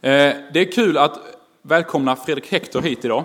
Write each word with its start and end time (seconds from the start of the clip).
Eh, 0.00 0.34
det 0.52 0.60
är 0.60 0.72
kul 0.72 0.98
att 0.98 1.18
välkomna 1.62 2.16
Fredrik 2.16 2.52
Hector 2.52 2.82
hit 2.82 3.04
idag. 3.04 3.24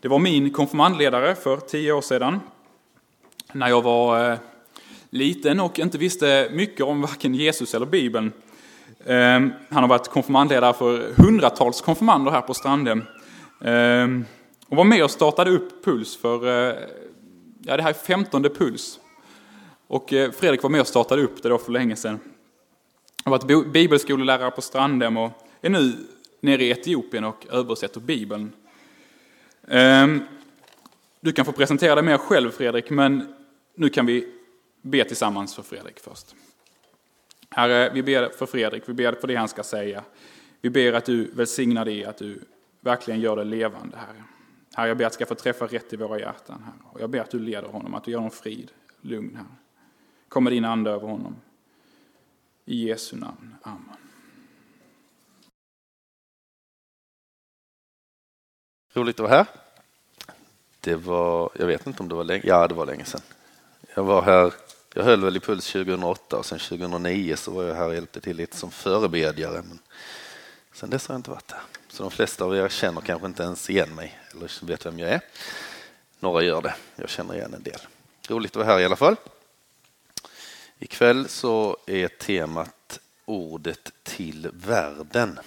Det 0.00 0.08
var 0.08 0.18
min 0.18 0.50
konfirmandledare 0.50 1.34
för 1.34 1.56
tio 1.56 1.92
år 1.92 2.00
sedan. 2.00 2.40
När 3.52 3.68
jag 3.68 3.82
var 3.82 4.30
eh, 4.30 4.38
liten 5.10 5.60
och 5.60 5.78
inte 5.78 5.98
visste 5.98 6.48
mycket 6.52 6.86
om 6.86 7.00
varken 7.00 7.34
Jesus 7.34 7.74
eller 7.74 7.86
Bibeln. 7.86 8.32
Ehm, 9.06 9.52
han 9.68 9.82
har 9.82 9.88
varit 9.88 10.08
konfirmandledare 10.08 10.72
för 10.72 11.12
hundratals 11.16 11.80
konfirmander 11.80 12.30
här 12.30 12.40
på 12.40 12.54
Strandhem. 12.54 13.04
Och 14.68 14.76
var 14.76 14.84
med 14.84 15.04
och 15.04 15.10
startade 15.10 15.50
upp 15.50 15.84
Puls 15.84 16.16
för, 16.16 16.46
eh, 16.46 16.76
ja 17.62 17.76
det 17.76 17.82
här 17.82 17.90
är 17.90 17.94
femtonde 17.94 18.50
Puls. 18.50 19.00
Och 19.86 20.08
Fredrik 20.08 20.62
var 20.62 20.70
med 20.70 20.80
och 20.80 20.86
startade 20.86 21.22
upp 21.22 21.42
det 21.42 21.48
då 21.48 21.58
för 21.58 21.72
länge 21.72 21.96
sedan. 21.96 22.20
Jag 23.24 23.32
har 23.32 23.38
varit 23.38 23.72
bibelskolelärare 23.72 24.50
på 24.50 24.62
Strandhem 24.62 25.16
och 25.16 25.30
är 25.60 25.70
nu 25.70 25.92
nere 26.40 26.64
i 26.64 26.70
Etiopien 26.70 27.24
och 27.24 27.46
översätter 27.50 28.00
Bibeln. 28.00 28.52
Ehm, 29.68 30.22
du 31.20 31.32
kan 31.32 31.44
få 31.44 31.52
presentera 31.52 31.94
dig 31.94 32.04
mer 32.04 32.18
själv 32.18 32.50
Fredrik, 32.50 32.90
men 32.90 33.34
nu 33.74 33.88
kan 33.88 34.06
vi 34.06 34.28
be 34.82 35.04
tillsammans 35.04 35.54
för 35.54 35.62
Fredrik 35.62 36.00
först. 36.00 36.34
Herre, 37.50 37.90
vi 37.94 38.02
ber 38.02 38.28
för 38.28 38.46
Fredrik, 38.46 38.82
vi 38.86 38.92
ber 38.92 39.12
för 39.12 39.28
det 39.28 39.36
han 39.36 39.48
ska 39.48 39.62
säga. 39.62 40.02
Vi 40.60 40.70
ber 40.70 40.92
att 40.92 41.04
du 41.04 41.30
välsignar 41.34 41.84
det, 41.84 42.04
att 42.04 42.16
du 42.16 42.40
verkligen 42.80 43.20
gör 43.20 43.36
det 43.36 43.44
levande, 43.44 43.96
Herre. 43.96 44.24
Herre, 44.74 44.88
jag 44.88 44.96
ber 44.96 45.04
att 45.04 45.12
jag 45.12 45.14
ska 45.14 45.26
få 45.26 45.34
träffa 45.34 45.66
rätt 45.66 45.92
i 45.92 45.96
våra 45.96 46.18
hjärtan, 46.18 46.62
Herre. 46.64 46.92
Och 46.92 47.00
jag 47.00 47.10
ber 47.10 47.20
att 47.20 47.30
du 47.30 47.38
leder 47.38 47.68
honom, 47.68 47.94
att 47.94 48.04
du 48.04 48.10
ger 48.10 48.18
honom 48.18 48.30
frid, 48.30 48.70
lugn, 49.00 49.36
Herre. 49.36 49.56
Kom 50.28 50.44
med 50.44 50.52
din 50.52 50.64
ande 50.64 50.90
över 50.90 51.08
honom. 51.08 51.36
I 52.64 52.88
Jesu 52.88 53.16
namn. 53.16 53.54
Amen. 53.62 53.96
Roligt 58.92 59.20
att 59.20 59.30
vara 59.30 59.36
här. 59.36 59.46
Det 60.80 60.96
var, 60.96 61.50
jag 61.58 61.66
vet 61.66 61.86
inte 61.86 62.02
om 62.02 62.08
det 62.08 62.14
var 62.14 62.24
länge, 62.24 62.42
ja 62.46 62.68
det 62.68 62.74
var 62.74 62.86
länge 62.86 63.04
sedan. 63.04 63.20
Jag 63.94 64.04
var 64.04 64.22
här, 64.22 64.52
jag 64.94 65.04
höll 65.04 65.24
väl 65.24 65.36
i 65.36 65.40
Puls 65.40 65.72
2008 65.72 66.36
och 66.36 66.46
sen 66.46 66.58
2009 66.58 67.36
så 67.36 67.50
var 67.50 67.64
jag 67.64 67.74
här 67.74 67.86
och 67.86 67.94
hjälpte 67.94 68.20
till 68.20 68.36
lite 68.36 68.56
som 68.56 68.70
förebedjare. 68.70 69.62
Men 69.68 69.78
sen 70.72 70.90
dess 70.90 71.08
har 71.08 71.14
jag 71.14 71.18
inte 71.18 71.30
varit 71.30 71.52
här. 71.52 71.62
Så 71.88 72.02
de 72.02 72.10
flesta 72.10 72.44
av 72.44 72.56
er 72.56 72.68
känner 72.68 73.00
kanske 73.00 73.26
inte 73.26 73.42
ens 73.42 73.70
igen 73.70 73.94
mig 73.94 74.20
eller 74.30 74.66
vet 74.66 74.86
vem 74.86 74.98
jag 74.98 75.10
är. 75.10 75.20
Några 76.20 76.42
gör 76.42 76.62
det, 76.62 76.74
jag 76.96 77.08
känner 77.08 77.34
igen 77.34 77.54
en 77.54 77.62
del. 77.62 77.80
Roligt 78.28 78.50
att 78.50 78.56
vara 78.56 78.66
här 78.66 78.80
i 78.80 78.84
alla 78.84 78.96
fall. 78.96 79.16
Ikväll 80.82 81.28
så 81.28 81.76
är 81.86 82.08
temat 82.08 83.00
ordet 83.24 83.92
till 84.02 84.50
världen. 84.52 85.38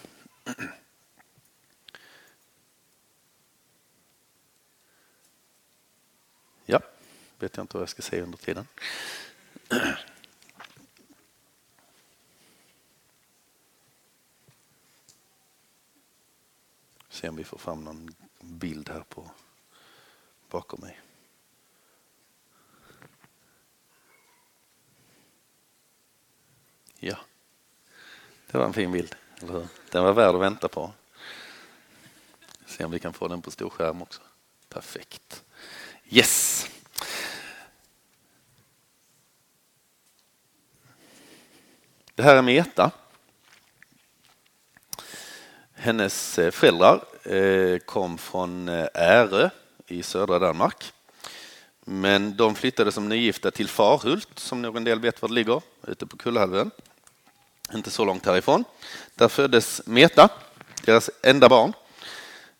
Ja, 6.66 6.80
vet 7.40 7.58
jag 7.58 7.64
inte 7.64 7.78
vad 7.78 7.82
jag 7.82 7.90
ska 7.90 8.02
säga 8.02 8.24
under 8.24 8.38
tiden. 8.38 8.68
Se 17.10 17.30
om 17.30 17.36
vi 17.36 17.44
får 17.44 17.58
fram 17.58 17.84
någon 17.84 18.16
bild 18.40 18.90
här 18.90 19.04
på 19.10 19.32
bakom 20.50 20.82
mig. 20.82 21.05
Ja, 27.00 27.18
det 28.52 28.58
var 28.58 28.66
en 28.66 28.74
fin 28.74 28.92
bild, 28.92 29.16
eller 29.42 29.54
hur? 29.54 29.68
Den 29.92 30.04
var 30.04 30.14
värd 30.14 30.36
att 30.36 30.42
vänta 30.42 30.68
på. 30.68 30.92
Se 32.66 32.86
om 32.86 32.92
vi 32.92 33.00
kan 33.00 33.14
få 33.14 33.28
den 33.28 33.42
på 33.42 33.52
stor 33.52 33.70
skärm 33.70 34.02
också. 34.02 34.22
Perfekt. 34.70 35.44
Yes. 36.10 36.68
Det 42.16 42.24
här 42.24 42.36
är 42.36 42.42
Meta. 42.42 42.92
Hennes 45.74 46.40
eh, 46.40 46.52
föräldrar 46.52 47.04
eh, 47.24 47.80
kom 47.80 48.18
från 48.18 48.70
eh, 48.70 48.88
Ärö 48.94 49.50
i 49.88 50.04
södra 50.04 50.40
Danmark. 50.40 50.94
Men 51.88 52.36
de 52.36 52.56
flyttade 52.56 52.92
som 52.92 53.10
nygifta 53.10 53.52
till 53.52 53.68
Farhult, 53.68 54.40
som 54.40 54.62
någon 54.62 54.84
del 54.84 55.00
vet 55.00 55.22
var 55.22 55.30
det 55.30 55.36
ligger, 55.36 55.62
ute 55.88 56.06
på 56.06 56.18
Kullhalvön. 56.18 56.72
Inte 57.74 57.92
så 57.92 58.06
långt 58.06 58.26
härifrån. 58.26 58.64
Där 59.16 59.28
föddes 59.28 59.82
Meta, 59.86 60.30
deras 60.86 61.10
enda 61.24 61.50
barn. 61.50 61.74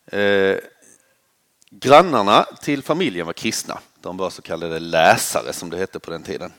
Eh, 0.06 0.56
grannarna 1.70 2.46
till 2.62 2.82
familjen 2.82 3.26
var 3.26 3.32
kristna. 3.32 3.78
De 4.00 4.16
var 4.16 4.30
så 4.30 4.42
kallade 4.42 4.78
läsare, 4.78 5.52
som 5.52 5.70
det 5.70 5.76
hette 5.76 5.98
på 5.98 6.10
den 6.10 6.22
tiden. 6.22 6.52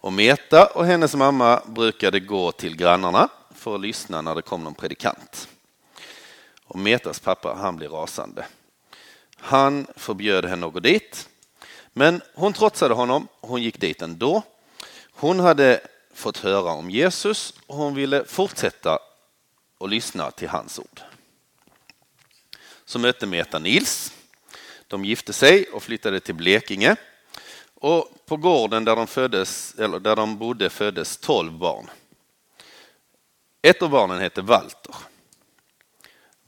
Och 0.00 0.12
Meta 0.12 0.66
och 0.66 0.86
hennes 0.86 1.14
mamma 1.14 1.62
brukade 1.66 2.20
gå 2.20 2.52
till 2.52 2.76
grannarna 2.76 3.28
för 3.54 3.74
att 3.74 3.80
lyssna 3.80 4.22
när 4.22 4.34
det 4.34 4.42
kom 4.42 4.64
någon 4.64 4.74
predikant. 4.74 5.48
Och 6.64 6.78
Metas 6.78 7.20
pappa, 7.20 7.54
han 7.54 7.76
blev 7.76 7.90
rasande. 7.90 8.46
Han 9.36 9.86
förbjöd 9.96 10.44
henne 10.44 10.66
att 10.66 10.72
gå 10.72 10.80
dit 10.80 11.29
men 11.92 12.22
hon 12.34 12.52
trotsade 12.52 12.94
honom, 12.94 13.28
hon 13.40 13.62
gick 13.62 13.80
dit 13.80 14.02
ändå. 14.02 14.42
Hon 15.12 15.40
hade 15.40 15.80
fått 16.14 16.38
höra 16.38 16.72
om 16.72 16.90
Jesus 16.90 17.54
och 17.66 17.76
hon 17.76 17.94
ville 17.94 18.24
fortsätta 18.24 18.98
och 19.78 19.88
lyssna 19.88 20.30
till 20.30 20.48
hans 20.48 20.78
ord. 20.78 21.00
Så 22.84 22.98
mötte 22.98 23.26
Meta 23.26 23.58
Nils. 23.58 24.12
De 24.86 25.04
gifte 25.04 25.32
sig 25.32 25.64
och 25.64 25.82
flyttade 25.82 26.20
till 26.20 26.34
Blekinge. 26.34 26.96
Och 27.74 28.26
på 28.26 28.36
gården 28.36 28.84
där 28.84 28.96
de, 28.96 29.06
föddes, 29.06 29.74
eller 29.78 30.00
där 30.00 30.16
de 30.16 30.38
bodde 30.38 30.70
föddes 30.70 31.16
tolv 31.16 31.52
barn. 31.52 31.90
Ett 33.62 33.82
av 33.82 33.90
barnen 33.90 34.20
hette 34.20 34.42
Walter. 34.42 34.94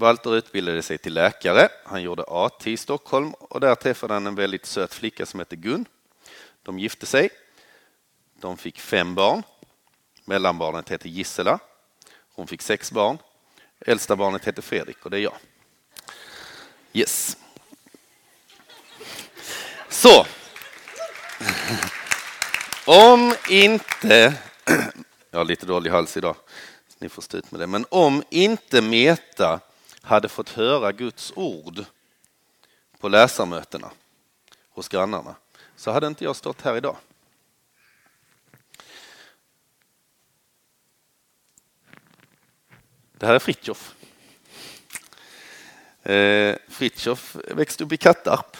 Walter 0.03 0.37
utbildade 0.37 0.83
sig 0.83 0.99
till 0.99 1.15
läkare. 1.15 1.69
Han 1.85 2.03
gjorde 2.03 2.25
AT 2.29 2.67
i 2.67 2.77
Stockholm 2.77 3.35
och 3.35 3.61
där 3.61 3.75
träffade 3.75 4.15
han 4.15 4.27
en 4.27 4.35
väldigt 4.35 4.67
söt 4.67 4.95
flicka 4.95 5.27
som 5.27 5.41
hette 5.41 5.57
Gun. 5.57 5.87
De 6.63 6.79
gifte 6.79 7.07
sig. 7.07 7.31
De 8.41 8.57
fick 8.57 8.81
fem 8.81 9.15
barn. 9.15 9.43
Mellanbarnet 10.25 10.89
hette 10.89 11.09
Gisela. 11.09 11.59
Hon 12.35 12.47
fick 12.47 12.63
sex 12.63 12.93
barn. 12.93 13.19
Äldsta 13.81 14.17
barnet 14.17 14.45
hette 14.45 14.63
Fredrik 14.63 15.05
och 15.05 15.11
det 15.11 15.19
är 15.19 15.21
jag. 15.21 15.35
Yes. 16.93 17.37
Så. 19.89 20.27
Om 22.87 23.35
inte, 23.49 24.35
jag 25.31 25.39
har 25.39 25.45
lite 25.45 25.67
dålig 25.67 25.91
hals 25.91 26.17
idag, 26.17 26.37
ni 26.99 27.09
får 27.09 27.23
stå 27.23 27.37
ut 27.37 27.51
med 27.51 27.61
det, 27.61 27.67
men 27.67 27.87
om 27.91 28.23
inte 28.31 28.83
Meta 28.83 29.61
hade 30.03 30.29
fått 30.29 30.49
höra 30.49 30.93
Guds 30.93 31.33
ord 31.37 31.85
på 32.99 33.09
läsarmötena 33.09 33.91
hos 34.71 34.89
grannarna 34.89 35.35
så 35.77 35.91
hade 35.91 36.07
inte 36.07 36.25
jag 36.25 36.37
stått 36.37 36.63
här 36.63 36.77
idag. 36.77 36.97
Det 43.13 43.27
här 43.27 43.35
är 43.35 43.39
Fritjof. 43.39 43.95
Eh, 46.03 46.57
Fritjof 46.69 47.37
växte 47.51 47.85
upp 47.85 47.93
i 47.93 47.97
Kattarp. 47.97 48.57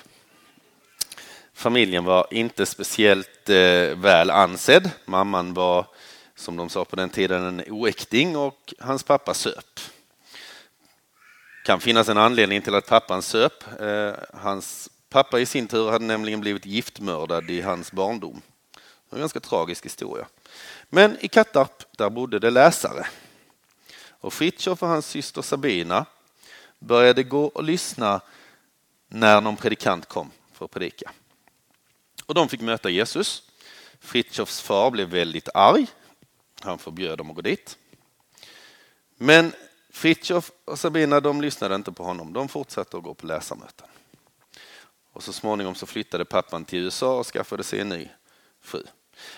Familjen 1.53 2.05
var 2.05 2.27
inte 2.31 2.67
speciellt 2.67 3.49
eh, 3.49 3.97
väl 3.97 4.31
ansedd. 4.31 4.91
Mamman 5.05 5.55
var, 5.55 5.87
som 6.35 6.57
de 6.57 6.69
sa 6.69 6.85
på 6.85 6.97
den 6.97 7.11
tiden, 7.11 7.45
en 7.45 7.73
oäkting 7.73 8.37
och 8.37 8.75
hans 8.81 9.03
pappa 9.03 9.35
söp 9.35 9.81
kan 11.63 11.81
finnas 11.81 12.09
en 12.09 12.19
anledning 12.19 12.63
till 12.63 12.75
att 12.75 12.87
pappan 12.87 13.23
söp. 13.23 13.81
Eh, 13.81 14.13
hans 14.35 14.91
pappa 15.09 15.41
i 15.41 15.47
sin 15.47 15.67
tur 15.67 15.91
hade 15.91 16.05
nämligen 16.05 16.41
blivit 16.41 16.67
giftmördad 16.67 17.51
i 17.51 17.61
hans 17.61 17.93
barndom. 17.93 18.43
En 19.11 19.19
ganska 19.19 19.41
tragisk 19.41 19.85
historia. 19.85 20.27
Men 20.89 21.17
i 21.21 21.29
Kattarp, 21.29 21.97
där 21.97 22.11
bodde 22.11 22.39
det 22.39 22.51
läsare. 22.51 23.07
Och 24.09 24.33
Fritiof 24.33 24.83
och 24.83 24.89
hans 24.89 25.07
syster 25.07 25.43
Sabina 25.43 26.07
började 26.79 27.23
gå 27.23 27.45
och 27.45 27.65
lyssna 27.65 28.21
när 29.09 29.41
någon 29.41 29.57
predikant 29.57 30.09
kom 30.09 30.31
för 30.53 30.65
att 30.65 30.71
predika. 30.71 31.11
Och 32.27 32.35
de 32.35 32.49
fick 32.49 32.61
möta 32.61 32.91
Jesus. 32.91 33.43
Fritjofs 34.01 34.61
far 34.61 34.91
blev 34.91 35.09
väldigt 35.09 35.49
arg. 35.55 35.87
Han 36.61 36.79
förbjöd 36.79 37.19
dem 37.19 37.31
att 37.31 37.37
gå 37.37 37.43
dit. 37.43 37.79
Men 39.17 39.53
Fritjof 39.93 40.51
och 40.65 40.79
Sabina 40.79 41.21
de 41.21 41.41
lyssnade 41.41 41.75
inte 41.75 41.93
på 41.93 42.05
honom. 42.05 42.33
De 42.33 42.49
fortsatte 42.49 42.97
att 42.97 43.03
gå 43.03 43.15
på 43.15 43.27
läsarmöten. 43.27 43.89
Och 45.13 45.23
så 45.23 45.33
småningom 45.33 45.75
så 45.75 45.87
flyttade 45.87 46.25
pappan 46.25 46.65
till 46.65 46.79
USA 46.79 47.19
och 47.19 47.27
skaffade 47.27 47.65
sig 47.65 47.81
en 47.81 47.89
ny 47.89 48.09
fru. 48.61 48.83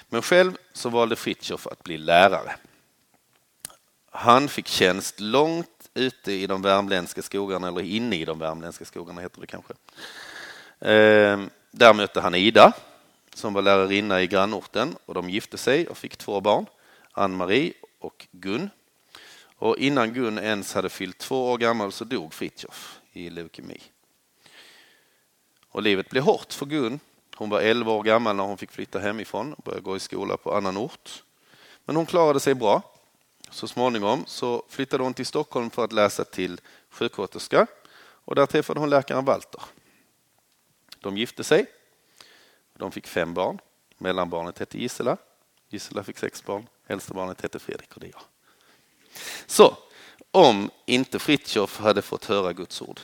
Men 0.09 0.23
själv 0.23 0.57
så 0.73 0.89
valde 0.89 1.17
Fritjof 1.17 1.67
att 1.67 1.83
bli 1.83 1.99
lärare. 1.99 2.57
Han 4.11 4.49
fick 4.49 4.67
tjänst 4.67 5.21
långt 5.21 5.91
ute 5.95 6.33
i 6.33 6.47
de 6.47 6.63
värmländska 6.63 7.23
skogarna, 7.23 7.69
eller 7.69 7.83
inne 7.83 8.17
i 8.17 8.25
de 8.25 8.39
värmländska 8.39 8.85
skogarna 8.85 9.21
heter 9.21 9.41
det 9.41 9.47
kanske. 9.47 9.75
Ehm, 10.81 11.51
där 11.71 11.95
mötte 11.95 12.21
han 12.21 12.35
Ida 12.35 12.73
som 13.35 13.55
var 13.55 13.63
lärarinna 13.63 14.23
i 14.23 14.27
grannorten 14.27 14.97
och 15.07 15.15
de 15.15 15.31
gifte 15.31 15.59
sig 15.59 15.89
och 15.89 15.99
fick 15.99 16.17
två 16.17 16.41
barn, 16.41 16.67
Ann-Marie 17.13 17.73
och 17.99 18.27
Gun. 18.33 18.71
Och 19.57 19.79
innan 19.79 20.13
Gun 20.13 20.39
ens 20.39 20.75
hade 20.75 20.89
fyllt 20.89 21.19
två 21.19 21.53
år 21.53 21.59
gammal 21.59 21.93
så 21.93 22.05
dog 22.05 22.35
Fritjof 22.35 23.01
i 23.13 23.31
leukemi. 23.31 23.83
Och 25.69 25.83
livet 25.83 26.11
blev 26.11 26.23
hårt 26.23 26.53
för 26.53 26.67
Gun. 26.67 27.01
Hon 27.37 27.51
var 27.51 27.61
11 27.61 27.93
år 27.93 28.03
gammal 28.03 28.37
när 28.37 28.45
hon 28.45 28.59
fick 28.59 28.71
flytta 28.71 28.99
hemifrån 28.99 29.53
och 29.53 29.65
börja 29.65 29.81
gå 29.81 29.97
i 29.97 30.01
skola 30.01 30.37
på 30.37 30.55
annan 30.55 30.77
ort. 30.77 31.25
Men 31.85 31.97
hon 31.97 32.07
klarade 32.07 32.41
sig 32.41 32.55
bra. 32.55 32.83
Så 33.51 33.69
småningom 33.69 34.25
så 34.27 34.65
flyttade 34.69 35.03
hon 35.03 35.15
till 35.15 35.27
Stockholm 35.27 35.71
för 35.71 35.85
att 35.85 35.93
läsa 35.93 36.25
till 36.25 36.61
sjuksköterska 36.91 37.67
och 37.97 38.35
där 38.35 38.47
träffade 38.47 38.81
hon 38.81 38.91
läkaren 38.91 39.25
Walter. 39.25 39.63
De 41.01 41.17
gifte 41.17 41.45
sig. 41.45 41.67
De 42.79 42.93
fick 42.93 43.07
fem 43.07 43.35
barn. 43.35 43.59
Mellanbarnet 43.99 44.59
hette 44.59 44.79
Gisela. 44.79 45.17
Gisela 45.69 46.05
fick 46.05 46.19
sex 46.19 46.45
barn. 46.45 46.69
Äldsta 46.87 47.15
barnet 47.15 47.41
hette 47.41 47.59
Fredrik 47.59 47.95
och 47.95 48.01
det 48.01 48.07
är 48.07 48.13
jag. 48.13 48.23
Så 49.47 49.77
om 50.31 50.71
inte 50.87 51.19
Fritjof 51.19 51.79
hade 51.79 52.03
fått 52.03 52.25
höra 52.25 52.53
Guds 52.53 52.83
ord 52.83 53.01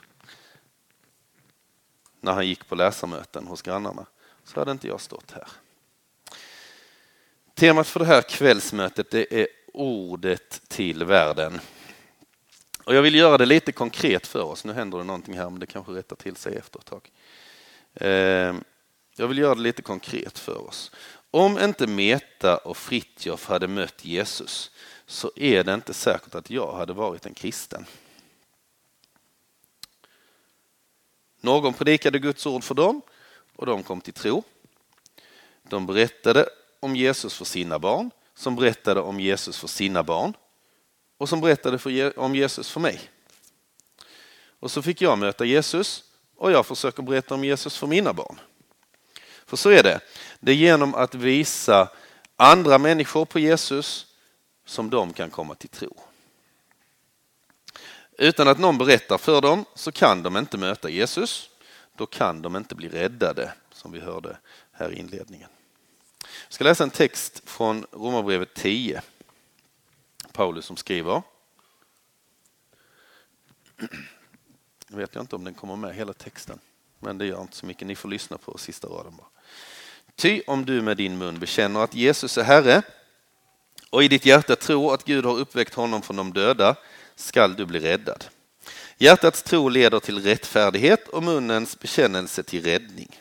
när 2.20 2.32
han 2.32 2.46
gick 2.46 2.68
på 2.68 2.74
läsarmöten 2.74 3.46
hos 3.46 3.62
grannarna 3.62 4.06
så 4.44 4.60
hade 4.60 4.70
inte 4.70 4.88
jag 4.88 5.00
stått 5.00 5.30
här. 5.30 5.48
Temat 7.54 7.86
för 7.86 8.00
det 8.00 8.06
här 8.06 8.22
kvällsmötet 8.22 9.10
det 9.10 9.40
är 9.40 9.46
ordet 9.72 10.68
till 10.68 11.04
världen. 11.04 11.60
Och 12.84 12.94
jag 12.94 13.02
vill 13.02 13.14
göra 13.14 13.38
det 13.38 13.46
lite 13.46 13.72
konkret 13.72 14.26
för 14.26 14.42
oss. 14.42 14.64
Nu 14.64 14.72
händer 14.72 14.98
det 14.98 15.04
någonting 15.04 15.38
här, 15.38 15.50
men 15.50 15.60
det 15.60 15.66
kanske 15.66 15.92
rättar 15.92 16.16
till 16.16 16.36
sig 16.36 16.56
efter 16.56 16.78
ett 16.78 16.84
tag. 16.84 17.10
Ehm, 17.94 18.64
jag 19.16 19.28
vill 19.28 19.38
göra 19.38 19.54
det 19.54 19.60
lite 19.60 19.82
konkret 19.82 20.38
för 20.38 20.68
oss. 20.68 20.90
Om 21.30 21.58
inte 21.58 21.86
Meta 21.86 22.56
och 22.56 22.76
Fritjof 22.76 23.46
hade 23.46 23.68
mött 23.68 24.04
Jesus 24.04 24.70
så 25.10 25.30
är 25.36 25.64
det 25.64 25.74
inte 25.74 25.94
säkert 25.94 26.34
att 26.34 26.50
jag 26.50 26.72
hade 26.72 26.92
varit 26.92 27.26
en 27.26 27.34
kristen. 27.34 27.86
Någon 31.40 31.74
predikade 31.74 32.18
Guds 32.18 32.46
ord 32.46 32.64
för 32.64 32.74
dem 32.74 33.02
och 33.56 33.66
de 33.66 33.82
kom 33.82 34.00
till 34.00 34.12
tro. 34.12 34.42
De 35.62 35.86
berättade 35.86 36.48
om 36.80 36.96
Jesus 36.96 37.34
för 37.34 37.44
sina 37.44 37.78
barn, 37.78 38.10
som 38.34 38.56
berättade 38.56 39.00
om 39.00 39.20
Jesus 39.20 39.58
för 39.58 39.68
sina 39.68 40.02
barn 40.02 40.36
och 41.16 41.28
som 41.28 41.40
berättade 41.40 42.10
om 42.16 42.34
Jesus 42.34 42.70
för 42.70 42.80
mig. 42.80 43.00
Och 44.60 44.70
så 44.70 44.82
fick 44.82 45.02
jag 45.02 45.18
möta 45.18 45.44
Jesus 45.44 46.04
och 46.36 46.52
jag 46.52 46.66
försöker 46.66 47.02
berätta 47.02 47.34
om 47.34 47.44
Jesus 47.44 47.76
för 47.76 47.86
mina 47.86 48.12
barn. 48.12 48.40
För 49.46 49.56
så 49.56 49.70
är 49.70 49.82
det. 49.82 50.00
Det 50.40 50.52
är 50.52 50.56
genom 50.56 50.94
att 50.94 51.14
visa 51.14 51.88
andra 52.36 52.78
människor 52.78 53.24
på 53.24 53.38
Jesus 53.38 54.06
som 54.70 54.90
de 54.90 55.12
kan 55.12 55.30
komma 55.30 55.54
till 55.54 55.68
tro. 55.68 55.96
Utan 58.18 58.48
att 58.48 58.58
någon 58.58 58.78
berättar 58.78 59.18
för 59.18 59.40
dem 59.40 59.64
så 59.74 59.92
kan 59.92 60.22
de 60.22 60.36
inte 60.36 60.58
möta 60.58 60.90
Jesus. 60.90 61.50
Då 61.96 62.06
kan 62.06 62.42
de 62.42 62.56
inte 62.56 62.74
bli 62.74 62.88
räddade, 62.88 63.52
som 63.72 63.92
vi 63.92 64.00
hörde 64.00 64.36
här 64.72 64.92
i 64.92 64.98
inledningen. 64.98 65.48
Jag 66.20 66.52
ska 66.52 66.64
läsa 66.64 66.84
en 66.84 66.90
text 66.90 67.42
från 67.44 67.86
Romarbrevet 67.92 68.54
10. 68.54 69.02
Paulus 70.32 70.64
som 70.64 70.76
skriver. 70.76 71.22
Jag 74.88 74.96
vet 74.96 75.14
jag 75.14 75.22
inte 75.22 75.36
om 75.36 75.44
den 75.44 75.54
kommer 75.54 75.76
med 75.76 75.94
hela 75.94 76.12
texten, 76.12 76.58
men 76.98 77.18
det 77.18 77.26
gör 77.26 77.42
inte 77.42 77.56
så 77.56 77.66
mycket. 77.66 77.88
Ni 77.88 77.96
får 77.96 78.08
lyssna 78.08 78.38
på 78.38 78.58
sista 78.58 78.88
raden 78.88 79.16
bara. 79.16 79.28
Ty 80.14 80.42
om 80.46 80.64
du 80.64 80.82
med 80.82 80.96
din 80.96 81.18
mun 81.18 81.38
bekänner 81.38 81.80
att 81.80 81.94
Jesus 81.94 82.38
är 82.38 82.42
Herre 82.44 82.82
och 83.90 84.04
i 84.04 84.08
ditt 84.08 84.26
hjärta 84.26 84.56
tror 84.56 84.94
att 84.94 85.04
Gud 85.04 85.24
har 85.24 85.38
uppväckt 85.38 85.74
honom 85.74 86.02
från 86.02 86.16
de 86.16 86.32
döda 86.32 86.76
skall 87.16 87.54
du 87.54 87.66
bli 87.66 87.80
räddad. 87.80 88.24
Hjärtats 88.98 89.42
tro 89.42 89.68
leder 89.68 90.00
till 90.00 90.22
rättfärdighet 90.22 91.08
och 91.08 91.22
munnens 91.22 91.78
bekännelse 91.78 92.42
till 92.42 92.64
räddning. 92.64 93.20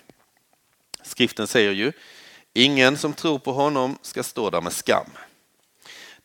Skriften 1.04 1.48
säger 1.48 1.72
ju, 1.72 1.92
ingen 2.54 2.98
som 2.98 3.14
tror 3.14 3.40
på 3.40 3.52
honom 3.52 3.98
ska 4.02 4.24
stå 4.24 4.50
där 4.50 4.62
med 4.62 4.74
skam. 4.74 5.10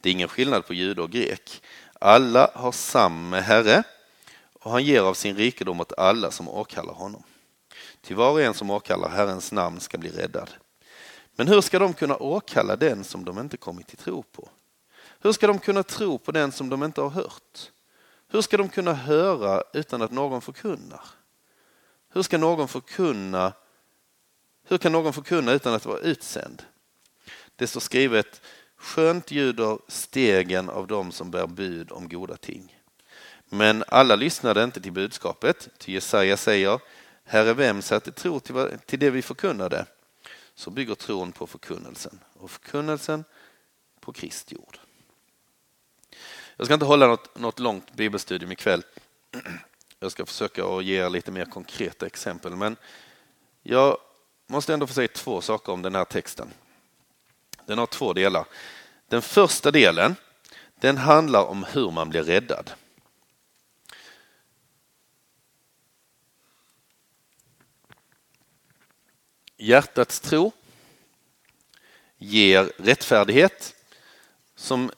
Det 0.01 0.09
är 0.09 0.13
ingen 0.13 0.29
skillnad 0.29 0.67
på 0.67 0.75
jude 0.75 1.03
och 1.03 1.11
grek. 1.11 1.63
Alla 2.01 2.51
har 2.55 2.73
samma 2.73 3.41
Herre 3.41 3.83
och 4.53 4.71
han 4.71 4.85
ger 4.85 5.01
av 5.01 5.15
sin 5.15 5.37
rikedom 5.37 5.81
åt 5.81 5.93
alla 5.99 6.31
som 6.31 6.49
åkallar 6.49 6.95
honom. 6.95 7.23
Till 8.01 8.17
var 8.17 8.31
och 8.31 8.43
en 8.43 8.55
som 8.55 8.71
åkallar 8.71 9.09
Herrens 9.09 9.53
namn 9.53 9.81
ska 9.81 9.99
bli 9.99 10.11
räddad. 10.11 10.51
Men 11.37 11.49
hur 11.49 11.61
ska 11.61 11.79
de 11.79 11.95
kunna 11.95 12.17
åkalla 12.17 12.77
den 12.77 13.05
som 13.05 13.25
de 13.25 13.39
inte 13.39 13.57
kommit 13.57 13.87
till 13.87 13.99
tro 13.99 14.23
på? 14.23 14.49
Hur 15.21 15.33
ska 15.33 15.47
de 15.47 15.59
kunna 15.59 15.83
tro 15.83 16.19
på 16.19 16.33
den 16.33 16.53
som 16.53 16.69
de 16.69 16.85
inte 16.85 17.01
har 17.01 17.11
hört? 17.11 17.71
Hur 18.29 18.43
ska 18.43 18.57
de 18.57 18.69
kunna 18.69 18.93
höra 18.93 19.63
utan 19.73 20.03
att 20.03 20.11
någon 20.11 20.41
förkunnar? 20.41 21.05
Hur 22.13 22.23
ska 22.23 22.39
någon 22.39 22.69
förkunna? 22.69 23.53
Hur 24.69 24.79
kan 24.79 24.93
någon 24.93 25.13
förkunna 25.13 25.53
utan 25.53 25.75
att 25.75 25.87
vara 25.87 25.99
utsänd? 25.99 26.63
Det 27.57 27.67
står 27.67 27.81
skrivet 27.81 28.41
Skönt 28.77 29.31
ljuder 29.31 29.79
stegen 29.89 30.71
av 30.71 30.87
dem 30.87 31.13
som 31.13 31.31
bär 31.31 31.47
bud 31.47 31.93
om 31.93 32.09
goda 32.09 32.37
ting. 32.37 32.79
Men 33.49 33.85
alla 33.89 34.17
lyssnade 34.17 34.65
inte 34.65 34.81
till 34.81 34.93
budskapet, 34.93 35.69
ty 35.79 35.93
Jesaja 35.93 36.37
säger 36.37 36.81
Herre, 37.25 37.55
vem 37.55 37.83
satte 37.83 38.13
tro 38.13 38.41
till 38.87 38.99
det 38.99 39.11
vi 39.11 39.23
förkunnade? 39.23 39.87
Så 40.55 40.71
bygger 40.71 40.95
tron 40.95 41.33
på 41.33 41.47
förkunnelsen 41.47 42.21
och 42.35 42.51
förkunnelsen 42.51 43.25
på 44.01 44.13
Kristi 44.13 44.57
ord. 44.57 44.79
Jag 46.57 46.67
ska 46.67 46.75
inte 46.75 46.87
hålla 46.87 47.07
något, 47.07 47.39
något 47.39 47.59
långt 47.59 47.93
bibelstudium 47.93 48.53
ikväll. 48.53 48.83
Jag 49.99 50.13
ska 50.13 50.27
försöka 50.27 50.65
att 50.65 50.85
ge 50.85 51.05
er 51.05 51.11
lite 51.11 51.31
mer 51.31 51.45
konkreta 51.45 52.07
exempel, 52.07 52.57
men 52.57 52.77
jag 53.63 53.99
måste 54.47 54.75
ändå 54.75 54.87
få 54.87 54.95
säga 54.95 55.09
två 55.09 55.41
saker 55.41 55.73
om 55.73 55.83
den 55.83 55.95
här 55.95 56.05
texten. 56.05 56.49
Den 57.67 57.79
har 57.79 57.87
två 57.87 58.13
delar. 58.13 58.45
Den 59.09 59.23
första 59.23 59.71
delen, 59.71 60.17
den 60.81 60.97
handlar 60.97 61.45
om 61.45 61.65
hur 61.65 61.91
man 61.91 62.09
blir 62.09 62.23
räddad. 62.23 62.71
Hjärtats 69.57 70.21
tro 70.21 70.53
ger 72.19 72.73
rättfärdighet 72.79 73.75
som 74.57 74.91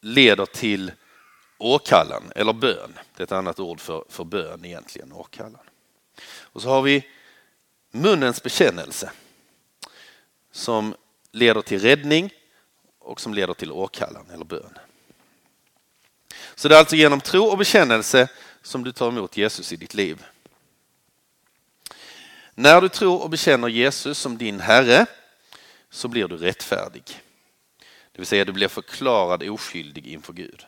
leder 0.00 0.46
till 0.46 0.92
åkallan 1.58 2.32
eller 2.36 2.52
bön. 2.52 2.98
Det 3.16 3.22
är 3.22 3.24
ett 3.24 3.32
annat 3.32 3.60
ord 3.60 3.80
för, 3.80 4.04
för 4.08 4.24
bön 4.24 4.64
egentligen, 4.64 5.12
åkallan. 5.12 5.62
Och 6.40 6.62
så 6.62 6.68
har 6.68 6.82
vi 6.82 7.08
munnens 7.90 8.42
bekännelse 8.42 9.10
som 10.50 10.94
leder 11.32 11.62
till 11.62 11.80
räddning 11.80 12.32
och 12.98 13.20
som 13.20 13.34
leder 13.34 13.54
till 13.54 13.72
åkallan 13.72 14.30
eller 14.30 14.44
bön. 14.44 14.78
Så 16.54 16.68
det 16.68 16.74
är 16.74 16.78
alltså 16.78 16.96
genom 16.96 17.20
tro 17.20 17.44
och 17.44 17.58
bekännelse 17.58 18.28
som 18.62 18.84
du 18.84 18.92
tar 18.92 19.08
emot 19.08 19.36
Jesus 19.36 19.72
i 19.72 19.76
ditt 19.76 19.94
liv. 19.94 20.24
När 22.54 22.80
du 22.80 22.88
tror 22.88 23.22
och 23.22 23.30
bekänner 23.30 23.68
Jesus 23.68 24.18
som 24.18 24.38
din 24.38 24.60
Herre 24.60 25.06
så 25.90 26.08
blir 26.08 26.28
du 26.28 26.36
rättfärdig. 26.36 27.02
Det 28.12 28.18
vill 28.18 28.26
säga 28.26 28.44
du 28.44 28.52
blir 28.52 28.68
förklarad 28.68 29.42
oskyldig 29.42 30.06
inför 30.06 30.32
Gud. 30.32 30.66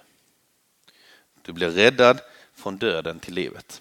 Du 1.43 1.53
blir 1.53 1.71
räddad 1.71 2.21
från 2.55 2.77
döden 2.77 3.21
till 3.21 3.35
livet. 3.35 3.81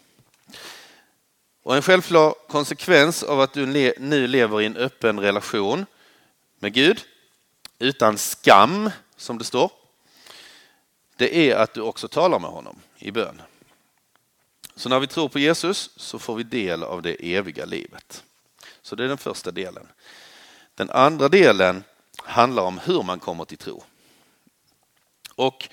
Och 1.63 1.75
en 1.75 1.81
självklar 1.81 2.35
konsekvens 2.47 3.23
av 3.23 3.41
att 3.41 3.53
du 3.53 3.65
nu 3.99 4.27
lever 4.27 4.61
i 4.61 4.65
en 4.65 4.77
öppen 4.77 5.19
relation 5.19 5.85
med 6.59 6.73
Gud 6.73 7.03
utan 7.79 8.17
skam, 8.17 8.89
som 9.15 9.37
det 9.37 9.43
står, 9.43 9.71
det 11.15 11.51
är 11.51 11.55
att 11.55 11.73
du 11.73 11.81
också 11.81 12.07
talar 12.07 12.39
med 12.39 12.49
honom 12.49 12.79
i 12.97 13.11
bön. 13.11 13.41
Så 14.75 14.89
när 14.89 14.99
vi 14.99 15.07
tror 15.07 15.29
på 15.29 15.39
Jesus 15.39 15.89
så 15.95 16.19
får 16.19 16.35
vi 16.35 16.43
del 16.43 16.83
av 16.83 17.01
det 17.01 17.35
eviga 17.35 17.65
livet. 17.65 18.23
Så 18.81 18.95
det 18.95 19.03
är 19.03 19.07
den 19.07 19.17
första 19.17 19.51
delen. 19.51 19.87
Den 20.75 20.89
andra 20.89 21.29
delen 21.29 21.83
handlar 22.17 22.63
om 22.63 22.77
hur 22.77 23.03
man 23.03 23.19
kommer 23.19 23.45
till 23.45 23.57
tro. 23.57 23.83
Och 25.35 25.69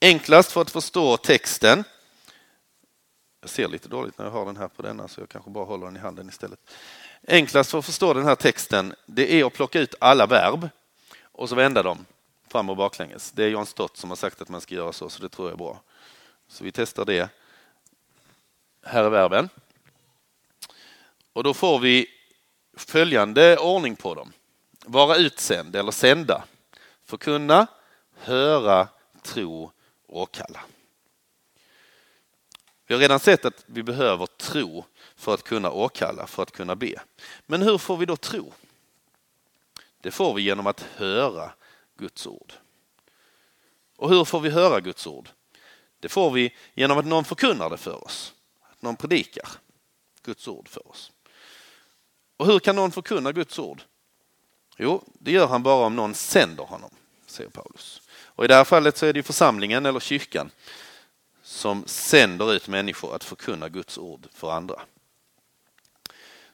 enklast 0.00 0.52
för 0.52 0.62
att 0.62 0.70
förstå 0.70 1.16
texten, 1.16 1.84
jag 3.40 3.50
ser 3.50 3.68
lite 3.68 3.88
dåligt 3.88 4.18
när 4.18 4.24
jag 4.24 4.32
har 4.32 4.46
den 4.46 4.56
här 4.56 4.68
på 4.68 4.82
denna 4.82 5.08
så 5.08 5.20
jag 5.20 5.28
kanske 5.28 5.50
bara 5.50 5.64
håller 5.64 5.86
den 5.86 5.96
i 5.96 6.00
handen 6.00 6.28
istället. 6.28 6.70
Enklast 7.28 7.70
för 7.70 7.78
att 7.78 7.86
förstå 7.86 8.14
den 8.14 8.24
här 8.24 8.34
texten, 8.34 8.94
det 9.06 9.32
är 9.32 9.44
att 9.44 9.52
plocka 9.52 9.80
ut 9.80 9.94
alla 10.00 10.26
verb 10.26 10.68
och 11.22 11.48
så 11.48 11.54
vända 11.54 11.82
dem 11.82 12.06
fram 12.48 12.70
och 12.70 12.76
baklänges. 12.76 13.30
Det 13.30 13.44
är 13.44 13.48
John 13.48 13.66
Stott 13.66 13.96
som 13.96 14.10
har 14.10 14.16
sagt 14.16 14.42
att 14.42 14.48
man 14.48 14.60
ska 14.60 14.74
göra 14.74 14.92
så, 14.92 15.08
så 15.08 15.22
det 15.22 15.28
tror 15.28 15.48
jag 15.48 15.52
är 15.52 15.58
bra. 15.58 15.80
Så 16.48 16.64
vi 16.64 16.72
testar 16.72 17.04
det 17.04 17.28
här 18.88 19.06
i 19.06 19.10
verben. 19.10 19.48
Och 21.32 21.44
då 21.44 21.54
får 21.54 21.78
vi 21.78 22.06
följande 22.76 23.56
ordning 23.56 23.96
på 23.96 24.14
dem. 24.14 24.32
Vara 24.84 25.16
utsänd 25.16 25.76
eller 25.76 25.92
sända. 25.92 26.44
Förkunna, 27.04 27.66
höra, 28.18 28.88
tro, 29.22 29.72
åkalla. 30.06 30.60
Vi 32.86 32.94
har 32.94 33.00
redan 33.00 33.20
sett 33.20 33.44
att 33.44 33.64
vi 33.66 33.82
behöver 33.82 34.26
tro 34.26 34.84
för 35.16 35.34
att 35.34 35.42
kunna 35.42 35.70
åkalla, 35.70 36.26
för 36.26 36.42
att 36.42 36.52
kunna 36.52 36.76
be. 36.76 36.94
Men 37.46 37.62
hur 37.62 37.78
får 37.78 37.96
vi 37.96 38.06
då 38.06 38.16
tro? 38.16 38.52
Det 40.00 40.10
får 40.10 40.34
vi 40.34 40.42
genom 40.42 40.66
att 40.66 40.80
höra 40.80 41.52
Guds 41.98 42.26
ord. 42.26 42.52
Och 43.96 44.08
hur 44.10 44.24
får 44.24 44.40
vi 44.40 44.50
höra 44.50 44.80
Guds 44.80 45.06
ord? 45.06 45.28
Det 46.00 46.08
får 46.08 46.30
vi 46.30 46.54
genom 46.74 46.98
att 46.98 47.06
någon 47.06 47.24
förkunnar 47.24 47.70
det 47.70 47.76
för 47.76 48.04
oss. 48.04 48.34
Någon 48.80 48.96
predikar 48.96 49.48
Guds 50.22 50.48
ord 50.48 50.68
för 50.68 50.88
oss. 50.88 51.12
Och 52.36 52.46
hur 52.46 52.58
kan 52.58 52.76
någon 52.76 52.92
förkunna 52.92 53.32
Guds 53.32 53.58
ord? 53.58 53.82
Jo, 54.76 55.04
det 55.12 55.30
gör 55.30 55.46
han 55.46 55.62
bara 55.62 55.86
om 55.86 55.96
någon 55.96 56.14
sänder 56.14 56.64
honom, 56.64 56.90
säger 57.26 57.50
Paulus. 57.50 58.02
Och 58.10 58.44
i 58.44 58.48
det 58.48 58.54
här 58.54 58.64
fallet 58.64 58.96
så 58.96 59.06
är 59.06 59.12
det 59.12 59.22
församlingen 59.22 59.86
eller 59.86 60.00
kyrkan 60.00 60.50
som 61.42 61.86
sänder 61.86 62.52
ut 62.52 62.68
människor 62.68 63.14
att 63.14 63.24
förkunna 63.24 63.68
Guds 63.68 63.98
ord 63.98 64.26
för 64.32 64.52
andra. 64.52 64.80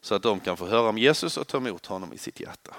Så 0.00 0.14
att 0.14 0.22
de 0.22 0.40
kan 0.40 0.56
få 0.56 0.66
höra 0.66 0.88
om 0.88 0.98
Jesus 0.98 1.36
och 1.36 1.46
ta 1.46 1.56
emot 1.56 1.86
honom 1.86 2.12
i 2.12 2.18
sitt 2.18 2.40
hjärta. 2.40 2.74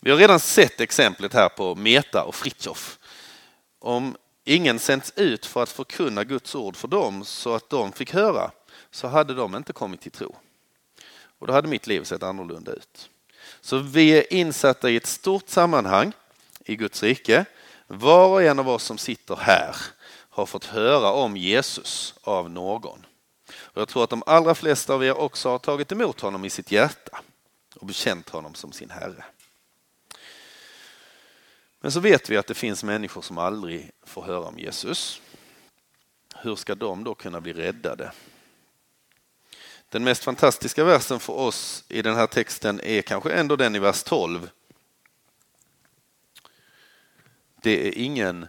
Vi 0.00 0.10
har 0.10 0.18
redan 0.18 0.40
sett 0.40 0.80
exemplet 0.80 1.32
här 1.32 1.48
på 1.48 1.74
Meta 1.74 2.24
och 2.24 2.34
Fritjof. 2.34 2.98
Om 3.78 4.16
ingen 4.44 4.78
sänds 4.78 5.12
ut 5.16 5.46
för 5.46 5.62
att 5.62 5.68
förkunna 5.68 6.24
Guds 6.24 6.54
ord 6.54 6.76
för 6.76 6.88
dem 6.88 7.24
så 7.24 7.54
att 7.54 7.70
de 7.70 7.92
fick 7.92 8.12
höra 8.12 8.50
så 8.90 9.08
hade 9.08 9.34
de 9.34 9.54
inte 9.56 9.72
kommit 9.72 10.00
till 10.00 10.10
tro. 10.10 10.36
Och 11.38 11.46
då 11.46 11.52
hade 11.52 11.68
mitt 11.68 11.86
liv 11.86 12.04
sett 12.04 12.22
annorlunda 12.22 12.72
ut. 12.72 13.10
Så 13.60 13.78
vi 13.78 14.10
är 14.10 14.32
insatta 14.32 14.90
i 14.90 14.96
ett 14.96 15.06
stort 15.06 15.48
sammanhang 15.48 16.12
i 16.64 16.76
Guds 16.76 17.02
rike. 17.02 17.44
Var 17.86 18.28
och 18.28 18.42
en 18.42 18.58
av 18.58 18.68
oss 18.68 18.84
som 18.84 18.98
sitter 18.98 19.36
här 19.36 19.76
har 20.28 20.46
fått 20.46 20.64
höra 20.64 21.12
om 21.12 21.36
Jesus 21.36 22.14
av 22.22 22.50
någon. 22.50 23.06
Och 23.52 23.80
jag 23.80 23.88
tror 23.88 24.04
att 24.04 24.10
de 24.10 24.22
allra 24.26 24.54
flesta 24.54 24.94
av 24.94 25.04
er 25.04 25.16
också 25.16 25.48
har 25.48 25.58
tagit 25.58 25.92
emot 25.92 26.20
honom 26.20 26.44
i 26.44 26.50
sitt 26.50 26.72
hjärta 26.72 27.20
och 27.76 27.86
bekänt 27.86 28.28
honom 28.28 28.54
som 28.54 28.72
sin 28.72 28.90
Herre. 28.90 29.24
Men 31.82 31.92
så 31.92 32.00
vet 32.00 32.30
vi 32.30 32.36
att 32.36 32.46
det 32.46 32.54
finns 32.54 32.84
människor 32.84 33.22
som 33.22 33.38
aldrig 33.38 33.90
får 34.02 34.22
höra 34.22 34.44
om 34.44 34.58
Jesus. 34.58 35.20
Hur 36.34 36.56
ska 36.56 36.74
de 36.74 37.04
då 37.04 37.14
kunna 37.14 37.40
bli 37.40 37.52
räddade? 37.52 38.12
Den 39.88 40.04
mest 40.04 40.24
fantastiska 40.24 40.84
versen 40.84 41.20
för 41.20 41.32
oss 41.32 41.84
i 41.88 42.02
den 42.02 42.14
här 42.14 42.26
texten 42.26 42.80
är 42.80 43.02
kanske 43.02 43.32
ändå 43.32 43.56
den 43.56 43.76
i 43.76 43.78
vers 43.78 44.02
12. 44.02 44.50
Det 47.62 47.88
är 47.88 47.98
ingen 47.98 48.46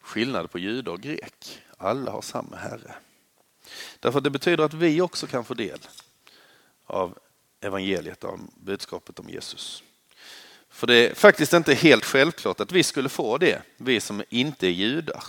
skillnad 0.00 0.50
på 0.50 0.58
jude 0.58 0.90
och 0.90 1.00
grek. 1.00 1.62
Alla 1.76 2.10
har 2.10 2.22
samma 2.22 2.56
Herre. 2.56 2.94
Därför 4.00 4.20
det 4.20 4.30
betyder 4.30 4.64
att 4.64 4.74
vi 4.74 5.00
också 5.00 5.26
kan 5.26 5.44
få 5.44 5.54
del 5.54 5.78
av 6.86 7.18
evangeliet, 7.60 8.24
av 8.24 8.40
budskapet 8.56 9.18
om 9.18 9.28
Jesus. 9.28 9.82
För 10.72 10.86
det 10.86 10.94
är 10.94 11.14
faktiskt 11.14 11.52
inte 11.52 11.74
helt 11.74 12.04
självklart 12.04 12.60
att 12.60 12.72
vi 12.72 12.82
skulle 12.82 13.08
få 13.08 13.38
det, 13.38 13.62
vi 13.76 14.00
som 14.00 14.24
inte 14.28 14.66
är 14.66 14.70
judar. 14.70 15.24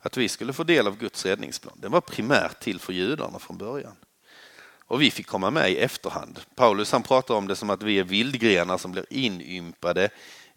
Att 0.00 0.16
vi 0.16 0.28
skulle 0.28 0.52
få 0.52 0.64
del 0.64 0.86
av 0.86 0.98
Guds 0.98 1.26
räddningsplan. 1.26 1.78
Den 1.80 1.92
var 1.92 2.00
primärt 2.00 2.60
till 2.60 2.80
för 2.80 2.92
judarna 2.92 3.38
från 3.38 3.58
början. 3.58 3.96
Och 4.84 5.02
vi 5.02 5.10
fick 5.10 5.26
komma 5.26 5.50
med 5.50 5.70
i 5.70 5.76
efterhand. 5.76 6.40
Paulus 6.54 6.92
han 6.92 7.02
pratar 7.02 7.34
om 7.34 7.46
det 7.46 7.56
som 7.56 7.70
att 7.70 7.82
vi 7.82 7.98
är 7.98 8.04
vildgrenar 8.04 8.78
som 8.78 8.92
blir 8.92 9.06
inympade 9.10 10.10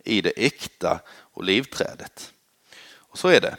i 0.03 0.22
det 0.22 0.46
äkta 0.46 1.00
olivträdet. 1.34 2.34
Och 2.91 3.17
så 3.17 3.27
är 3.27 3.41
det. 3.41 3.58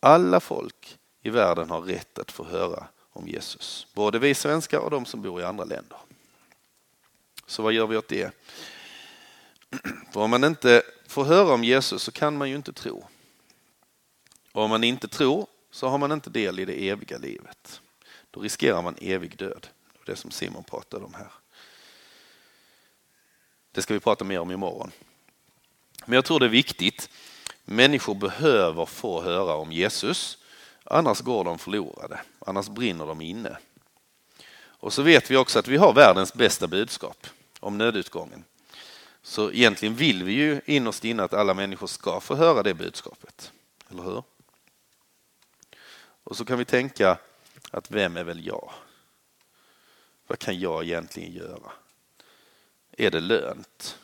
Alla 0.00 0.40
folk 0.40 0.98
i 1.22 1.30
världen 1.30 1.70
har 1.70 1.80
rätt 1.80 2.18
att 2.18 2.32
få 2.32 2.44
höra 2.44 2.86
om 3.12 3.28
Jesus. 3.28 3.86
Både 3.94 4.18
vi 4.18 4.34
svenskar 4.34 4.78
och 4.78 4.90
de 4.90 5.04
som 5.04 5.22
bor 5.22 5.40
i 5.40 5.44
andra 5.44 5.64
länder. 5.64 5.98
Så 7.46 7.62
vad 7.62 7.72
gör 7.72 7.86
vi 7.86 7.96
åt 7.96 8.08
det? 8.08 8.30
För 10.12 10.20
om 10.20 10.30
man 10.30 10.44
inte 10.44 10.82
får 11.06 11.24
höra 11.24 11.54
om 11.54 11.64
Jesus 11.64 12.02
så 12.02 12.12
kan 12.12 12.36
man 12.36 12.48
ju 12.50 12.56
inte 12.56 12.72
tro. 12.72 13.04
Och 14.52 14.62
om 14.62 14.70
man 14.70 14.84
inte 14.84 15.08
tror 15.08 15.46
så 15.70 15.88
har 15.88 15.98
man 15.98 16.12
inte 16.12 16.30
del 16.30 16.58
i 16.58 16.64
det 16.64 16.88
eviga 16.88 17.18
livet. 17.18 17.80
Då 18.30 18.40
riskerar 18.40 18.82
man 18.82 18.96
evig 19.00 19.36
död. 19.36 19.66
Det 20.06 20.16
som 20.16 20.30
Simon 20.30 20.64
pratade 20.64 21.04
om 21.04 21.14
här. 21.14 21.32
Det 23.72 23.82
ska 23.82 23.94
vi 23.94 24.00
prata 24.00 24.24
mer 24.24 24.40
om 24.40 24.50
imorgon. 24.50 24.90
Men 26.04 26.14
jag 26.14 26.24
tror 26.24 26.40
det 26.40 26.46
är 26.46 26.50
viktigt. 26.50 27.10
Människor 27.64 28.14
behöver 28.14 28.86
få 28.86 29.22
höra 29.22 29.54
om 29.54 29.72
Jesus. 29.72 30.38
Annars 30.84 31.20
går 31.20 31.44
de 31.44 31.58
förlorade. 31.58 32.20
Annars 32.38 32.68
brinner 32.68 33.06
de 33.06 33.20
inne. 33.20 33.58
Och 34.58 34.92
så 34.92 35.02
vet 35.02 35.30
vi 35.30 35.36
också 35.36 35.58
att 35.58 35.68
vi 35.68 35.76
har 35.76 35.92
världens 35.92 36.34
bästa 36.34 36.66
budskap 36.66 37.26
om 37.60 37.78
nödutgången. 37.78 38.44
Så 39.26 39.52
egentligen 39.52 39.94
vill 39.94 40.24
vi 40.24 40.32
ju 40.32 40.60
innerst 40.64 41.04
inne 41.04 41.22
att 41.22 41.34
alla 41.34 41.54
människor 41.54 41.86
ska 41.86 42.20
få 42.20 42.34
höra 42.34 42.62
det 42.62 42.74
budskapet. 42.74 43.52
Eller 43.90 44.02
hur? 44.02 44.22
Och 46.24 46.36
så 46.36 46.44
kan 46.44 46.58
vi 46.58 46.64
tänka 46.64 47.18
att 47.70 47.90
vem 47.90 48.16
är 48.16 48.24
väl 48.24 48.46
jag? 48.46 48.72
Vad 50.26 50.38
kan 50.38 50.60
jag 50.60 50.84
egentligen 50.84 51.32
göra? 51.32 51.72
Är 52.92 53.10
det 53.10 53.20
lönt? 53.20 53.98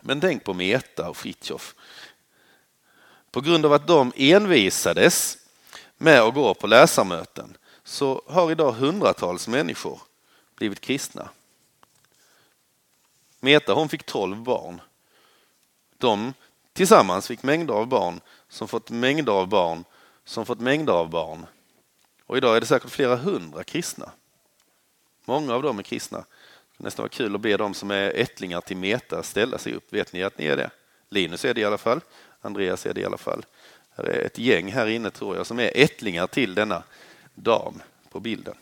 Men 0.00 0.20
tänk 0.20 0.44
på 0.44 0.54
Meta 0.54 1.10
och 1.10 1.16
Fritjof. 1.16 1.74
På 3.30 3.40
grund 3.40 3.66
av 3.66 3.72
att 3.72 3.86
de 3.86 4.12
envisades 4.16 5.38
med 5.96 6.20
att 6.20 6.34
gå 6.34 6.54
på 6.54 6.66
läsarmöten 6.66 7.56
så 7.84 8.22
har 8.26 8.50
idag 8.50 8.72
hundratals 8.72 9.48
människor 9.48 10.00
blivit 10.54 10.80
kristna. 10.80 11.28
Meta 13.40 13.72
hon 13.72 13.88
fick 13.88 14.02
tolv 14.02 14.36
barn. 14.36 14.80
De 15.98 16.34
tillsammans 16.72 17.26
fick 17.26 17.42
mängder 17.42 17.74
av 17.74 17.86
barn 17.86 18.20
som 18.48 18.68
fått 18.68 18.90
mängder 18.90 19.32
av 19.32 19.48
barn 19.48 19.84
som 20.24 20.46
fått 20.46 20.60
mängder 20.60 20.92
av 20.92 21.10
barn. 21.10 21.46
Och 22.26 22.36
idag 22.36 22.56
är 22.56 22.60
det 22.60 22.66
säkert 22.66 22.90
flera 22.90 23.16
hundra 23.16 23.64
kristna. 23.64 24.10
Många 25.24 25.54
av 25.54 25.62
dem 25.62 25.78
är 25.78 25.82
kristna. 25.82 26.18
Det 26.76 26.84
nästan 26.84 27.02
vara 27.02 27.08
kul 27.08 27.34
att 27.34 27.40
be 27.40 27.56
dem 27.56 27.74
som 27.74 27.90
är 27.90 28.12
ättlingar 28.14 28.60
till 28.60 28.76
Meta 28.76 29.22
ställa 29.22 29.58
sig 29.58 29.74
upp. 29.74 29.92
Vet 29.92 30.12
ni 30.12 30.22
att 30.22 30.38
ni 30.38 30.46
är 30.46 30.56
det? 30.56 30.70
Linus 31.08 31.44
är 31.44 31.54
det 31.54 31.60
i 31.60 31.64
alla 31.64 31.78
fall. 31.78 32.00
Andreas 32.40 32.86
är 32.86 32.94
det 32.94 33.00
i 33.00 33.04
alla 33.04 33.16
fall. 33.16 33.44
Det 33.96 34.12
är 34.12 34.26
ett 34.26 34.38
gäng 34.38 34.72
här 34.72 34.86
inne 34.86 35.10
tror 35.10 35.36
jag 35.36 35.46
som 35.46 35.60
är 35.60 35.72
ättlingar 35.74 36.26
till 36.26 36.54
denna 36.54 36.82
dam 37.34 37.82
på 38.10 38.20
bilden. 38.20 38.54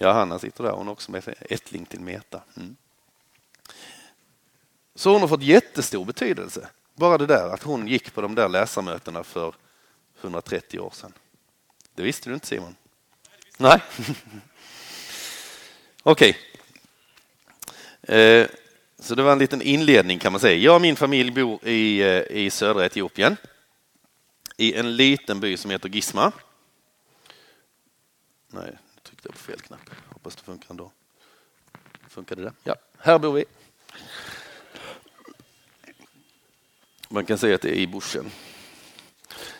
Ja, 0.00 0.12
Hanna 0.12 0.38
sitter 0.38 0.64
där, 0.64 0.70
hon 0.70 0.88
är 0.88 0.92
också 0.92 1.10
med 1.10 1.34
ättling 1.40 1.86
till 1.86 2.00
Meta. 2.00 2.42
Mm. 2.56 2.76
Så 4.94 5.12
hon 5.12 5.20
har 5.20 5.28
fått 5.28 5.42
jättestor 5.42 6.04
betydelse. 6.04 6.68
Bara 6.94 7.18
det 7.18 7.26
där 7.26 7.48
att 7.48 7.62
hon 7.62 7.88
gick 7.88 8.14
på 8.14 8.20
de 8.20 8.34
där 8.34 8.48
läsarmötena 8.48 9.24
för 9.24 9.54
130 10.20 10.80
år 10.80 10.90
sedan. 10.90 11.12
Det 11.94 12.02
visste 12.02 12.30
du 12.30 12.34
inte 12.34 12.46
Simon? 12.46 12.76
Nej. 13.56 13.80
Okej. 16.02 16.36
Okay. 18.02 18.16
Eh, 18.16 18.48
så 18.98 19.14
det 19.14 19.22
var 19.22 19.32
en 19.32 19.38
liten 19.38 19.62
inledning 19.62 20.18
kan 20.18 20.32
man 20.32 20.40
säga. 20.40 20.56
Jag 20.56 20.74
och 20.74 20.80
min 20.80 20.96
familj 20.96 21.30
bor 21.30 21.68
i, 21.68 22.00
eh, 22.00 22.22
i 22.36 22.50
södra 22.50 22.86
Etiopien. 22.86 23.36
I 24.56 24.74
en 24.74 24.96
liten 24.96 25.40
by 25.40 25.56
som 25.56 25.70
heter 25.70 25.88
Gisma. 25.88 26.32
Nej, 28.50 28.78
tryckte 29.22 29.38
på 29.38 29.38
fel 29.38 29.60
knapp. 29.60 29.90
Hoppas 30.08 30.36
det 30.36 30.42
funkar 30.42 30.70
ändå. 30.70 30.90
Funkade 32.08 32.42
det? 32.42 32.52
Ja, 32.64 32.74
här 32.98 33.18
bor 33.18 33.32
vi. 33.32 33.44
Man 37.08 37.26
kan 37.26 37.38
säga 37.38 37.54
att 37.54 37.60
det 37.60 37.70
är 37.70 37.80
i 37.80 37.86
bushen. 37.86 38.30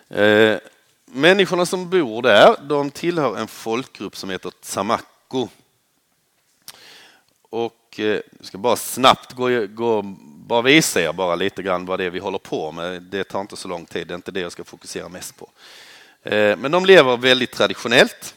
Eh, 0.09 0.59
människorna 1.05 1.67
som 1.67 1.91
bor 1.91 2.23
där, 2.23 2.57
de 2.63 2.91
tillhör 2.91 3.37
en 3.37 3.49
folkgrupp 3.49 4.17
som 4.17 4.31
heter 4.31 4.51
Tsamako. 4.51 5.49
Och 7.51 8.01
eh, 8.01 8.21
jag 8.39 8.47
ska 8.47 8.59
bara 8.59 8.77
snabbt 8.77 9.33
gå, 9.33 9.67
gå, 9.67 10.03
bara 10.23 10.63
visa 10.63 11.01
er 11.01 11.13
bara 11.13 11.35
lite 11.35 11.63
grann 11.63 11.87
vad 11.87 11.99
det 11.99 12.05
är 12.05 12.11
vi 12.11 12.19
håller 12.19 12.39
på 12.39 12.73
med. 12.73 13.03
Det 13.03 13.25
tar 13.25 13.41
inte 13.41 13.57
så 13.57 13.69
lång 13.69 13.87
tid, 13.87 14.07
det 14.07 14.15
är 14.15 14.17
inte 14.17 14.31
det 14.31 14.41
jag 14.41 14.53
ska 14.53 14.65
fokusera 14.65 15.09
mest 15.09 15.37
på. 15.37 15.51
Eh, 16.23 16.57
men 16.57 16.71
de 16.71 16.87
lever 16.87 17.17
väldigt 17.17 17.53
traditionellt. 17.53 18.35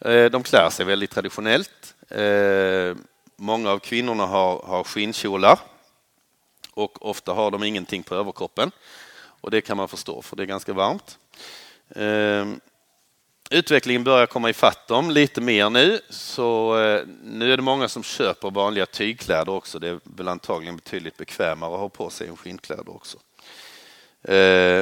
Eh, 0.00 0.24
de 0.24 0.42
klär 0.42 0.70
sig 0.70 0.86
väldigt 0.86 1.10
traditionellt. 1.10 1.94
Eh, 2.08 2.96
många 3.36 3.70
av 3.70 3.78
kvinnorna 3.78 4.26
har, 4.26 4.62
har 4.62 4.84
skinnkjolar 4.84 5.58
och 6.74 7.08
ofta 7.08 7.32
har 7.32 7.50
de 7.50 7.62
ingenting 7.62 8.02
på 8.02 8.14
överkroppen. 8.14 8.70
Och 9.40 9.50
det 9.50 9.60
kan 9.60 9.76
man 9.76 9.88
förstå 9.88 10.22
för 10.22 10.36
det 10.36 10.42
är 10.42 10.46
ganska 10.46 10.72
varmt. 10.72 11.18
Eh, 11.88 12.46
utvecklingen 13.50 14.04
börjar 14.04 14.26
komma 14.26 14.50
ifatt 14.50 14.88
dem 14.88 15.10
lite 15.10 15.40
mer 15.40 15.70
nu, 15.70 16.00
så 16.10 16.74
nu 17.22 17.52
är 17.52 17.56
det 17.56 17.62
många 17.62 17.88
som 17.88 18.02
köper 18.02 18.50
vanliga 18.50 18.86
tygkläder 18.86 19.52
också. 19.52 19.78
Det 19.78 19.88
är 19.88 20.00
väl 20.04 20.28
antagligen 20.28 20.76
betydligt 20.76 21.16
bekvämare 21.16 21.74
att 21.74 21.80
ha 21.80 21.88
på 21.88 22.10
sig 22.10 22.28
än 22.28 22.36
skinnkläder 22.36 22.96
också. 22.96 23.18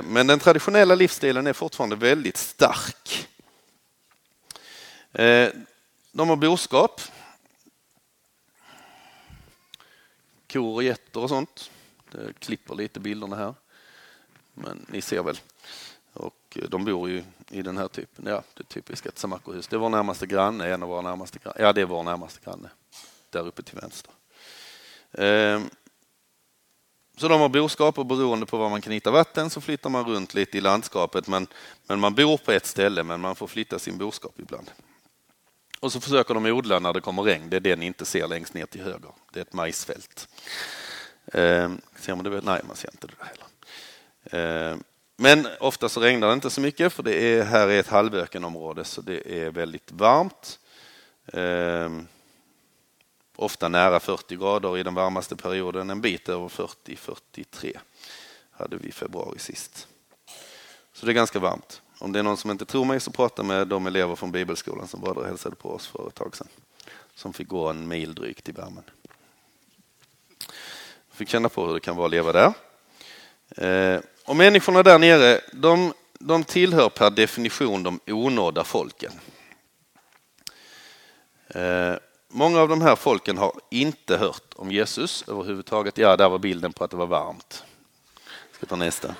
Men 0.04 0.26
den 0.26 0.38
traditionella 0.38 0.94
livsstilen 0.94 1.46
är 1.46 1.52
fortfarande 1.52 1.96
väldigt 1.96 2.36
stark. 2.36 3.28
Eh, 5.18 5.48
de 6.12 6.28
har 6.28 6.36
boskap. 6.36 7.00
Kor 10.52 10.74
och 10.74 10.82
getter 10.82 11.20
och 11.20 11.28
sånt. 11.28 11.70
Det 12.10 12.32
klipper 12.38 12.74
lite 12.74 13.00
bilderna 13.00 13.36
här. 13.36 13.54
Men 14.54 14.86
ni 14.88 15.00
ser 15.00 15.22
väl. 15.22 15.38
Och 16.12 16.58
eh, 16.62 16.68
de 16.68 16.84
bor 16.84 17.08
ju 17.08 17.24
i 17.50 17.62
den 17.62 17.78
här 17.78 17.88
typen, 17.88 18.26
ja 18.26 18.42
det 18.54 18.64
typiska 18.64 19.10
Tsamakohus. 19.10 19.68
Det 19.68 19.76
är 19.76 19.80
vår 19.80 19.88
närmaste 19.88 20.26
granne, 20.26 20.68
en 20.68 20.82
av 20.82 20.88
våra 20.88 21.02
närmaste 21.02 21.38
granne. 21.38 21.56
Ja 21.58 21.72
det 21.72 21.80
är 21.80 21.86
vår 21.86 22.02
närmaste 22.02 22.40
granne. 22.44 22.70
Där 23.30 23.46
uppe 23.46 23.62
till 23.62 23.78
vänster. 23.78 24.12
Eh, 25.12 25.60
så 27.16 27.28
de 27.28 27.40
har 27.40 27.48
boskap 27.48 27.98
och 27.98 28.06
beroende 28.06 28.46
på 28.46 28.56
var 28.56 28.70
man 28.70 28.82
kan 28.82 28.92
hitta 28.92 29.10
vatten 29.10 29.50
så 29.50 29.60
flyttar 29.60 29.90
man 29.90 30.04
runt 30.04 30.34
lite 30.34 30.58
i 30.58 30.60
landskapet. 30.60 31.28
Men, 31.28 31.46
men 31.86 32.00
man 32.00 32.14
bor 32.14 32.36
på 32.36 32.52
ett 32.52 32.66
ställe 32.66 33.02
men 33.02 33.20
man 33.20 33.36
får 33.36 33.46
flytta 33.46 33.78
sin 33.78 33.98
boskap 33.98 34.40
ibland. 34.40 34.70
Och 35.80 35.92
så 35.92 36.00
försöker 36.00 36.34
de 36.34 36.46
odla 36.46 36.78
när 36.78 36.92
det 36.92 37.00
kommer 37.00 37.22
regn. 37.22 37.50
Det 37.50 37.56
är 37.56 37.60
det 37.60 37.76
ni 37.76 37.86
inte 37.86 38.04
ser 38.04 38.28
längst 38.28 38.54
ner 38.54 38.66
till 38.66 38.82
höger. 38.82 39.10
Det 39.32 39.40
är 39.40 39.42
ett 39.42 39.52
majsfält. 39.52 40.28
Eh, 41.26 41.70
ser 41.96 42.14
man 42.14 42.24
det? 42.24 42.40
Nej, 42.40 42.60
man 42.66 42.76
ser 42.76 42.90
inte 42.92 43.06
det 43.06 43.14
heller. 43.24 44.70
Eh, 44.70 44.76
men 45.16 45.48
ofta 45.60 45.88
så 45.88 46.00
regnar 46.00 46.28
det 46.28 46.34
inte 46.34 46.50
så 46.50 46.60
mycket 46.60 46.92
för 46.92 47.02
det 47.02 47.14
är, 47.14 47.44
här 47.44 47.68
är 47.68 47.80
ett 47.80 47.88
halvökenområde 47.88 48.84
så 48.84 49.00
det 49.00 49.44
är 49.44 49.50
väldigt 49.50 49.92
varmt. 49.92 50.58
Eh, 51.26 51.90
ofta 53.36 53.68
nära 53.68 54.00
40 54.00 54.36
grader 54.36 54.78
i 54.78 54.82
den 54.82 54.94
varmaste 54.94 55.36
perioden, 55.36 55.90
en 55.90 56.00
bit 56.00 56.28
över 56.28 56.48
40-43 56.48 57.78
hade 58.50 58.76
vi 58.76 58.88
i 58.88 58.92
februari 58.92 59.38
sist. 59.38 59.88
Så 60.92 61.06
det 61.06 61.12
är 61.12 61.14
ganska 61.14 61.38
varmt. 61.38 61.82
Om 61.98 62.12
det 62.12 62.18
är 62.18 62.22
någon 62.22 62.36
som 62.36 62.50
inte 62.50 62.64
tror 62.64 62.84
mig 62.84 63.00
så 63.00 63.10
prata 63.10 63.42
med 63.42 63.68
de 63.68 63.86
elever 63.86 64.16
från 64.16 64.32
bibelskolan 64.32 64.88
som 64.88 65.00
var 65.00 65.14
där 65.14 65.20
och 65.20 65.26
hälsade 65.26 65.56
på 65.56 65.70
oss 65.70 65.86
för 65.86 66.08
ett 66.08 66.14
tag 66.14 66.36
sedan. 66.36 66.48
Som 67.14 67.32
fick 67.32 67.48
gå 67.48 67.68
en 67.68 67.88
mil 67.88 68.14
drygt 68.14 68.48
i 68.48 68.52
värmen. 68.52 68.84
Fick 71.10 71.28
känna 71.28 71.48
på 71.48 71.66
hur 71.66 71.74
det 71.74 71.80
kan 71.80 71.96
vara 71.96 72.06
att 72.06 72.10
leva 72.10 72.32
där. 72.32 72.52
Eh, 73.56 74.00
och 74.24 74.36
människorna 74.36 74.82
där 74.82 74.98
nere, 74.98 75.40
de, 75.52 75.92
de 76.18 76.44
tillhör 76.44 76.88
per 76.88 77.10
definition 77.10 77.82
de 77.82 78.00
onådda 78.06 78.64
folken. 78.64 79.12
Eh, 81.48 81.94
många 82.28 82.60
av 82.60 82.68
de 82.68 82.80
här 82.80 82.96
folken 82.96 83.38
har 83.38 83.52
inte 83.70 84.16
hört 84.16 84.54
om 84.56 84.72
Jesus 84.72 85.24
överhuvudtaget. 85.28 85.98
Ja, 85.98 86.16
där 86.16 86.28
var 86.28 86.38
bilden 86.38 86.72
på 86.72 86.84
att 86.84 86.90
det 86.90 86.96
var 86.96 87.06
varmt. 87.06 87.64
Jag 88.50 88.56
ska 88.56 88.66
ta 88.66 88.76
nästa. 88.76 89.14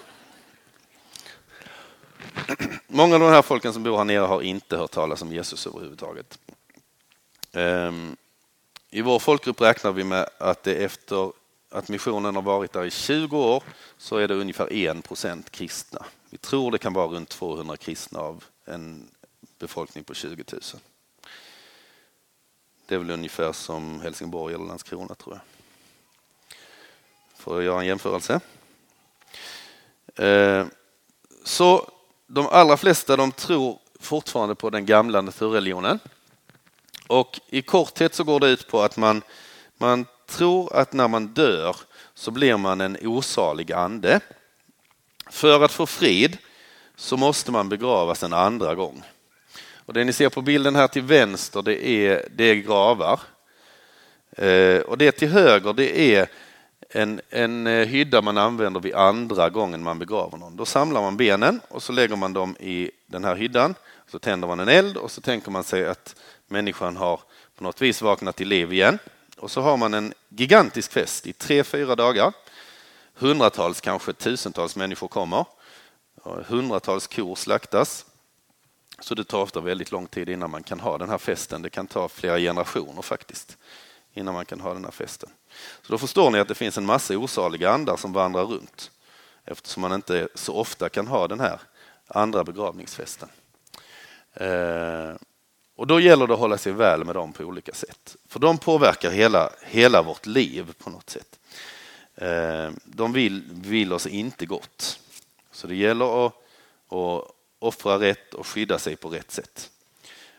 Många 2.86 3.14
av 3.14 3.20
de 3.20 3.30
här 3.30 3.42
folken 3.42 3.72
som 3.72 3.82
bor 3.82 3.96
här 3.96 4.04
nere 4.04 4.20
har 4.24 4.42
inte 4.42 4.76
hört 4.76 4.90
talas 4.90 5.22
om 5.22 5.32
Jesus 5.32 5.66
överhuvudtaget. 5.66 6.38
Ehm, 7.52 8.16
I 8.90 9.02
vår 9.02 9.18
folkgrupp 9.18 9.60
räknar 9.60 9.92
vi 9.92 10.04
med 10.04 10.28
att 10.38 10.62
det 10.62 10.74
efter 10.74 11.32
att 11.70 11.88
missionen 11.88 12.34
har 12.34 12.42
varit 12.42 12.72
där 12.72 12.84
i 12.84 12.90
20 12.90 13.38
år 13.38 13.62
så 13.98 14.16
är 14.16 14.28
det 14.28 14.34
ungefär 14.34 14.72
1 14.72 15.04
procent 15.04 15.50
kristna. 15.50 16.06
Vi 16.30 16.38
tror 16.38 16.70
det 16.70 16.78
kan 16.78 16.92
vara 16.92 17.06
runt 17.06 17.28
200 17.28 17.76
kristna 17.76 18.20
av 18.20 18.44
en 18.64 19.08
befolkning 19.58 20.04
på 20.04 20.14
20 20.14 20.44
000. 20.52 20.60
Det 22.86 22.94
är 22.94 22.98
väl 22.98 23.10
ungefär 23.10 23.52
som 23.52 24.00
Helsingborg 24.00 24.54
eller 24.54 24.64
Landskrona 24.64 25.14
tror 25.14 25.34
jag. 25.34 25.42
För 27.36 27.58
att 27.58 27.64
göra 27.64 27.80
en 27.80 27.86
jämförelse. 27.86 28.40
Ehm, 30.16 30.70
så 31.44 31.90
de 32.26 32.46
allra 32.46 32.76
flesta 32.76 33.16
de 33.16 33.32
tror 33.32 33.78
fortfarande 34.00 34.54
på 34.54 34.70
den 34.70 34.86
gamla 34.86 35.20
naturreligionen. 35.20 35.98
Och 37.06 37.40
i 37.48 37.62
korthet 37.62 38.14
så 38.14 38.24
går 38.24 38.40
det 38.40 38.48
ut 38.48 38.68
på 38.68 38.82
att 38.82 38.96
man, 38.96 39.22
man 39.78 40.06
tror 40.26 40.76
att 40.76 40.92
när 40.92 41.08
man 41.08 41.26
dör 41.26 41.76
så 42.14 42.30
blir 42.30 42.56
man 42.56 42.80
en 42.80 42.96
osalig 43.02 43.72
ande. 43.72 44.20
För 45.30 45.64
att 45.64 45.72
få 45.72 45.86
frid 45.86 46.38
så 46.96 47.16
måste 47.16 47.52
man 47.52 47.68
begravas 47.68 48.22
en 48.22 48.32
andra 48.32 48.74
gång. 48.74 49.02
Och 49.86 49.92
det 49.92 50.04
ni 50.04 50.12
ser 50.12 50.28
på 50.28 50.42
bilden 50.42 50.76
här 50.76 50.88
till 50.88 51.02
vänster 51.02 51.62
det 51.62 51.86
är, 51.86 52.28
det 52.36 52.44
är 52.44 52.54
gravar. 52.54 53.20
Eh, 54.36 54.80
och 54.80 54.98
det 54.98 55.12
till 55.12 55.28
höger 55.28 55.72
det 55.72 56.14
är 56.14 56.28
en, 56.88 57.20
en 57.30 57.66
eh, 57.66 57.86
hydda 57.86 58.22
man 58.22 58.38
använder 58.38 58.80
vid 58.80 58.94
andra 58.94 59.50
gången 59.50 59.82
man 59.82 59.98
begraver 59.98 60.38
någon. 60.38 60.56
Då 60.56 60.64
samlar 60.64 61.00
man 61.00 61.16
benen 61.16 61.60
och 61.68 61.82
så 61.82 61.92
lägger 61.92 62.16
man 62.16 62.32
dem 62.32 62.56
i 62.60 62.90
den 63.06 63.24
här 63.24 63.36
hyddan. 63.36 63.74
Så 64.06 64.18
tänder 64.18 64.48
man 64.48 64.60
en 64.60 64.68
eld 64.68 64.96
och 64.96 65.10
så 65.10 65.20
tänker 65.20 65.50
man 65.50 65.64
sig 65.64 65.86
att 65.86 66.16
människan 66.46 66.96
har 66.96 67.20
på 67.56 67.64
något 67.64 67.82
vis 67.82 68.02
vaknat 68.02 68.36
till 68.36 68.48
liv 68.48 68.72
igen. 68.72 68.98
Och 69.38 69.50
så 69.50 69.60
har 69.60 69.76
man 69.76 69.94
en 69.94 70.14
gigantisk 70.28 70.92
fest 70.92 71.26
i 71.26 71.32
tre, 71.32 71.64
fyra 71.64 71.96
dagar. 71.96 72.32
Hundratals, 73.14 73.80
kanske 73.80 74.12
tusentals 74.12 74.76
människor 74.76 75.08
kommer. 75.08 75.44
Hundratals 76.46 77.06
kor 77.06 77.34
slaktas. 77.34 78.06
Så 78.98 79.14
det 79.14 79.24
tar 79.24 79.42
ofta 79.42 79.60
väldigt 79.60 79.92
lång 79.92 80.06
tid 80.06 80.28
innan 80.28 80.50
man 80.50 80.62
kan 80.62 80.80
ha 80.80 80.98
den 80.98 81.08
här 81.08 81.18
festen. 81.18 81.62
Det 81.62 81.70
kan 81.70 81.86
ta 81.86 82.08
flera 82.08 82.38
generationer 82.38 83.02
faktiskt 83.02 83.56
innan 84.14 84.34
man 84.34 84.44
kan 84.44 84.60
ha 84.60 84.74
den 84.74 84.84
här 84.84 84.92
festen. 84.92 85.30
Så 85.82 85.92
då 85.92 85.98
förstår 85.98 86.30
ni 86.30 86.38
att 86.38 86.48
det 86.48 86.54
finns 86.54 86.78
en 86.78 86.86
massa 86.86 87.18
osaliga 87.18 87.70
andar 87.70 87.96
som 87.96 88.12
vandrar 88.12 88.44
runt 88.44 88.90
eftersom 89.44 89.80
man 89.80 89.92
inte 89.92 90.28
så 90.34 90.54
ofta 90.54 90.88
kan 90.88 91.06
ha 91.06 91.28
den 91.28 91.40
här 91.40 91.60
andra 92.08 92.44
begravningsfesten. 92.44 93.28
Eh, 94.34 95.14
och 95.76 95.86
då 95.86 96.00
gäller 96.00 96.26
det 96.26 96.34
att 96.34 96.40
hålla 96.40 96.58
sig 96.58 96.72
väl 96.72 97.04
med 97.04 97.14
dem 97.14 97.32
på 97.32 97.44
olika 97.44 97.72
sätt. 97.72 98.16
För 98.28 98.40
de 98.40 98.58
påverkar 98.58 99.10
hela, 99.10 99.50
hela 99.62 100.02
vårt 100.02 100.26
liv 100.26 100.74
på 100.78 100.90
något 100.90 101.10
sätt. 101.10 101.38
Eh, 102.14 102.70
de 102.84 103.12
vill, 103.12 103.42
vill 103.50 103.92
oss 103.92 104.06
inte 104.06 104.46
gott. 104.46 105.00
Så 105.52 105.66
det 105.66 105.74
gäller 105.74 106.26
att, 106.26 106.32
att 106.88 107.30
offra 107.58 107.98
rätt 107.98 108.34
och 108.34 108.46
skydda 108.46 108.78
sig 108.78 108.96
på 108.96 109.08
rätt 109.08 109.30
sätt. 109.30 109.70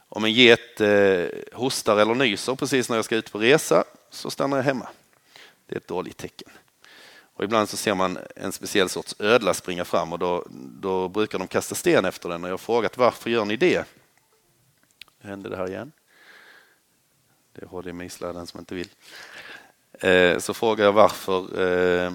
Om 0.09 0.25
en 0.25 0.33
get 0.33 0.81
eh, 0.81 1.25
hostar 1.53 1.97
eller 1.97 2.15
nyser 2.15 2.55
precis 2.55 2.89
när 2.89 2.95
jag 2.95 3.05
ska 3.05 3.15
ut 3.15 3.31
på 3.31 3.39
resa 3.39 3.83
så 4.09 4.31
stannar 4.31 4.57
jag 4.57 4.63
hemma. 4.63 4.87
Det 5.67 5.75
är 5.75 5.77
ett 5.77 5.87
dåligt 5.87 6.17
tecken. 6.17 6.49
Och 7.33 7.43
ibland 7.43 7.69
så 7.69 7.77
ser 7.77 7.95
man 7.95 8.19
en 8.35 8.51
speciell 8.51 8.89
sorts 8.89 9.15
ödla 9.19 9.53
springa 9.53 9.85
fram 9.85 10.13
och 10.13 10.19
då, 10.19 10.45
då 10.81 11.07
brukar 11.07 11.39
de 11.39 11.47
kasta 11.47 11.75
sten 11.75 12.05
efter 12.05 12.29
den 12.29 12.43
och 12.43 12.49
jag 12.49 12.53
har 12.53 12.57
frågat 12.57 12.97
varför 12.97 13.29
gör 13.29 13.45
ni 13.45 13.57
det? 13.57 13.85
Nu 15.21 15.29
Hände 15.29 15.49
det 15.49 15.57
här 15.57 15.67
igen? 15.67 15.91
Det 17.53 17.61
är 17.61 17.67
HDMI-sladden 17.67 18.47
som 18.47 18.59
inte 18.59 18.75
vill. 18.75 18.89
Eh, 19.91 20.39
så 20.39 20.53
frågar 20.53 20.85
jag 20.85 20.93
varför. 20.93 21.61
Eh, 21.61 22.13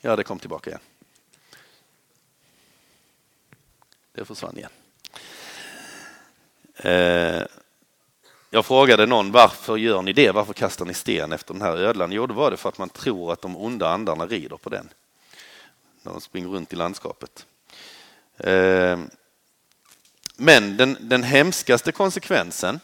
ja, 0.00 0.16
det 0.16 0.24
kom 0.24 0.38
tillbaka 0.38 0.70
igen. 0.70 0.80
Det 4.12 4.24
försvann 4.24 4.58
igen. 4.58 4.70
Eh, 6.76 7.46
jag 8.50 8.66
frågade 8.66 9.06
någon 9.06 9.32
varför 9.32 9.76
gör 9.76 10.02
ni 10.02 10.12
det? 10.12 10.30
Varför 10.30 10.52
kastar 10.52 10.84
ni 10.84 10.94
sten 10.94 11.32
efter 11.32 11.54
den 11.54 11.62
här 11.62 11.76
ödlan? 11.76 12.12
Jo, 12.12 12.26
det 12.26 12.34
var 12.34 12.50
det 12.50 12.56
för 12.56 12.68
att 12.68 12.78
man 12.78 12.88
tror 12.88 13.32
att 13.32 13.42
de 13.42 13.56
onda 13.56 13.88
andarna 13.88 14.26
rider 14.26 14.56
på 14.56 14.70
den 14.70 14.88
när 16.02 16.12
de 16.12 16.20
springer 16.20 16.48
runt 16.48 16.72
i 16.72 16.76
landskapet. 16.76 17.46
Ehm, 18.38 19.10
men 20.36 20.76
den, 20.76 20.96
den 21.00 21.22
hemskaste 21.22 21.92
konsekvensen, 21.92 22.80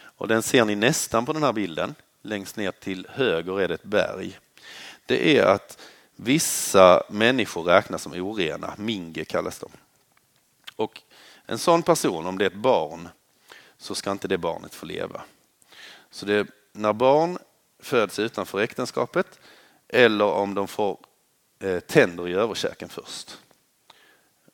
och 0.00 0.28
den 0.28 0.42
ser 0.42 0.64
ni 0.64 0.74
nästan 0.74 1.26
på 1.26 1.32
den 1.32 1.42
här 1.42 1.52
bilden, 1.52 1.94
längst 2.22 2.56
ner 2.56 2.70
till 2.70 3.06
höger 3.10 3.60
är 3.60 3.68
det 3.68 3.74
ett 3.74 3.84
berg. 3.84 4.38
Det 5.06 5.38
är 5.38 5.44
att 5.44 5.78
vissa 6.16 7.02
människor 7.08 7.62
räknas 7.62 8.02
som 8.02 8.12
orena, 8.12 8.74
minge 8.76 9.24
kallas 9.24 9.58
de. 9.58 9.70
Och 10.76 11.02
en 11.46 11.58
sån 11.58 11.82
person, 11.82 12.26
om 12.26 12.38
det 12.38 12.44
är 12.44 12.50
ett 12.50 12.54
barn, 12.54 13.08
så 13.78 13.94
ska 13.94 14.10
inte 14.10 14.28
det 14.28 14.38
barnet 14.38 14.74
få 14.74 14.86
leva. 14.86 15.22
Så 16.10 16.26
det, 16.26 16.46
när 16.72 16.92
barn 16.92 17.38
föds 17.78 18.18
utanför 18.18 18.60
äktenskapet 18.60 19.40
eller 19.88 20.24
om 20.24 20.54
de 20.54 20.68
får 20.68 20.98
eh, 21.58 21.80
tänder 21.80 22.28
i 22.28 22.32
överkäken 22.32 22.88
först. 22.88 23.38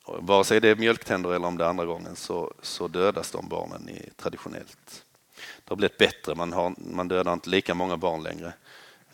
Och 0.03 0.27
vare 0.27 0.43
sig 0.43 0.61
det 0.61 0.69
är 0.69 0.75
mjölktänder 0.75 1.33
eller 1.33 1.47
om 1.47 1.57
det 1.57 1.63
är 1.63 1.69
andra 1.69 1.85
gången 1.85 2.15
så, 2.15 2.53
så 2.61 2.87
dödas 2.87 3.31
de 3.31 3.49
barnen 3.49 3.89
i, 3.89 4.09
traditionellt. 4.15 5.05
Det 5.35 5.69
har 5.69 5.75
blivit 5.75 5.97
bättre, 5.97 6.35
man, 6.35 6.53
har, 6.53 6.73
man 6.77 7.07
dödar 7.07 7.33
inte 7.33 7.49
lika 7.49 7.73
många 7.73 7.97
barn 7.97 8.23
längre. 8.23 8.53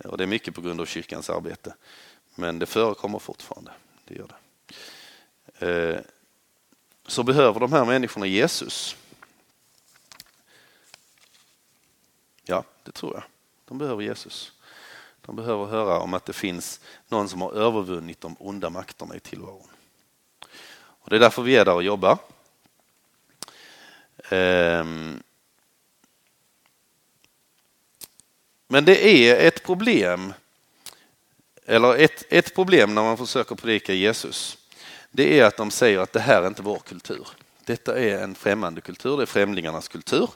Och 0.06 0.18
det 0.18 0.24
är 0.24 0.28
mycket 0.28 0.56
på 0.56 0.62
grund 0.62 0.82
av 0.82 0.86
kyrkans 0.86 1.30
arbete. 1.30 1.76
Men 2.36 2.60
det 2.60 2.66
förekommer 2.66 3.20
fortfarande. 3.20 3.72
Det 4.06 4.16
gör 4.16 4.28
det. 4.28 4.36
Eh, 5.68 6.02
så 7.08 7.24
behöver 7.24 7.60
de 7.60 7.74
här 7.74 7.86
människorna 7.86 8.26
Jesus. 8.26 8.96
Ja, 12.44 12.64
det 12.84 12.92
tror 12.92 13.14
jag. 13.14 13.24
De 13.66 13.78
behöver 13.78 14.04
Jesus. 14.04 14.52
De 15.22 15.36
behöver 15.36 15.66
höra 15.66 16.00
om 16.00 16.14
att 16.14 16.26
det 16.26 16.34
finns 16.34 16.80
någon 17.08 17.30
som 17.30 17.42
har 17.42 17.52
övervunnit 17.52 18.22
de 18.22 18.36
onda 18.40 18.70
makterna 18.70 19.16
i 19.16 19.20
tillvaron. 19.20 19.68
Och 20.74 21.10
det 21.10 21.16
är 21.16 21.20
därför 21.20 21.42
vi 21.42 21.56
är 21.56 21.66
där 21.66 21.74
och 21.74 21.84
jobbar. 21.84 22.18
Ehm. 24.30 25.24
Men 28.68 28.86
det 28.86 29.08
är 29.08 29.48
ett 29.48 29.64
problem, 29.64 30.34
eller 31.66 31.96
ett, 31.98 32.24
ett 32.30 32.56
problem 32.56 32.96
när 32.96 33.02
man 33.02 33.18
försöker 33.18 33.56
predika 33.56 33.94
Jesus, 33.94 34.58
det 35.12 35.40
är 35.40 35.46
att 35.46 35.58
de 35.58 35.72
säger 35.72 36.00
att 36.00 36.14
det 36.14 36.20
här 36.20 36.44
är 36.44 36.48
inte 36.48 36.62
vår 36.62 36.80
kultur. 36.80 37.28
Detta 37.66 38.00
är 38.00 38.24
en 38.24 38.36
främmande 38.36 38.82
kultur, 38.82 39.18
det 39.18 39.24
är 39.24 39.28
främlingarnas 39.28 39.88
kultur. 39.88 40.30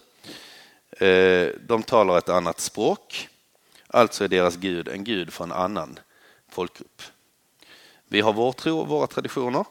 Eh, 0.97 1.47
de 1.67 1.83
talar 1.83 2.17
ett 2.17 2.29
annat 2.29 2.59
språk, 2.59 3.29
alltså 3.87 4.23
är 4.23 4.27
deras 4.27 4.55
gud 4.55 4.87
en 4.87 5.03
gud 5.03 5.33
för 5.33 5.43
en 5.43 5.51
annan 5.51 5.99
folkgrupp. 6.49 7.01
Vi 8.07 8.21
har 8.21 8.33
vår 8.33 8.51
tro 8.51 8.79
och 8.79 8.87
våra 8.87 9.07
traditioner. 9.07 9.65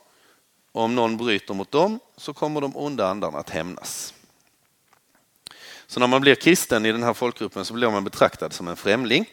Om 0.73 0.95
någon 0.95 1.17
bryter 1.17 1.55
mot 1.55 1.71
dem 1.71 2.01
så 2.17 2.33
kommer 2.33 2.61
de 2.61 2.77
onda 2.77 3.07
andarna 3.07 3.39
att 3.39 3.51
hämnas. 3.51 4.15
Så 5.87 6.01
när 6.01 6.07
man 6.07 6.21
blir 6.21 6.35
kristen 6.35 6.87
i 6.87 6.93
den 6.93 7.03
här 7.03 7.15
folkgruppen 7.15 7.65
så 7.65 7.75
blir 7.75 7.91
man 7.91 8.05
betraktad 8.05 8.53
som 8.53 8.69
en 8.69 8.77
främling. 8.77 9.31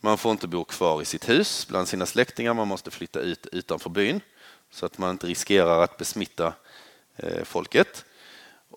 Man 0.00 0.18
får 0.18 0.32
inte 0.32 0.48
bo 0.48 0.64
kvar 0.64 1.02
i 1.02 1.04
sitt 1.04 1.28
hus 1.28 1.66
bland 1.68 1.88
sina 1.88 2.06
släktingar, 2.06 2.54
man 2.54 2.68
måste 2.68 2.90
flytta 2.90 3.20
ut 3.20 3.46
utanför 3.52 3.90
byn 3.90 4.20
så 4.70 4.86
att 4.86 4.98
man 4.98 5.10
inte 5.10 5.26
riskerar 5.26 5.82
att 5.82 5.96
besmitta 5.96 6.52
eh, 7.16 7.44
folket. 7.44 8.04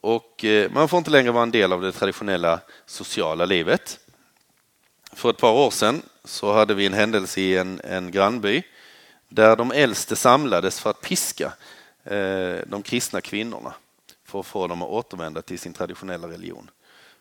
Och 0.01 0.45
eh, 0.45 0.71
man 0.71 0.89
får 0.89 0.97
inte 0.97 1.11
längre 1.11 1.31
vara 1.31 1.43
en 1.43 1.51
del 1.51 1.73
av 1.73 1.81
det 1.81 1.91
traditionella 1.91 2.59
sociala 2.85 3.45
livet. 3.45 3.99
För 5.13 5.29
ett 5.29 5.37
par 5.37 5.51
år 5.51 5.69
sedan 5.69 6.01
så 6.23 6.53
hade 6.53 6.73
vi 6.73 6.85
en 6.85 6.93
händelse 6.93 7.41
i 7.41 7.57
en, 7.57 7.81
en 7.83 8.11
grannby 8.11 8.63
där 9.29 9.55
de 9.55 9.71
äldste 9.71 10.15
samlades 10.15 10.79
för 10.79 10.89
att 10.89 11.01
piska 11.01 11.53
eh, 12.03 12.57
de 12.67 12.83
kristna 12.83 13.21
kvinnorna 13.21 13.73
för 14.25 14.39
att 14.39 14.45
få 14.45 14.67
dem 14.67 14.81
att 14.81 14.89
återvända 14.89 15.41
till 15.41 15.59
sin 15.59 15.73
traditionella 15.73 16.27
religion. 16.27 16.69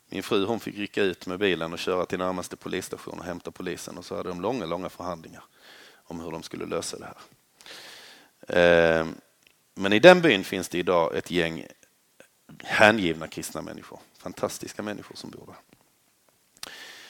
Min 0.09 0.23
fru 0.23 0.45
hon 0.45 0.59
fick 0.59 0.77
rycka 0.77 1.03
ut 1.03 1.25
med 1.25 1.39
bilen 1.39 1.73
och 1.73 1.79
köra 1.79 2.05
till 2.05 2.19
närmaste 2.19 2.55
polisstation 2.55 3.19
och 3.19 3.25
hämta 3.25 3.51
polisen 3.51 3.97
och 3.97 4.05
så 4.05 4.15
hade 4.15 4.29
de 4.29 4.41
långa, 4.41 4.65
långa 4.65 4.89
förhandlingar 4.89 5.43
om 6.03 6.19
hur 6.19 6.31
de 6.31 6.43
skulle 6.43 6.65
lösa 6.65 6.97
det 6.97 7.05
här. 7.05 8.99
Eh, 8.99 9.07
men 9.75 9.93
i 9.93 9.99
den 9.99 10.21
byn 10.21 10.43
finns 10.43 10.69
det 10.69 10.77
idag 10.77 11.15
ett 11.15 11.31
gäng 11.31 11.65
hängivna 12.63 13.27
kristna 13.27 13.61
människor, 13.61 13.99
fantastiska 14.17 14.81
människor 14.81 15.15
som 15.15 15.29
bor 15.29 15.45
där. 15.45 15.55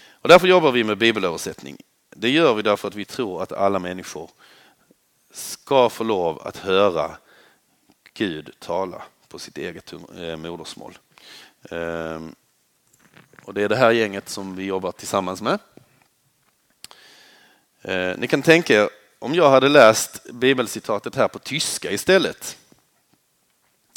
Och 0.10 0.30
därför 0.30 0.48
jobbar 0.48 0.72
vi 0.72 0.84
med 0.84 0.98
bibelöversättning. 0.98 1.78
Det 2.10 2.30
gör 2.30 2.54
vi 2.54 2.62
därför 2.62 2.88
att 2.88 2.96
vi 2.96 3.06
tror 3.06 3.44
att 3.44 3.52
alla 3.52 3.80
människor 3.80 4.30
ska 5.32 5.90
få 5.90 6.04
lov 6.04 6.42
att 6.48 6.58
höra 6.58 7.18
Gud 8.14 8.52
tala 8.60 9.02
på 9.28 9.40
sitt 9.40 9.58
eget 9.58 9.94
eh, 9.94 10.38
modersmål. 10.38 10.98
Ehm, 11.72 12.36
och 13.44 13.54
det 13.54 13.64
är 13.64 13.70
det 13.70 13.76
här 13.76 13.92
gänget 13.92 14.30
som 14.30 14.56
vi 14.56 14.64
jobbar 14.64 14.92
tillsammans 14.92 15.42
med. 15.42 15.60
Eh, 17.82 18.18
ni 18.18 18.28
kan 18.28 18.42
tänka 18.42 18.74
er 18.74 18.90
om 19.20 19.36
jag 19.36 19.50
hade 19.50 19.70
läst 19.70 20.32
bibelcitatet 20.34 21.16
här 21.16 21.28
på 21.28 21.40
tyska 21.40 21.92
istället. 21.92 22.58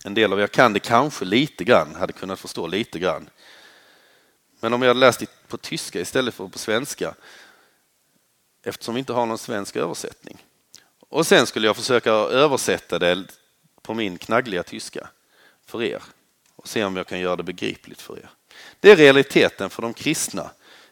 En 0.04 0.14
del 0.14 0.32
av 0.32 0.40
er 0.40 0.46
kan 0.46 0.72
det 0.72 0.80
kanske 0.80 1.24
lite 1.24 1.64
grann, 1.64 1.94
hade 1.94 2.12
kunnat 2.12 2.40
förstå 2.40 2.66
lite 2.66 2.98
grann. 2.98 3.30
Men 4.60 4.72
om 4.72 4.82
jag 4.82 4.88
hade 4.88 5.00
läst 5.00 5.20
det 5.20 5.48
på 5.48 5.56
tyska 5.56 6.00
istället 6.00 6.34
för 6.34 6.48
på 6.48 6.58
svenska, 6.58 7.14
eftersom 8.62 8.94
vi 8.94 8.98
inte 8.98 9.12
har 9.12 9.26
någon 9.26 9.38
svensk 9.38 9.76
översättning. 9.76 10.44
Och 11.08 11.26
sen 11.26 11.46
skulle 11.46 11.66
jag 11.66 11.76
försöka 11.76 12.10
översätta 12.10 12.98
det 12.98 13.24
på 13.82 13.94
min 13.94 14.18
knaggliga 14.18 14.62
tyska 14.62 15.08
för 15.66 15.82
er 15.82 16.02
och 16.56 16.68
se 16.68 16.84
om 16.84 16.96
jag 16.96 17.06
kan 17.06 17.20
göra 17.20 17.36
det 17.36 17.42
begripligt 17.42 18.00
för 18.00 18.18
er. 18.18 18.30
Det 18.80 18.90
är 18.90 18.96
realiteten 18.96 19.70
för 19.70 19.82
de 19.82 19.94
kristna 19.94 20.50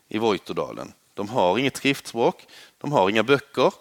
i 0.09 0.18
Vojtodalen. 0.18 0.92
De 1.14 1.29
har 1.29 1.59
inget 1.59 1.77
skriftspråk, 1.77 2.47
de 2.79 2.92
har 2.92 3.11
inga 3.11 3.23
böcker 3.23 3.73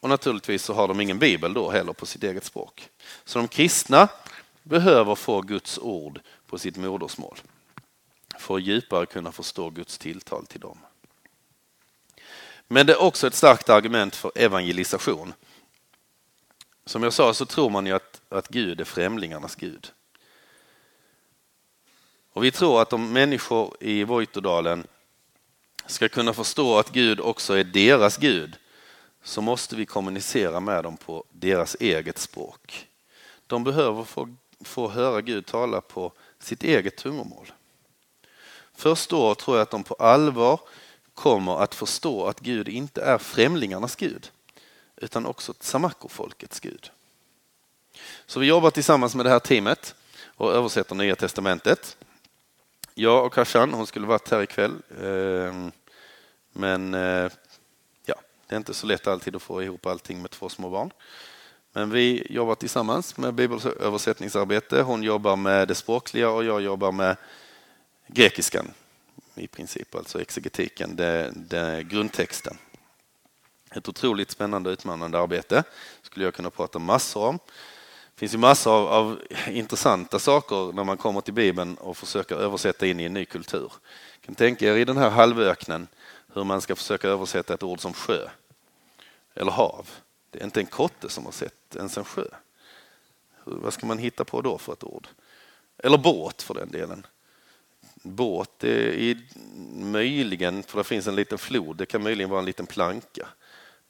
och 0.00 0.08
naturligtvis 0.08 0.64
så 0.64 0.74
har 0.74 0.88
de 0.88 1.00
ingen 1.00 1.18
bibel 1.18 1.54
då 1.54 1.70
heller 1.70 1.92
på 1.92 2.06
sitt 2.06 2.24
eget 2.24 2.44
språk. 2.44 2.88
Så 3.24 3.38
de 3.38 3.48
kristna 3.48 4.08
behöver 4.62 5.14
få 5.14 5.40
Guds 5.40 5.78
ord 5.78 6.20
på 6.46 6.58
sitt 6.58 6.76
modersmål 6.76 7.38
för 8.38 8.56
att 8.56 8.62
djupare 8.62 9.06
kunna 9.06 9.32
förstå 9.32 9.70
Guds 9.70 9.98
tilltal 9.98 10.46
till 10.46 10.60
dem. 10.60 10.78
Men 12.68 12.86
det 12.86 12.92
är 12.92 13.02
också 13.02 13.26
ett 13.26 13.34
starkt 13.34 13.68
argument 13.68 14.16
för 14.16 14.32
evangelisation. 14.34 15.34
Som 16.84 17.02
jag 17.02 17.12
sa 17.12 17.34
så 17.34 17.46
tror 17.46 17.70
man 17.70 17.86
ju 17.86 17.92
att, 17.92 18.20
att 18.28 18.48
Gud 18.48 18.80
är 18.80 18.84
främlingarnas 18.84 19.56
Gud. 19.56 19.92
Och 22.32 22.44
vi 22.44 22.50
tror 22.50 22.82
att 22.82 22.92
om 22.92 23.12
människor 23.12 23.76
i 23.80 24.04
Vojtodalen 24.04 24.86
ska 25.86 26.08
kunna 26.08 26.32
förstå 26.32 26.78
att 26.78 26.90
Gud 26.90 27.20
också 27.20 27.54
är 27.54 27.64
deras 27.64 28.16
Gud 28.16 28.56
så 29.22 29.40
måste 29.40 29.76
vi 29.76 29.86
kommunicera 29.86 30.60
med 30.60 30.84
dem 30.84 30.96
på 30.96 31.24
deras 31.30 31.76
eget 31.80 32.18
språk. 32.18 32.88
De 33.46 33.64
behöver 33.64 34.04
få, 34.04 34.36
få 34.64 34.88
höra 34.88 35.20
Gud 35.20 35.46
tala 35.46 35.80
på 35.80 36.12
sitt 36.38 36.62
eget 36.62 36.96
tungomål. 36.96 37.52
Först 38.74 39.10
då 39.10 39.34
tror 39.34 39.56
jag 39.56 39.62
att 39.62 39.70
de 39.70 39.84
på 39.84 39.94
allvar 39.94 40.60
kommer 41.14 41.62
att 41.62 41.74
förstå 41.74 42.26
att 42.26 42.40
Gud 42.40 42.68
inte 42.68 43.02
är 43.02 43.18
främlingarnas 43.18 43.96
Gud 43.96 44.30
utan 44.96 45.26
också 45.26 45.52
Tsamakofolkets 45.52 46.60
Gud. 46.60 46.90
Så 48.26 48.40
vi 48.40 48.46
jobbar 48.46 48.70
tillsammans 48.70 49.14
med 49.14 49.26
det 49.26 49.30
här 49.30 49.38
teamet 49.38 49.94
och 50.24 50.52
översätter 50.52 50.94
Nya 50.94 51.16
Testamentet. 51.16 51.96
Jag 52.94 53.26
och 53.26 53.34
Kashan, 53.34 53.72
hon 53.72 53.86
skulle 53.86 54.06
varit 54.06 54.30
här 54.30 54.42
ikväll, 54.42 54.82
ehm, 55.02 55.72
men 56.52 56.94
eh, 56.94 57.30
ja, 58.04 58.14
det 58.46 58.54
är 58.54 58.56
inte 58.56 58.74
så 58.74 58.86
lätt 58.86 59.06
alltid 59.06 59.36
att 59.36 59.42
få 59.42 59.62
ihop 59.62 59.86
allting 59.86 60.22
med 60.22 60.30
två 60.30 60.48
små 60.48 60.70
barn. 60.70 60.90
Men 61.72 61.90
vi 61.90 62.26
jobbar 62.30 62.54
tillsammans 62.54 63.16
med 63.16 63.34
bibelöversättningsarbete. 63.34 64.82
Hon 64.82 65.02
jobbar 65.02 65.36
med 65.36 65.68
det 65.68 65.74
språkliga 65.74 66.30
och 66.30 66.44
jag 66.44 66.62
jobbar 66.62 66.92
med 66.92 67.16
grekiskan 68.06 68.70
i 69.34 69.46
princip, 69.46 69.94
alltså 69.94 70.20
exegetiken, 70.20 70.96
det, 70.96 71.32
det, 71.34 71.82
grundtexten. 71.82 72.58
Ett 73.70 73.88
otroligt 73.88 74.30
spännande 74.30 74.70
och 74.70 74.72
utmanande 74.72 75.18
arbete 75.18 75.64
skulle 76.02 76.24
jag 76.24 76.34
kunna 76.34 76.50
prata 76.50 76.78
massor 76.78 77.26
om. 77.26 77.38
Det 78.14 78.18
finns 78.18 78.34
ju 78.34 78.38
massor 78.38 78.72
av, 78.72 78.88
av, 78.88 79.18
intressanta 79.48 80.18
saker 80.18 80.72
när 80.72 80.84
man 80.84 80.96
kommer 80.96 81.20
till 81.20 81.34
Bibeln 81.34 81.74
och 81.74 81.96
försöker 81.96 82.36
översätta 82.36 82.86
in 82.86 83.00
i 83.00 83.04
en 83.04 83.14
ny 83.14 83.24
kultur. 83.24 83.72
Jag 84.14 84.26
kan 84.26 84.34
tänka 84.34 84.66
er 84.66 84.76
i 84.76 84.84
den 84.84 84.96
här 84.96 85.10
halvöknen 85.10 85.88
hur 86.34 86.44
man 86.44 86.60
ska 86.60 86.76
försöka 86.76 87.08
översätta 87.08 87.54
ett 87.54 87.62
ord 87.62 87.80
som 87.80 87.92
sjö 87.92 88.28
eller 89.34 89.52
hav. 89.52 89.88
Det 90.30 90.40
är 90.40 90.44
inte 90.44 90.60
en 90.60 90.66
kotte 90.66 91.08
som 91.08 91.24
har 91.24 91.32
sett 91.32 91.61
ens 91.76 91.98
en 91.98 92.04
sjö. 92.04 92.26
Vad 93.44 93.72
ska 93.72 93.86
man 93.86 93.98
hitta 93.98 94.24
på 94.24 94.40
då 94.40 94.58
för 94.58 94.72
ett 94.72 94.84
ord? 94.84 95.08
Eller 95.78 95.98
båt 95.98 96.42
för 96.42 96.54
den 96.54 96.70
delen 96.70 97.06
båt 98.02 98.64
är 98.64 99.18
möjligen, 99.84 100.62
för 100.62 100.78
det 100.78 100.84
finns 100.84 101.06
en 101.06 101.16
liten 101.16 101.38
flod, 101.38 101.76
det 101.76 101.86
kan 101.86 102.02
möjligen 102.02 102.30
vara 102.30 102.40
en 102.40 102.46
liten 102.46 102.66
planka. 102.66 103.28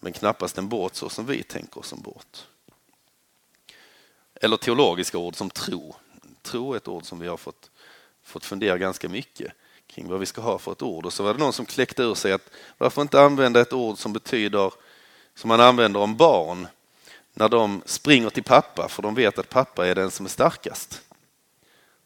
Men 0.00 0.12
knappast 0.12 0.58
en 0.58 0.68
båt 0.68 0.94
så 0.94 1.08
som 1.08 1.26
vi 1.26 1.42
tänker 1.42 1.80
oss 1.80 1.92
en 1.92 2.00
båt. 2.00 2.46
Eller 4.34 4.56
teologiska 4.56 5.18
ord 5.18 5.36
som 5.36 5.50
tro. 5.50 5.94
Tro 6.42 6.72
är 6.72 6.76
ett 6.76 6.88
ord 6.88 7.04
som 7.04 7.18
vi 7.18 7.28
har 7.28 7.36
fått, 7.36 7.70
fått 8.22 8.44
fundera 8.44 8.78
ganska 8.78 9.08
mycket 9.08 9.52
kring 9.86 10.08
vad 10.08 10.20
vi 10.20 10.26
ska 10.26 10.40
ha 10.40 10.58
för 10.58 10.72
ett 10.72 10.82
ord. 10.82 11.06
Och 11.06 11.12
så 11.12 11.22
var 11.22 11.34
det 11.34 11.40
någon 11.40 11.52
som 11.52 11.66
kläckte 11.66 12.02
ur 12.02 12.14
sig 12.14 12.32
att 12.32 12.50
varför 12.78 13.02
inte 13.02 13.20
använda 13.20 13.60
ett 13.60 13.72
ord 13.72 13.98
som 13.98 14.12
betyder, 14.12 14.72
som 15.34 15.48
man 15.48 15.60
använder 15.60 16.00
om 16.00 16.16
barn 16.16 16.66
när 17.34 17.48
de 17.48 17.82
springer 17.86 18.30
till 18.30 18.42
pappa 18.42 18.88
för 18.88 19.02
de 19.02 19.14
vet 19.14 19.38
att 19.38 19.48
pappa 19.48 19.86
är 19.86 19.94
den 19.94 20.10
som 20.10 20.26
är 20.26 20.30
starkast. 20.30 21.02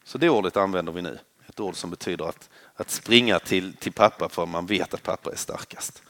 Så 0.03 0.17
det 0.17 0.29
ordet 0.29 0.57
använder 0.57 0.91
vi 0.91 1.01
nu 1.01 1.19
ett 1.47 1.59
ord 1.59 1.75
som 1.75 1.89
betyder 1.89 2.25
att, 2.25 2.49
att 2.75 2.91
springa 2.91 3.39
till, 3.39 3.73
till 3.73 3.93
pappa 3.93 4.29
för 4.29 4.45
man 4.45 4.65
vet 4.65 4.93
att 4.93 5.03
pappa 5.03 5.31
är 5.31 5.35
starkast. 5.35 6.01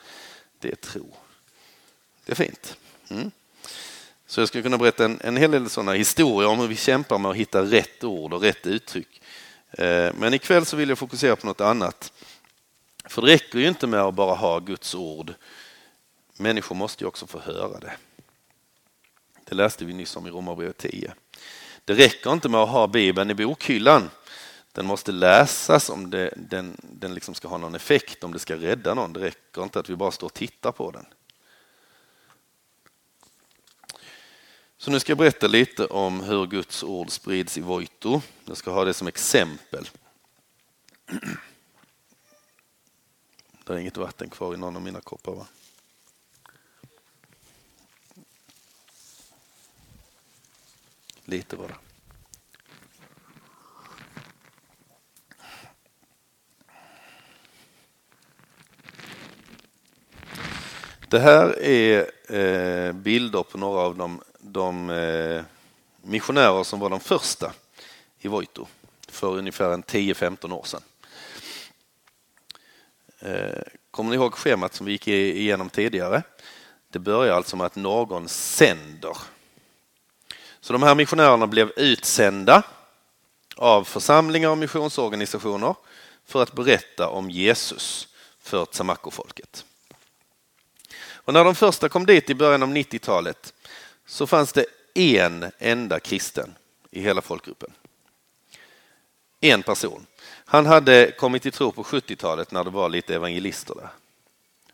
Det 0.60 0.72
är 0.72 0.76
tro. 0.76 1.16
Det 2.26 2.32
är 2.32 2.36
fint. 2.36 2.78
Mm. 3.10 3.32
Så 4.26 4.42
jag 4.42 4.48
skulle 4.48 4.64
kunna 4.64 4.78
berätta 4.78 5.06
en, 5.06 5.20
en 5.24 5.38
hel 5.38 5.52
del 5.52 5.70
sådana 5.70 5.94
historier 5.94 6.50
om 6.50 6.60
hur 6.60 6.68
vi 6.68 6.76
kämpar 6.76 7.18
med 7.18 7.32
att 7.32 7.38
hitta 7.38 7.62
rätt 7.62 8.04
ord 8.04 8.34
och 8.34 8.42
rätt 8.42 8.68
uttryck. 8.68 9.22
Eh, 9.72 10.14
men 10.14 10.34
ikväll 10.34 10.66
så 10.66 10.78
vill 10.78 10.90
jag 10.90 10.98
fokusera 10.98 11.36
på 11.36 11.48
något 11.48 11.62
annat. 11.62 12.14
För 13.06 13.22
det 13.22 13.28
räcker 13.28 13.60
ju 13.60 13.68
inte 13.68 13.88
med 13.88 14.00
att 14.00 14.14
bara 14.14 14.36
ha 14.36 14.60
Guds 14.60 14.96
ord 14.96 15.34
människor 16.40 16.76
måste 16.76 17.04
ju 17.04 17.08
också 17.08 17.28
få 17.28 17.40
höra 17.40 17.80
det. 17.80 17.94
Det 19.50 19.56
läste 19.56 19.86
vi 19.86 19.94
nyss 19.94 20.16
om 20.16 20.28
i 20.28 20.30
Romarbrevet 20.30 20.78
10. 20.78 21.14
Det 21.86 21.94
räcker 21.94 22.34
inte 22.34 22.50
med 22.50 22.60
att 22.62 22.70
ha 22.70 22.88
Bibeln 22.88 23.32
i 23.32 23.34
bokhyllan. 23.34 24.10
Den 24.72 24.86
måste 24.86 25.12
läsas 25.12 25.90
om 25.90 26.10
det, 26.10 26.34
den, 26.38 26.78
den 26.82 27.14
liksom 27.14 27.36
ska 27.36 27.48
ha 27.48 27.58
någon 27.58 27.76
effekt, 27.76 28.24
om 28.24 28.34
det 28.34 28.40
ska 28.40 28.56
rädda 28.56 28.94
någon. 28.94 29.14
Det 29.14 29.20
räcker 29.20 29.64
inte 29.64 29.80
att 29.80 29.90
vi 29.90 29.96
bara 29.96 30.12
står 30.12 30.28
och 30.28 30.34
tittar 30.34 30.72
på 30.72 30.92
den. 30.92 31.06
Så 34.78 34.92
nu 34.92 35.00
ska 35.00 35.12
jag 35.12 35.18
berätta 35.18 35.48
lite 35.48 35.86
om 35.86 36.22
hur 36.22 36.46
Guds 36.46 36.84
ord 36.84 37.10
sprids 37.10 37.58
i 37.58 37.62
Voito. 37.62 38.22
Jag 38.46 38.58
ska 38.58 38.72
ha 38.72 38.86
det 38.86 38.94
som 38.94 39.08
exempel. 39.08 39.90
Det 43.64 43.74
är 43.74 43.78
inget 43.78 43.98
vatten 43.98 44.30
kvar 44.30 44.54
i 44.54 44.58
någon 44.58 44.76
av 44.76 44.82
mina 44.82 45.02
koppar 45.02 45.32
va? 45.32 45.48
Lite 51.30 51.56
bara. 51.56 51.76
Det 61.10 61.20
här 61.20 61.60
är 61.60 62.12
eh, 62.30 62.94
bilder 62.94 63.44
på 63.44 63.58
några 63.58 63.82
av 63.82 63.96
de, 63.96 64.22
de 64.40 64.90
eh, 64.90 65.44
missionärer 66.02 66.64
som 66.64 66.80
var 66.80 66.90
de 66.90 67.00
första 67.00 67.54
i 68.20 68.28
Voito 68.28 68.68
för 69.08 69.38
ungefär 69.38 69.78
10-15 69.78 70.54
år 70.54 70.64
sedan. 70.64 70.82
Eh, 73.20 73.64
kommer 73.92 74.10
ni 74.10 74.16
ihåg 74.16 74.34
schemat 74.34 74.74
som 74.74 74.86
vi 74.86 74.92
gick 74.92 75.08
igenom 75.08 75.70
tidigare? 75.70 76.24
Det 76.90 77.00
börjar 77.00 77.36
alltså 77.36 77.56
med 77.56 77.66
att 77.66 77.76
någon 77.76 78.28
sänder. 78.30 79.18
Så 80.62 80.74
de 80.74 80.84
här 80.84 80.96
missionärerna 80.96 81.48
blev 81.48 81.72
utsända 81.76 82.64
av 83.56 83.84
församlingar 83.84 84.50
och 84.50 84.58
missionsorganisationer 84.58 85.76
för 86.26 86.44
att 86.44 86.54
berätta 86.54 87.10
om 87.10 87.30
Jesus 87.30 88.08
för 88.40 88.66
Tsamako-folket. 88.66 89.66
Och 91.28 91.34
när 91.34 91.44
de 91.44 91.56
första 91.56 91.90
kom 91.90 92.06
dit 92.06 92.30
i 92.30 92.36
början 92.36 92.64
av 92.64 92.70
90-talet 92.70 93.54
så 94.06 94.28
fanns 94.28 94.54
det 94.54 94.66
en 94.94 95.52
enda 95.60 96.00
kristen 96.00 96.56
i 96.92 97.02
hela 97.02 97.22
folkgruppen. 97.22 97.72
En 99.40 99.64
person. 99.64 100.06
Han 100.46 100.66
hade 100.66 101.12
kommit 101.12 101.42
till 101.42 101.52
tro 101.52 101.72
på 101.72 101.84
70-talet 101.84 102.52
när 102.52 102.64
det 102.64 102.70
var 102.70 102.90
lite 102.90 103.16
evangelister 103.16 103.76
där. 103.76 103.90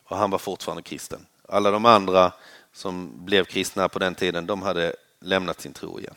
Och 0.03 0.17
han 0.17 0.31
var 0.31 0.39
fortfarande 0.39 0.83
kristen. 0.83 1.25
Alla 1.49 1.71
de 1.71 1.85
andra 1.85 2.31
som 2.73 3.25
blev 3.25 3.45
kristna 3.45 3.89
på 3.89 3.99
den 3.99 4.15
tiden, 4.15 4.45
de 4.45 4.61
hade 4.61 4.95
lämnat 5.23 5.61
sin 5.61 5.73
tro 5.73 5.99
igen. 5.99 6.15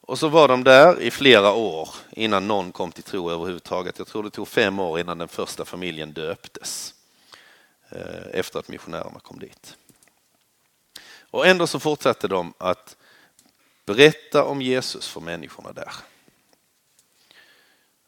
Och 0.00 0.18
så 0.18 0.28
var 0.28 0.48
de 0.48 0.64
där 0.64 1.00
i 1.00 1.10
flera 1.10 1.52
år 1.52 1.88
innan 2.10 2.48
någon 2.48 2.72
kom 2.72 2.92
till 2.92 3.02
tro 3.02 3.30
överhuvudtaget. 3.30 3.98
Jag 3.98 4.06
tror 4.06 4.22
det 4.22 4.30
tog 4.30 4.48
fem 4.48 4.78
år 4.78 5.00
innan 5.00 5.18
den 5.18 5.28
första 5.28 5.64
familjen 5.64 6.12
döptes 6.12 6.94
eh, 7.88 8.26
efter 8.32 8.58
att 8.58 8.68
missionärerna 8.68 9.20
kom 9.20 9.38
dit. 9.38 9.76
Och 11.30 11.46
ändå 11.46 11.66
så 11.66 11.80
fortsatte 11.80 12.28
de 12.28 12.54
att 12.58 12.96
berätta 13.86 14.44
om 14.44 14.62
Jesus 14.62 15.08
för 15.08 15.20
människorna 15.20 15.72
där. 15.72 15.92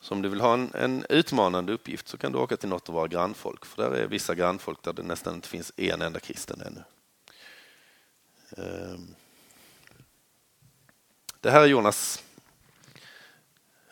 Så 0.00 0.14
om 0.14 0.22
du 0.22 0.28
vill 0.28 0.40
ha 0.40 0.54
en, 0.54 0.70
en, 0.74 1.06
utmanande 1.08 1.72
uppgift 1.72 2.08
så 2.08 2.18
kan 2.18 2.32
du 2.32 2.38
åka 2.38 2.56
till 2.56 2.68
något 2.68 2.88
av 2.88 2.94
våra 2.94 3.08
grannfolk, 3.08 3.64
för 3.64 3.82
där 3.82 3.90
är 3.90 4.06
vissa 4.06 4.34
grannfolk 4.34 4.82
där 4.82 4.92
det 4.92 5.02
nästan 5.02 5.34
inte 5.34 5.48
finns 5.48 5.72
en 5.76 6.02
enda 6.02 6.20
kristen 6.20 6.60
ännu. 6.60 6.82
Ehm, 8.56 9.14
det 11.40 11.50
här 11.50 11.60
är 11.60 11.66
Jonas. 11.66 12.22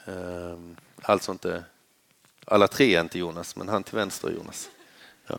Ehm, 0.05 0.77
alltså 1.03 1.33
inte 1.33 1.65
alla 2.47 2.69
tre 2.69 2.95
är 2.95 3.01
inte 3.01 3.19
Jonas, 3.19 3.57
men 3.57 3.69
han 3.69 3.85
till 3.85 3.95
vänster 3.95 4.29
är 4.29 4.33
Jonas. 4.33 4.71
Ja. 5.27 5.39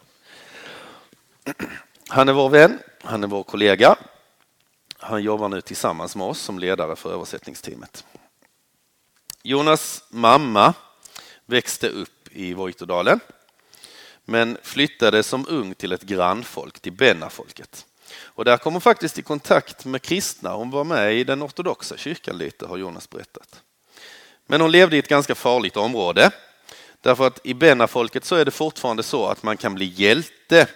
Han 2.07 2.29
är 2.29 2.33
vår 2.33 2.49
vän, 2.49 2.79
han 3.01 3.23
är 3.23 3.27
vår 3.27 3.43
kollega. 3.43 3.95
Han 4.97 5.23
jobbar 5.23 5.49
nu 5.49 5.61
tillsammans 5.61 6.15
med 6.15 6.27
oss 6.27 6.39
som 6.39 6.59
ledare 6.59 6.95
för 6.95 7.13
översättningsteamet. 7.13 8.05
Jonas 9.43 10.03
mamma 10.09 10.73
växte 11.45 11.89
upp 11.89 12.27
i 12.31 12.53
Vojtodalen 12.53 13.19
men 14.25 14.57
flyttade 14.63 15.23
som 15.23 15.45
ung 15.49 15.75
till 15.75 15.91
ett 15.91 16.03
grannfolk, 16.03 16.79
till 16.79 16.93
Bennafolket. 16.93 17.85
Och 18.23 18.45
där 18.45 18.57
kom 18.57 18.73
hon 18.73 18.81
faktiskt 18.81 19.19
i 19.19 19.21
kontakt 19.21 19.85
med 19.85 20.01
kristna. 20.01 20.53
Hon 20.53 20.71
var 20.71 20.83
med 20.83 21.15
i 21.15 21.23
den 21.23 21.43
ortodoxa 21.43 21.97
kyrkan 21.97 22.37
lite, 22.37 22.65
har 22.65 22.77
Jonas 22.77 23.09
berättat. 23.09 23.61
Men 24.47 24.61
hon 24.61 24.71
levde 24.71 24.95
i 24.95 24.99
ett 24.99 25.07
ganska 25.07 25.35
farligt 25.35 25.77
område. 25.77 26.31
Därför 27.01 27.27
att 27.27 27.39
i 27.43 27.53
Benafolket 27.53 28.25
så 28.25 28.35
är 28.35 28.45
det 28.45 28.51
fortfarande 28.51 29.03
så 29.03 29.27
att 29.27 29.43
man 29.43 29.57
kan 29.57 29.75
bli 29.75 29.85
hjälte 29.85 30.67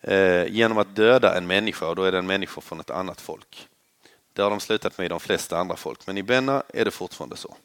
eh, 0.00 0.46
genom 0.46 0.78
att 0.78 0.96
döda 0.96 1.36
en 1.36 1.46
människa 1.46 1.86
och 1.86 1.96
då 1.96 2.02
är 2.02 2.12
det 2.12 2.18
en 2.18 2.26
människa 2.26 2.60
från 2.60 2.80
ett 2.80 2.90
annat 2.90 3.20
folk. 3.20 3.68
Det 4.32 4.42
har 4.42 4.50
de 4.50 4.60
slutat 4.60 4.98
med 4.98 5.04
i 5.04 5.08
de 5.08 5.20
flesta 5.20 5.58
andra 5.58 5.76
folk, 5.76 6.06
men 6.06 6.18
i 6.18 6.22
Benna 6.22 6.62
är 6.68 6.84
det 6.84 6.90
fortfarande 6.90 7.36
så. 7.36 7.56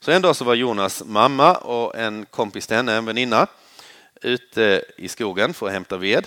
Så 0.00 0.10
en 0.10 0.22
dag 0.22 0.36
så 0.36 0.44
var 0.44 0.54
Jonas 0.54 1.02
mamma 1.06 1.54
och 1.54 1.96
en 1.96 2.26
kompis 2.26 2.66
till 2.66 2.76
henne, 2.76 2.94
en 2.94 3.04
väninna, 3.04 3.46
ute 4.22 4.84
i 4.96 5.08
skogen 5.08 5.54
för 5.54 5.66
att 5.66 5.72
hämta 5.72 5.96
ved. 5.96 6.26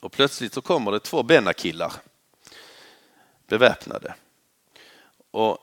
Och 0.00 0.12
plötsligt 0.12 0.54
så 0.54 0.60
kommer 0.62 0.92
det 0.92 1.00
två 1.00 1.22
Benna-killar 1.22 1.92
beväpnade. 3.46 4.14
Och 5.30 5.58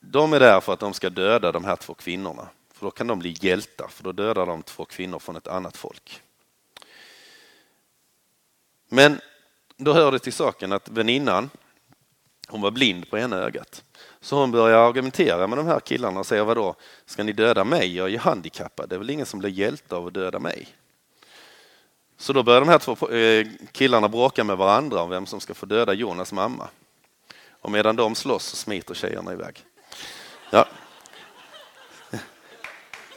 de 0.00 0.32
är 0.32 0.40
där 0.40 0.60
för 0.60 0.72
att 0.72 0.80
de 0.80 0.94
ska 0.94 1.10
döda 1.10 1.52
de 1.52 1.64
här 1.64 1.76
två 1.76 1.94
kvinnorna. 1.94 2.48
För 2.72 2.86
då 2.86 2.90
kan 2.90 3.06
de 3.06 3.18
bli 3.18 3.36
hjältar, 3.40 3.88
för 3.88 4.04
då 4.04 4.12
dödar 4.12 4.46
de 4.46 4.62
två 4.62 4.84
kvinnor 4.84 5.18
från 5.18 5.36
ett 5.36 5.48
annat 5.48 5.76
folk. 5.76 6.22
Men 8.88 9.20
då 9.76 9.92
hör 9.92 10.12
det 10.12 10.18
till 10.18 10.32
saken 10.32 10.72
att 10.72 10.88
väninnan 10.88 11.50
hon 12.48 12.60
var 12.60 12.70
blind 12.70 13.10
på 13.10 13.18
ena 13.18 13.36
ögat. 13.36 13.84
Så 14.20 14.36
hon 14.36 14.50
börjar 14.50 14.88
argumentera 14.88 15.46
med 15.46 15.58
de 15.58 15.66
här 15.66 15.80
killarna 15.80 16.20
och 16.20 16.26
säger 16.26 16.44
vadå, 16.44 16.74
ska 17.06 17.24
ni 17.24 17.32
döda 17.32 17.64
mig? 17.64 17.96
Jag 17.96 18.06
är 18.06 18.10
ju 18.10 18.18
handikappad, 18.18 18.88
det 18.88 18.94
är 18.94 18.98
väl 18.98 19.10
ingen 19.10 19.26
som 19.26 19.40
blir 19.40 19.50
hjälte 19.50 19.96
av 19.96 20.06
att 20.06 20.14
döda 20.14 20.38
mig? 20.38 20.68
Så 22.18 22.32
då 22.32 22.42
börjar 22.42 22.60
de 22.60 22.68
här 22.68 22.78
två 22.78 23.08
eh, 23.08 23.46
killarna 23.72 24.08
bråka 24.08 24.44
med 24.44 24.56
varandra 24.56 25.00
om 25.00 25.10
vem 25.10 25.26
som 25.26 25.40
ska 25.40 25.54
få 25.54 25.66
döda 25.66 25.92
Jonas 25.92 26.32
mamma. 26.32 26.68
Och 27.60 27.70
medan 27.70 27.96
de 27.96 28.14
slåss 28.14 28.44
så 28.44 28.56
smiter 28.56 28.94
tjejerna 28.94 29.32
iväg. 29.32 29.64
Ja. 30.50 30.68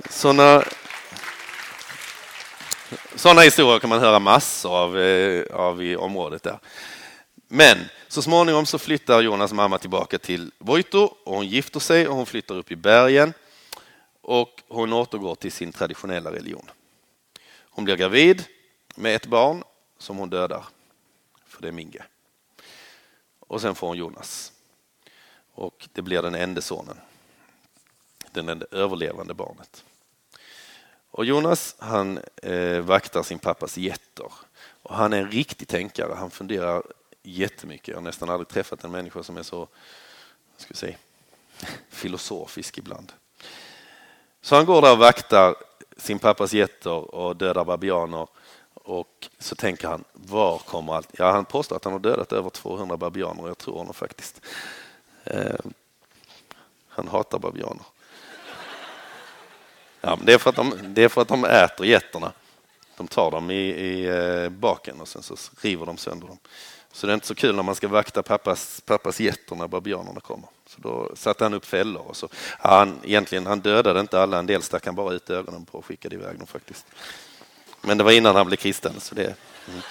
Sådana, 0.10 0.64
såna 3.16 3.42
historier 3.42 3.80
kan 3.80 3.90
man 3.90 4.00
höra 4.00 4.20
massor 4.20 4.78
av, 4.78 5.00
eh, 5.00 5.56
av 5.56 5.84
i 5.84 5.96
området 5.96 6.44
där. 6.44 6.60
Men 7.48 7.78
så 8.08 8.22
småningom 8.22 8.66
så 8.66 8.80
flyttar 8.80 9.22
Jonas 9.22 9.54
mamma 9.54 9.78
tillbaka 9.78 10.20
till 10.20 10.52
Voito 10.58 11.14
och 11.24 11.36
hon 11.36 11.48
gifter 11.48 11.80
sig 11.80 12.08
och 12.08 12.16
hon 12.16 12.26
flyttar 12.26 12.56
upp 12.56 12.72
i 12.72 12.76
bergen 12.76 13.34
och 14.22 14.64
hon 14.68 14.94
återgår 14.94 15.36
till 15.36 15.52
sin 15.52 15.72
traditionella 15.72 16.32
religion. 16.32 16.70
Hon 17.70 17.86
blir 17.86 17.96
gravid 17.96 18.44
med 19.00 19.16
ett 19.16 19.26
barn 19.26 19.64
som 19.98 20.18
hon 20.18 20.30
dödar, 20.30 20.66
för 21.46 21.62
det 21.62 21.68
är 21.68 21.72
Minge. 21.72 22.04
Och 23.40 23.62
sen 23.62 23.76
får 23.76 23.88
hon 23.88 23.98
Jonas. 23.98 24.54
Och 25.54 25.88
det 25.94 26.02
blir 26.02 26.22
den 26.22 26.36
enda 26.36 26.62
sonen. 26.62 26.98
Den 28.32 28.50
enda 28.50 28.66
överlevande 28.72 29.34
barnet. 29.34 29.84
Och 31.12 31.26
Jonas 31.26 31.76
han 31.80 32.20
eh, 32.44 32.80
vaktar 32.80 33.24
sin 33.24 33.40
pappas 33.40 33.78
getter. 33.78 34.32
Och 34.84 34.96
han 34.96 35.14
är 35.14 35.18
en 35.18 35.32
riktig 35.32 35.68
tänkare. 35.68 36.14
Han 36.14 36.32
funderar 36.32 36.84
jättemycket. 37.24 37.88
Jag 37.88 37.96
har 37.96 38.02
nästan 38.02 38.30
aldrig 38.30 38.48
träffat 38.48 38.84
en 38.84 38.92
människa 38.92 39.24
som 39.24 39.38
är 39.38 39.44
så 39.44 39.68
ska 40.58 40.74
säga, 40.74 40.98
filosofisk 41.90 42.78
ibland. 42.78 43.14
Så 44.42 44.56
han 44.56 44.66
går 44.66 44.82
där 44.82 44.92
och 44.92 44.98
vaktar 44.98 45.56
sin 45.98 46.20
pappas 46.20 46.54
getter 46.54 47.16
och 47.16 47.36
dödar 47.36 47.66
babianer. 47.66 48.28
Och 48.90 49.30
så 49.40 49.56
tänker 49.56 49.88
han, 49.88 50.04
var 50.14 50.58
kommer 50.58 50.94
allt? 50.94 51.10
Ja, 51.12 51.32
han 51.32 51.46
påstår 51.46 51.76
att 51.76 51.84
han 51.84 51.94
har 51.94 52.00
dödat 52.00 52.34
över 52.34 52.50
200 52.50 52.98
babianer 52.98 53.48
jag 53.48 53.58
tror 53.58 53.78
honom 53.78 53.94
faktiskt. 53.94 54.42
Eh, 55.24 55.60
han 56.88 57.08
hatar 57.08 57.40
babianer. 57.40 57.84
Ja, 60.02 60.20
det, 60.24 60.34
är 60.34 60.38
för 60.38 60.50
att 60.50 60.56
de, 60.56 60.74
det 60.84 61.04
är 61.04 61.10
för 61.10 61.22
att 61.22 61.28
de 61.28 61.46
äter 61.46 61.86
getterna. 61.86 62.32
De 62.98 63.08
tar 63.08 63.32
dem 63.32 63.52
i, 63.52 63.70
i 63.70 64.06
eh, 64.06 64.50
baken 64.50 65.02
och 65.02 65.08
sen 65.08 65.24
så 65.24 65.36
river 65.62 65.86
de 65.86 65.98
sönder 65.98 66.28
dem. 66.28 66.38
Så 66.92 67.08
det 67.08 67.14
är 67.14 67.16
inte 67.16 67.28
så 67.28 67.36
kul 67.36 67.56
när 67.56 67.64
man 67.64 67.76
ska 67.76 67.88
vakta 67.88 68.24
pappas, 68.24 68.82
pappas 68.86 69.20
getter 69.20 69.56
när 69.56 69.68
babianerna 69.68 70.20
kommer. 70.20 70.50
Så 70.66 70.82
då 70.82 71.12
satte 71.16 71.44
han 71.44 71.54
upp 71.54 71.66
fällor. 71.66 72.04
Och 72.08 72.18
så. 72.18 72.28
Han, 72.60 73.00
egentligen, 73.04 73.46
han 73.46 73.60
dödade 73.60 74.00
inte 74.00 74.22
alla, 74.22 74.40
en 74.40 74.46
del 74.46 74.62
stack 74.62 74.86
han 74.86 74.96
bara 74.96 75.14
ut 75.14 75.30
ögonen 75.30 75.66
på 75.66 75.78
och 75.78 75.86
skickade 75.86 76.16
iväg 76.16 76.38
dem 76.38 76.48
faktiskt. 76.48 76.86
Men 77.82 77.98
det 77.98 78.04
var 78.04 78.12
innan 78.12 78.36
han 78.36 78.48
blev 78.48 78.58
kristen. 78.58 79.00
Så 79.00 79.16
det, 79.16 79.36
mm. 79.68 79.82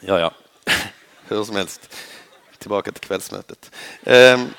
Ja, 0.00 0.18
ja, 0.18 0.34
hur 1.24 1.44
som 1.44 1.56
helst. 1.56 1.96
Tillbaka 2.58 2.92
till 2.92 3.00
kvällsmötet. 3.00 3.70
Um, 4.04 4.54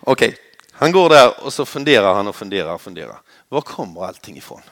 Okej, 0.00 0.28
okay. 0.28 0.34
han 0.72 0.92
går 0.92 1.08
där 1.08 1.44
och 1.44 1.52
så 1.52 1.66
funderar 1.66 2.14
han 2.14 2.28
och 2.28 2.36
funderar 2.36 2.74
och 2.74 2.80
funderar. 2.80 3.20
Var 3.48 3.60
kommer 3.60 4.04
allting 4.04 4.36
ifrån? 4.36 4.62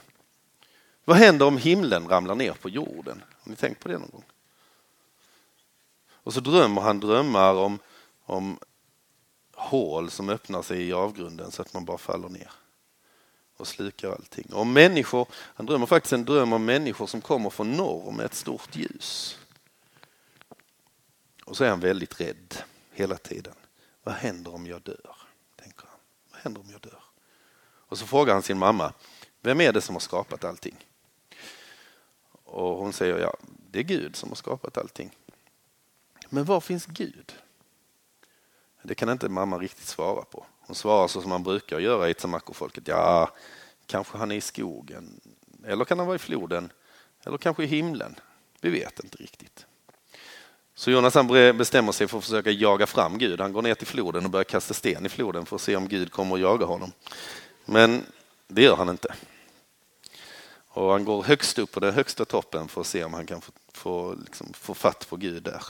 Vad 1.04 1.16
händer 1.16 1.46
om 1.46 1.58
himlen 1.58 2.08
ramlar 2.08 2.34
ner 2.34 2.52
på 2.52 2.68
jorden? 2.68 3.22
Har 3.40 3.50
ni 3.50 3.56
tänkt 3.56 3.80
på 3.80 3.88
det 3.88 3.98
någon 3.98 4.10
gång? 4.10 4.24
Och 6.10 6.34
så 6.34 6.40
drömmer 6.40 6.80
han 6.80 7.00
drömmar 7.00 7.54
om, 7.54 7.78
om 8.24 8.58
hål 9.54 10.10
som 10.10 10.28
öppnar 10.28 10.62
sig 10.62 10.88
i 10.88 10.92
avgrunden 10.92 11.50
så 11.50 11.62
att 11.62 11.74
man 11.74 11.84
bara 11.84 11.98
faller 11.98 12.28
ner 12.28 12.50
och 13.58 13.66
slukar 13.66 14.10
allting. 14.10 14.52
Och 14.52 14.66
människor, 14.66 15.28
han 15.32 15.66
drömmer 15.66 15.86
faktiskt 15.86 16.12
en 16.12 16.24
dröm 16.24 16.52
om 16.52 16.64
människor 16.64 17.06
som 17.06 17.20
kommer 17.20 17.50
från 17.50 17.72
norr 17.72 18.12
med 18.12 18.26
ett 18.26 18.34
stort 18.34 18.76
ljus. 18.76 19.38
Och 21.44 21.56
så 21.56 21.64
är 21.64 21.68
han 21.70 21.80
väldigt 21.80 22.20
rädd 22.20 22.54
hela 22.92 23.16
tiden. 23.16 23.54
Vad 24.02 24.14
händer 24.14 24.54
om 24.54 24.66
jag 24.66 24.82
dör? 24.82 25.16
tänker 25.56 25.86
han. 25.86 25.98
Vad 26.30 26.40
händer 26.40 26.60
om 26.60 26.70
jag 26.70 26.80
dör? 26.80 27.02
Och 27.60 27.98
så 27.98 28.06
frågar 28.06 28.32
han 28.32 28.42
sin 28.42 28.58
mamma, 28.58 28.92
vem 29.40 29.60
är 29.60 29.72
det 29.72 29.80
som 29.80 29.94
har 29.94 30.00
skapat 30.00 30.44
allting? 30.44 30.86
Och 32.44 32.76
hon 32.76 32.92
säger, 32.92 33.18
ja, 33.18 33.36
det 33.70 33.78
är 33.78 33.82
Gud 33.82 34.16
som 34.16 34.28
har 34.28 34.36
skapat 34.36 34.78
allting. 34.78 35.16
Men 36.28 36.44
var 36.44 36.60
finns 36.60 36.86
Gud? 36.86 37.34
Det 38.82 38.94
kan 38.94 39.08
inte 39.08 39.28
mamma 39.28 39.58
riktigt 39.58 39.86
svara 39.86 40.24
på. 40.24 40.46
Hon 40.68 40.74
svarar 40.74 41.08
så 41.08 41.20
som 41.20 41.30
man 41.30 41.42
brukar 41.42 41.78
göra 41.78 42.10
i 42.10 42.14
Tsamakofolket. 42.14 42.88
Ja, 42.88 43.30
kanske 43.86 44.18
han 44.18 44.32
är 44.32 44.36
i 44.36 44.40
skogen. 44.40 45.20
Eller 45.66 45.84
kan 45.84 45.98
han 45.98 46.06
vara 46.06 46.16
i 46.16 46.18
floden? 46.18 46.72
Eller 47.24 47.38
kanske 47.38 47.64
i 47.64 47.66
himlen? 47.66 48.14
Vi 48.60 48.70
vet 48.70 49.04
inte 49.04 49.18
riktigt. 49.18 49.66
Så 50.74 50.90
Jonas 50.90 51.14
han 51.14 51.26
bestämmer 51.56 51.92
sig 51.92 52.08
för 52.08 52.18
att 52.18 52.24
försöka 52.24 52.50
jaga 52.50 52.86
fram 52.86 53.18
Gud. 53.18 53.40
Han 53.40 53.52
går 53.52 53.62
ner 53.62 53.74
till 53.74 53.86
floden 53.86 54.24
och 54.24 54.30
börjar 54.30 54.44
kasta 54.44 54.74
sten 54.74 55.06
i 55.06 55.08
floden 55.08 55.46
för 55.46 55.56
att 55.56 55.62
se 55.62 55.76
om 55.76 55.88
Gud 55.88 56.12
kommer 56.12 56.34
att 56.34 56.40
jaga 56.40 56.66
honom. 56.66 56.92
Men 57.64 58.06
det 58.48 58.62
gör 58.62 58.76
han 58.76 58.88
inte. 58.88 59.14
Och 60.68 60.92
han 60.92 61.04
går 61.04 61.22
högst 61.22 61.58
upp 61.58 61.72
på 61.72 61.80
den 61.80 61.94
högsta 61.94 62.24
toppen 62.24 62.68
för 62.68 62.80
att 62.80 62.86
se 62.86 63.04
om 63.04 63.14
han 63.14 63.26
kan 63.26 63.40
få, 63.40 63.52
få, 63.72 64.14
liksom, 64.14 64.52
få 64.52 64.74
fatt 64.74 65.08
på 65.08 65.16
Gud 65.16 65.42
där. 65.42 65.62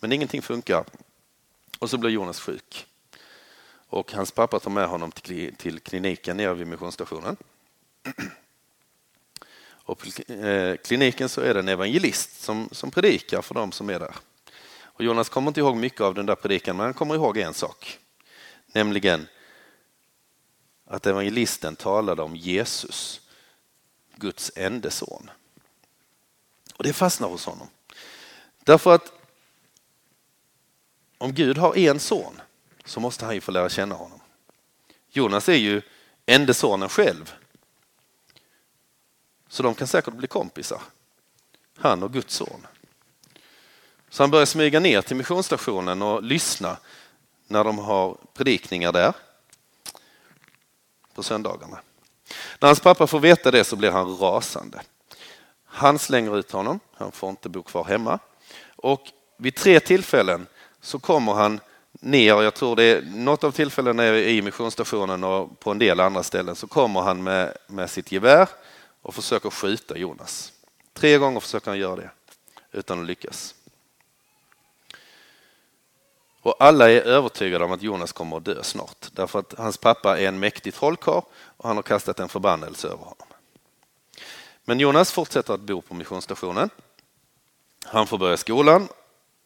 Men 0.00 0.12
ingenting 0.12 0.42
funkar. 0.42 0.84
Och 1.78 1.90
så 1.90 1.98
blir 1.98 2.10
Jonas 2.10 2.40
sjuk. 2.40 2.86
Och 3.90 4.12
hans 4.12 4.30
pappa 4.30 4.60
tar 4.60 4.70
med 4.70 4.88
honom 4.88 5.12
till, 5.12 5.54
till 5.56 5.80
kliniken 5.80 6.36
nere 6.36 6.54
vid 6.54 6.66
missionsstationen. 6.66 7.36
Och 9.62 9.98
på 9.98 10.32
eh, 10.32 10.76
kliniken 10.76 11.28
så 11.28 11.40
är 11.40 11.54
det 11.54 11.60
en 11.60 11.68
evangelist 11.68 12.42
som, 12.42 12.68
som 12.72 12.90
predikar 12.90 13.42
för 13.42 13.54
dem 13.54 13.72
som 13.72 13.90
är 13.90 13.98
där. 13.98 14.14
Och 14.82 15.04
Jonas 15.04 15.28
kommer 15.28 15.48
inte 15.48 15.60
ihåg 15.60 15.76
mycket 15.76 16.00
av 16.00 16.14
den 16.14 16.26
där 16.26 16.34
predikan, 16.34 16.76
men 16.76 16.84
han 16.84 16.94
kommer 16.94 17.14
ihåg 17.14 17.38
en 17.38 17.54
sak. 17.54 17.98
Nämligen 18.66 19.26
att 20.86 21.06
evangelisten 21.06 21.76
talade 21.76 22.22
om 22.22 22.36
Jesus, 22.36 23.20
Guds 24.16 24.52
enda 24.56 24.90
son. 24.90 25.30
Och 26.76 26.84
det 26.84 26.92
fastnar 26.92 27.28
hos 27.28 27.46
honom. 27.46 27.68
Därför 28.64 28.94
att 28.94 29.12
om 31.18 31.32
Gud 31.32 31.58
har 31.58 31.78
en 31.78 32.00
son 32.00 32.40
så 32.84 33.00
måste 33.00 33.24
han 33.24 33.34
ju 33.34 33.40
få 33.40 33.52
lära 33.52 33.68
känna 33.68 33.94
honom. 33.94 34.20
Jonas 35.10 35.48
är 35.48 35.56
ju 35.56 35.82
enda 36.26 36.54
sonen 36.54 36.88
själv. 36.88 37.34
Så 39.48 39.62
de 39.62 39.74
kan 39.74 39.86
säkert 39.86 40.14
bli 40.14 40.26
kompisar. 40.26 40.82
Han 41.76 42.02
och 42.02 42.12
Guds 42.12 42.34
son. 42.34 42.66
Så 44.10 44.22
han 44.22 44.30
börjar 44.30 44.46
smyga 44.46 44.80
ner 44.80 45.02
till 45.02 45.16
missionsstationen 45.16 46.02
och 46.02 46.22
lyssna 46.22 46.76
när 47.46 47.64
de 47.64 47.78
har 47.78 48.16
predikningar 48.34 48.92
där 48.92 49.12
på 51.14 51.22
söndagarna. 51.22 51.80
När 52.58 52.68
hans 52.68 52.80
pappa 52.80 53.06
får 53.06 53.20
veta 53.20 53.50
det 53.50 53.64
så 53.64 53.76
blir 53.76 53.90
han 53.90 54.16
rasande. 54.16 54.82
Han 55.64 55.98
slänger 55.98 56.38
ut 56.38 56.52
honom, 56.52 56.80
han 56.94 57.12
får 57.12 57.30
inte 57.30 57.48
bo 57.48 57.62
kvar 57.62 57.84
hemma. 57.84 58.18
Och 58.76 59.02
vid 59.36 59.56
tre 59.56 59.80
tillfällen 59.80 60.46
så 60.80 60.98
kommer 60.98 61.32
han 61.32 61.60
ner, 61.92 62.42
jag 62.42 62.54
tror 62.54 62.76
det 62.76 62.84
är 62.84 63.02
något 63.02 63.44
av 63.44 63.50
tillfällena 63.50 64.18
i 64.18 64.42
missionsstationen 64.42 65.24
och 65.24 65.60
på 65.60 65.70
en 65.70 65.78
del 65.78 66.00
andra 66.00 66.22
ställen 66.22 66.56
så 66.56 66.66
kommer 66.66 67.00
han 67.00 67.22
med, 67.22 67.56
med 67.66 67.90
sitt 67.90 68.12
gevär 68.12 68.48
och 69.02 69.14
försöker 69.14 69.50
skjuta 69.50 69.98
Jonas. 69.98 70.52
Tre 70.92 71.18
gånger 71.18 71.40
försöker 71.40 71.70
han 71.70 71.78
göra 71.78 71.96
det 71.96 72.10
utan 72.72 73.00
att 73.00 73.06
lyckas. 73.06 73.54
Och 76.42 76.56
alla 76.58 76.90
är 76.90 77.00
övertygade 77.00 77.64
om 77.64 77.72
att 77.72 77.82
Jonas 77.82 78.12
kommer 78.12 78.36
att 78.36 78.44
dö 78.44 78.62
snart 78.62 79.08
därför 79.12 79.38
att 79.38 79.54
hans 79.58 79.78
pappa 79.78 80.18
är 80.18 80.28
en 80.28 80.38
mäktig 80.38 80.74
trollkarl 80.74 81.22
och 81.32 81.68
han 81.68 81.76
har 81.76 81.82
kastat 81.82 82.20
en 82.20 82.28
förbannelse 82.28 82.88
över 82.88 82.96
honom. 83.04 83.26
Men 84.64 84.80
Jonas 84.80 85.12
fortsätter 85.12 85.54
att 85.54 85.60
bo 85.60 85.80
på 85.80 85.94
missionsstationen. 85.94 86.70
Han 87.84 88.06
får 88.06 88.18
börja 88.18 88.36
skolan 88.36 88.88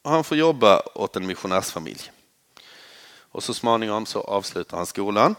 och 0.02 0.10
han 0.10 0.24
får 0.24 0.36
jobba 0.36 0.82
åt 0.94 1.16
en 1.16 1.26
missionärsfamilj. 1.26 2.10
Och 3.34 3.42
så 3.42 3.54
småningom 3.54 4.06
så 4.06 4.20
avslutar 4.20 4.76
han 4.76 4.86
skolan 4.86 5.34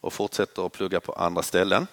och 0.00 0.12
fortsätter 0.12 0.66
att 0.66 0.72
plugga 0.72 1.00
på 1.00 1.12
andra 1.12 1.42
ställen. 1.42 1.86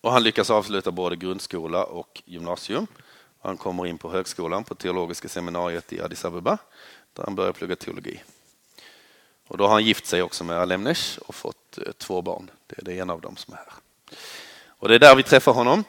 Och 0.00 0.12
han 0.12 0.22
lyckas 0.22 0.50
avsluta 0.50 0.90
både 0.90 1.16
grundskola 1.16 1.84
och 1.84 2.22
gymnasium. 2.24 2.86
Han 3.40 3.56
kommer 3.56 3.86
in 3.86 3.98
på 3.98 4.10
högskolan 4.10 4.64
på 4.64 4.74
teologiska 4.74 5.28
seminariet 5.28 5.92
i 5.92 6.00
Addis 6.00 6.24
Abeba 6.24 6.58
där 7.12 7.24
han 7.24 7.34
börjar 7.34 7.52
plugga 7.52 7.76
teologi. 7.76 8.22
Och 9.48 9.58
då 9.58 9.64
har 9.64 9.72
han 9.72 9.84
gift 9.84 10.06
sig 10.06 10.22
också 10.22 10.44
med 10.44 10.58
Alemnesh 10.58 11.18
och 11.18 11.34
fått 11.34 11.78
eh, 11.78 11.92
två 11.92 12.22
barn. 12.22 12.50
Det 12.66 12.78
är 12.78 12.84
det 12.84 12.94
ena 12.94 13.12
av 13.12 13.20
dem 13.20 13.36
som 13.36 13.54
är 13.54 13.58
här. 13.58 13.72
Och 14.68 14.88
det 14.88 14.94
är 14.94 14.98
där 14.98 15.16
vi 15.16 15.22
träffar 15.22 15.52
honom. 15.52 15.84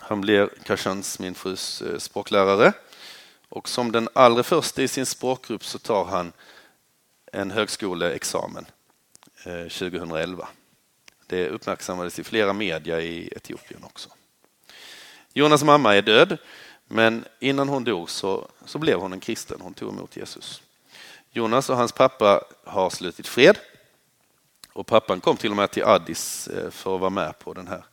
Han 0.00 0.20
blir 0.20 0.50
Kashans, 0.64 1.18
min 1.18 1.34
frus 1.34 1.82
eh, 1.82 1.98
språklärare. 1.98 2.72
Och 3.52 3.68
som 3.68 3.92
den 3.92 4.08
allra 4.12 4.42
första 4.42 4.82
i 4.82 4.88
sin 4.88 5.06
språkgrupp 5.06 5.64
så 5.64 5.78
tar 5.78 6.04
han 6.04 6.32
en 7.32 7.50
högskoleexamen 7.50 8.66
eh, 9.44 9.62
2011. 9.62 10.48
Det 11.26 11.48
uppmärksammades 11.48 12.18
i 12.18 12.24
flera 12.24 12.52
media 12.52 13.00
i 13.00 13.32
Etiopien 13.36 13.84
också. 13.84 14.08
Jonas 15.32 15.64
mamma 15.64 15.96
är 15.96 16.02
död, 16.02 16.38
men 16.88 17.24
innan 17.40 17.68
hon 17.68 17.84
dog 17.84 18.10
så, 18.10 18.48
så 18.64 18.78
blev 18.78 18.98
hon 18.98 19.12
en 19.12 19.20
kristen. 19.20 19.60
Hon 19.60 19.74
tog 19.74 19.92
emot 19.92 20.16
Jesus. 20.16 20.62
Jonas 21.30 21.70
och 21.70 21.76
hans 21.76 21.92
pappa 21.92 22.44
har 22.64 22.90
slutit 22.90 23.26
fred 23.26 23.58
och 24.72 24.86
pappan 24.86 25.20
kom 25.20 25.36
till 25.36 25.50
och 25.50 25.56
med 25.56 25.70
till 25.70 25.84
Addis 25.84 26.48
eh, 26.48 26.70
för 26.70 26.94
att 26.94 27.00
vara 27.00 27.10
med 27.10 27.38
på 27.38 27.54
den 27.54 27.68
här 27.68 27.84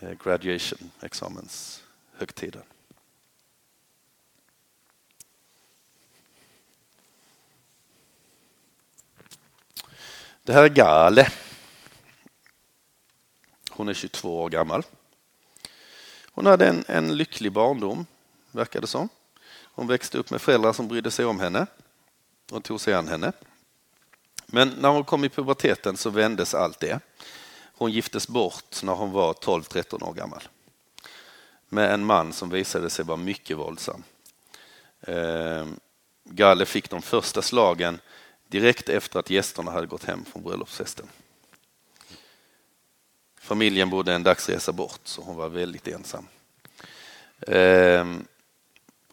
eh, 0.00 0.12
graduation 0.24 0.90
examenshögtiden. 1.00 2.62
Det 10.48 10.54
här 10.54 10.64
är 10.64 10.68
Gale. 10.68 11.28
Hon 13.70 13.88
är 13.88 13.94
22 13.94 14.42
år 14.42 14.48
gammal. 14.48 14.82
Hon 16.32 16.46
hade 16.46 16.66
en, 16.66 16.84
en 16.88 17.16
lycklig 17.16 17.52
barndom, 17.52 18.06
verkar 18.50 18.80
det 18.80 18.86
som. 18.86 19.08
Hon 19.62 19.86
växte 19.86 20.18
upp 20.18 20.30
med 20.30 20.40
föräldrar 20.40 20.72
som 20.72 20.88
brydde 20.88 21.10
sig 21.10 21.24
om 21.24 21.40
henne 21.40 21.66
och 22.50 22.64
tog 22.64 22.80
sig 22.80 22.94
an 22.94 23.08
henne. 23.08 23.32
Men 24.46 24.68
när 24.68 24.88
hon 24.88 25.04
kom 25.04 25.24
i 25.24 25.28
puberteten 25.28 25.96
så 25.96 26.10
vändes 26.10 26.54
allt 26.54 26.80
det. 26.80 27.00
Hon 27.76 27.92
giftes 27.92 28.28
bort 28.28 28.82
när 28.82 28.94
hon 28.94 29.12
var 29.12 29.32
12-13 29.32 30.04
år 30.04 30.12
gammal 30.12 30.42
med 31.68 31.94
en 31.94 32.04
man 32.04 32.32
som 32.32 32.50
visade 32.50 32.90
sig 32.90 33.04
vara 33.04 33.16
mycket 33.16 33.56
våldsam. 33.56 34.02
Eh, 35.00 35.66
Galle 36.24 36.66
fick 36.66 36.90
de 36.90 37.02
första 37.02 37.42
slagen 37.42 38.00
direkt 38.48 38.88
efter 38.88 39.20
att 39.20 39.30
gästerna 39.30 39.70
hade 39.70 39.86
gått 39.86 40.04
hem 40.04 40.24
från 40.24 40.42
bröllopsfesten. 40.42 41.06
Familjen 43.40 43.90
bodde 43.90 44.14
en 44.14 44.22
dagsresa 44.22 44.72
bort, 44.72 45.00
så 45.04 45.22
hon 45.22 45.36
var 45.36 45.48
väldigt 45.48 45.88
ensam. 45.88 46.28
Ehm, 47.46 48.26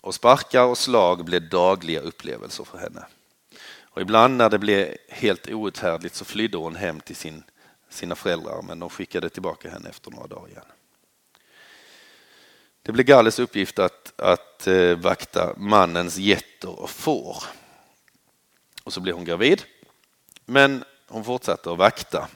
och 0.02 0.16
sparkar 0.16 0.64
och 0.64 0.78
slag 0.78 1.26
blev 1.26 1.50
dagliga 1.50 2.00
upplevelser 2.00 2.64
för 2.64 2.78
henne. 2.78 3.06
Och 3.82 4.02
ibland 4.02 4.38
när 4.38 4.50
det 4.50 4.60
blev 4.60 4.98
helt 5.10 5.50
outhärdligt 5.50 6.16
så 6.16 6.26
flydde 6.26 6.58
hon 6.58 6.76
hem 6.76 7.00
till 7.00 7.16
sin, 7.16 7.44
sina 7.90 8.16
föräldrar, 8.16 8.62
men 8.62 8.80
de 8.80 8.90
skickade 8.90 9.30
tillbaka 9.30 9.70
henne 9.70 9.90
efter 9.90 10.12
några 10.12 10.28
dagar 10.28 10.50
igen. 10.50 10.66
Det 12.82 12.92
blev 12.92 13.06
Galles 13.06 13.40
uppgift 13.40 13.80
att, 13.80 14.20
att 14.20 14.68
eh, 14.68 14.96
vakta 14.96 15.54
mannens 15.58 16.18
getter 16.18 16.80
och 16.80 16.90
får. 16.90 17.44
Och 18.86 18.94
så 18.94 19.02
blev 19.02 19.16
hon 19.16 19.26
gravid. 19.26 19.64
Men 20.46 20.84
hon 21.08 21.24
fortsatte 21.24 21.72
att 21.72 21.78
vakta 21.78 22.28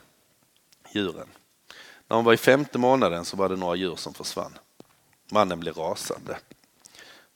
djuren. 0.92 1.28
När 2.08 2.16
hon 2.16 2.24
var 2.24 2.32
i 2.32 2.36
femte 2.36 2.78
månaden 2.78 3.24
så 3.24 3.36
var 3.36 3.48
det 3.48 3.56
några 3.56 3.76
djur 3.76 3.96
som 3.96 4.14
försvann. 4.14 4.58
Mannen 5.30 5.60
blev 5.60 5.74
rasande. 5.74 6.38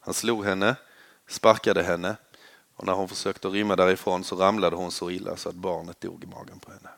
Han 0.01 0.15
slog 0.15 0.45
henne, 0.45 0.77
sparkade 1.29 1.83
henne 1.83 2.17
och 2.77 2.87
när 2.87 2.93
hon 2.93 3.09
försökte 3.09 3.49
rymma 3.49 3.77
därifrån 3.77 4.25
så 4.25 4.37
ramlade 4.37 4.77
hon 4.77 4.91
så 4.91 5.11
illa 5.11 5.37
så 5.37 5.49
att 5.49 5.55
barnet 5.55 6.01
dog 6.01 6.25
i 6.25 6.27
magen 6.27 6.59
på 6.59 6.73
henne. 6.73 6.89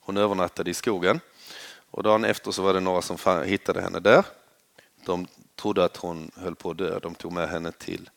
Hon 0.00 0.16
övernattade 0.16 0.70
i 0.70 0.74
skogen 0.74 1.20
och 1.90 2.02
dagen 2.02 2.24
efter 2.24 2.50
så 2.50 2.62
var 2.62 2.74
det 2.74 2.80
några 2.80 3.02
som 3.02 3.42
hittade 3.44 3.82
henne 3.82 4.00
där. 4.00 4.24
De 5.04 5.26
trodde 5.56 5.84
att 5.84 5.96
hon 5.96 6.30
höll 6.36 6.54
på 6.54 6.70
att 6.70 6.78
dö. 6.78 6.98
De 6.98 7.14
tog 7.14 7.32
med 7.32 7.48
henne 7.48 7.72
till, 7.72 8.10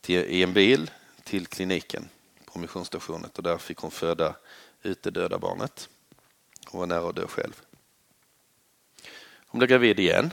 till, 0.00 0.24
i 0.24 0.42
en 0.42 0.52
bil 0.52 0.90
till 1.24 1.46
kliniken 1.46 2.08
på 2.44 2.58
missionsstationen 2.58 3.30
och 3.36 3.42
där 3.42 3.58
fick 3.58 3.78
hon 3.78 3.90
föda 3.90 4.36
ut 4.82 5.02
det 5.02 5.10
döda 5.10 5.38
barnet. 5.38 5.88
Hon 6.66 6.80
var 6.80 6.86
nära 6.86 7.08
att 7.08 7.16
dö 7.16 7.26
själv. 7.26 7.62
Hon 9.46 9.58
blev 9.58 9.68
gravid 9.68 10.00
igen. 10.00 10.32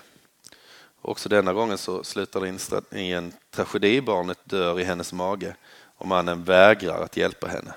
Också 1.01 1.29
denna 1.29 1.53
gången 1.53 1.77
så 1.77 2.03
slutar 2.03 2.41
det 2.41 2.99
i 2.99 3.11
en 3.11 3.33
tragedi. 3.49 4.01
Barnet 4.01 4.39
dör 4.43 4.79
i 4.79 4.83
hennes 4.83 5.13
mage 5.13 5.55
och 5.95 6.07
mannen 6.07 6.43
vägrar 6.43 7.03
att 7.03 7.17
hjälpa 7.17 7.47
henne. 7.47 7.73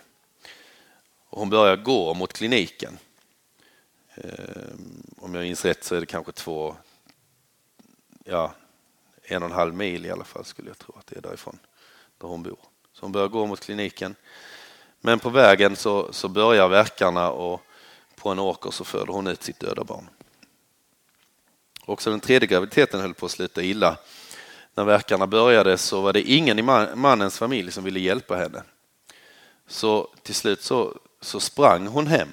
Och 1.29 1.39
hon 1.39 1.51
börjar 1.51 1.77
gå 1.77 2.15
mot 2.15 2.33
kliniken. 2.33 2.99
Ehm, 4.15 5.03
om 5.17 5.35
jag 5.35 5.43
minns 5.43 5.65
rätt 5.65 5.85
så 5.85 5.95
är 5.95 6.01
det 6.01 6.07
kanske 6.07 6.33
två, 6.33 6.77
ja, 8.25 8.55
en 9.23 9.43
och 9.43 9.49
en 9.49 9.55
halv 9.55 9.75
mil 9.75 10.07
i 10.07 10.11
alla 10.11 10.25
fall 10.25 10.45
skulle 10.45 10.71
jag 10.71 10.79
tro 10.79 10.95
att 10.99 11.07
det 11.07 11.17
är 11.17 11.23
därifrån, 11.23 11.59
där 12.19 12.29
hon 12.29 12.43
bor. 12.43 12.59
Så 12.95 13.05
hon 13.05 13.13
börjar 13.13 13.29
gå 13.29 13.47
mot 13.47 13.61
kliniken. 13.61 14.15
Men 15.01 15.19
på 15.19 15.31
vägen 15.31 15.77
så, 15.77 16.13
så 16.13 16.29
börjar 16.29 16.69
verkarna 16.69 17.31
och 17.31 17.63
på 18.17 18.31
en 18.31 18.39
åker 18.39 18.71
så 18.71 18.85
föder 18.85 19.13
hon 19.13 19.27
ut 19.27 19.43
sitt 19.43 19.61
döda 19.61 19.85
barn. 19.85 20.09
Också 21.87 22.11
den 22.11 22.21
tredje 22.21 22.47
graviditeten 22.47 23.01
höll 23.01 23.15
på 23.15 23.27
att 23.27 23.33
sluta 23.33 23.63
illa. 23.63 23.97
När 24.75 24.85
verkarna 24.85 25.27
började 25.27 25.79
så 25.79 26.01
var 26.01 26.13
det 26.13 26.23
ingen 26.23 26.59
i 26.59 26.63
mannens 26.95 27.39
familj 27.39 27.73
som 27.73 27.85
ville 27.85 28.01
hjälpa 28.01 28.37
henne. 28.37 28.63
Så 29.67 30.09
till 30.23 30.35
slut 30.35 30.63
så, 30.63 30.99
så 31.21 31.41
sprang 31.41 31.87
hon 31.87 32.07
hem. 32.07 32.29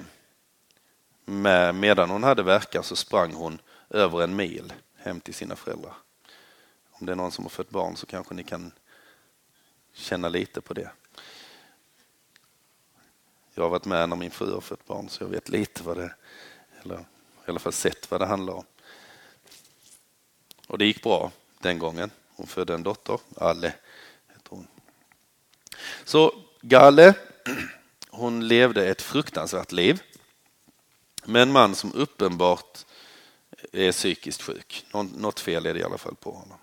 Med, 1.24 1.74
medan 1.74 2.10
hon 2.10 2.22
hade 2.22 2.42
verkar 2.42 2.82
så 2.82 2.96
sprang 2.96 3.34
hon 3.34 3.58
över 3.90 4.22
en 4.22 4.36
mil 4.36 4.72
hem 4.96 5.20
till 5.20 5.34
sina 5.34 5.56
föräldrar. 5.56 5.94
Om 6.90 7.06
det 7.06 7.12
är 7.12 7.16
någon 7.16 7.32
som 7.32 7.44
har 7.44 7.50
fött 7.50 7.70
barn 7.70 7.96
så 7.96 8.06
kanske 8.06 8.34
ni 8.34 8.44
kan 8.44 8.72
känna 9.92 10.28
lite 10.28 10.60
på 10.60 10.74
det. 10.74 10.90
Jag 13.54 13.62
har 13.62 13.70
varit 13.70 13.84
med 13.84 14.08
när 14.08 14.16
min 14.16 14.30
fru 14.30 14.52
har 14.52 14.60
fött 14.60 14.86
barn 14.86 15.08
så 15.08 15.24
jag 15.24 15.28
vet 15.28 15.48
lite 15.48 15.82
vad 15.82 15.96
det, 15.96 16.14
eller 16.82 16.98
i 16.98 17.50
alla 17.50 17.58
fall 17.58 17.72
sett 17.72 18.10
vad 18.10 18.20
det 18.20 18.26
handlar 18.26 18.54
om. 18.54 18.64
Och 20.66 20.78
det 20.78 20.84
gick 20.84 21.02
bra 21.02 21.30
den 21.58 21.78
gången. 21.78 22.10
Hon 22.34 22.46
födde 22.46 22.74
en 22.74 22.82
dotter, 22.82 23.18
Alle 23.36 23.74
heter 24.28 24.50
hon. 24.50 24.66
Så 26.04 26.34
Galle, 26.60 27.14
hon 28.10 28.48
levde 28.48 28.88
ett 28.88 29.02
fruktansvärt 29.02 29.72
liv 29.72 30.02
med 31.24 31.42
en 31.42 31.52
man 31.52 31.74
som 31.74 31.94
uppenbart 31.94 32.78
är 33.72 33.92
psykiskt 33.92 34.42
sjuk. 34.42 34.86
Något 34.92 35.40
fel 35.40 35.66
är 35.66 35.74
det 35.74 35.80
i 35.80 35.84
alla 35.84 35.98
fall 35.98 36.14
på 36.14 36.30
honom. 36.30 36.58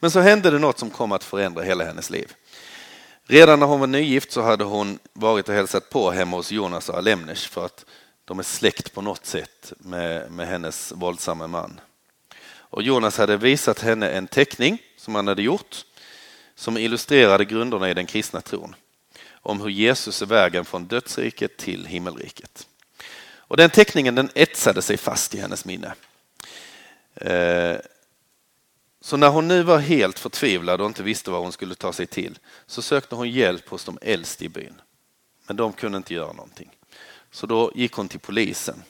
Men 0.00 0.10
så 0.10 0.20
hände 0.20 0.50
det 0.50 0.58
något 0.58 0.78
som 0.78 0.90
kom 0.90 1.12
att 1.12 1.24
förändra 1.24 1.62
hela 1.62 1.84
hennes 1.84 2.10
liv. 2.10 2.34
Redan 3.30 3.60
när 3.60 3.66
hon 3.66 3.80
var 3.80 3.86
nygift 3.86 4.32
så 4.32 4.42
hade 4.42 4.64
hon 4.64 4.98
varit 5.12 5.48
och 5.48 5.54
hälsat 5.54 5.90
på 5.90 6.10
hemma 6.10 6.36
hos 6.36 6.52
Jonas 6.52 6.88
och 6.88 6.98
Alemnesh 6.98 7.48
för 7.48 7.66
att 7.66 7.84
de 8.24 8.38
är 8.38 8.42
släkt 8.42 8.94
på 8.94 9.02
något 9.02 9.26
sätt 9.26 9.72
med, 9.78 10.32
med 10.32 10.48
hennes 10.48 10.92
våldsamma 10.96 11.46
man. 11.46 11.80
Och 12.48 12.82
Jonas 12.82 13.18
hade 13.18 13.36
visat 13.36 13.80
henne 13.80 14.10
en 14.10 14.26
teckning 14.26 14.82
som 14.96 15.14
han 15.14 15.26
hade 15.26 15.42
gjort 15.42 15.84
som 16.54 16.76
illustrerade 16.78 17.44
grunderna 17.44 17.90
i 17.90 17.94
den 17.94 18.06
kristna 18.06 18.40
tron 18.40 18.74
om 19.30 19.60
hur 19.60 19.70
Jesus 19.70 20.22
är 20.22 20.26
vägen 20.26 20.64
från 20.64 20.86
dödsriket 20.86 21.56
till 21.56 21.86
himmelriket. 21.86 22.68
Och 23.36 23.56
den 23.56 23.70
teckningen 23.70 24.14
den 24.14 24.30
etsade 24.34 24.82
sig 24.82 24.96
fast 24.96 25.34
i 25.34 25.40
hennes 25.40 25.64
minne. 25.64 25.94
Eh, 27.14 27.76
så 29.00 29.16
när 29.16 29.28
hon 29.28 29.48
nu 29.48 29.62
var 29.62 29.78
helt 29.78 30.18
förtvivlad 30.18 30.80
och 30.80 30.86
inte 30.86 31.02
visste 31.02 31.30
vad 31.30 31.42
hon 31.42 31.52
skulle 31.52 31.74
ta 31.74 31.92
sig 31.92 32.06
till 32.06 32.38
så 32.66 32.82
sökte 32.82 33.14
hon 33.14 33.30
hjälp 33.30 33.68
hos 33.68 33.84
de 33.84 33.98
äldste 34.02 34.44
i 34.44 34.48
byn. 34.48 34.80
Men 35.46 35.56
de 35.56 35.72
kunde 35.72 35.96
inte 35.98 36.14
göra 36.14 36.32
någonting. 36.32 36.70
Så 37.30 37.46
då 37.46 37.72
gick 37.74 37.92
hon 37.92 38.08
till 38.08 38.20
polisen 38.20 38.82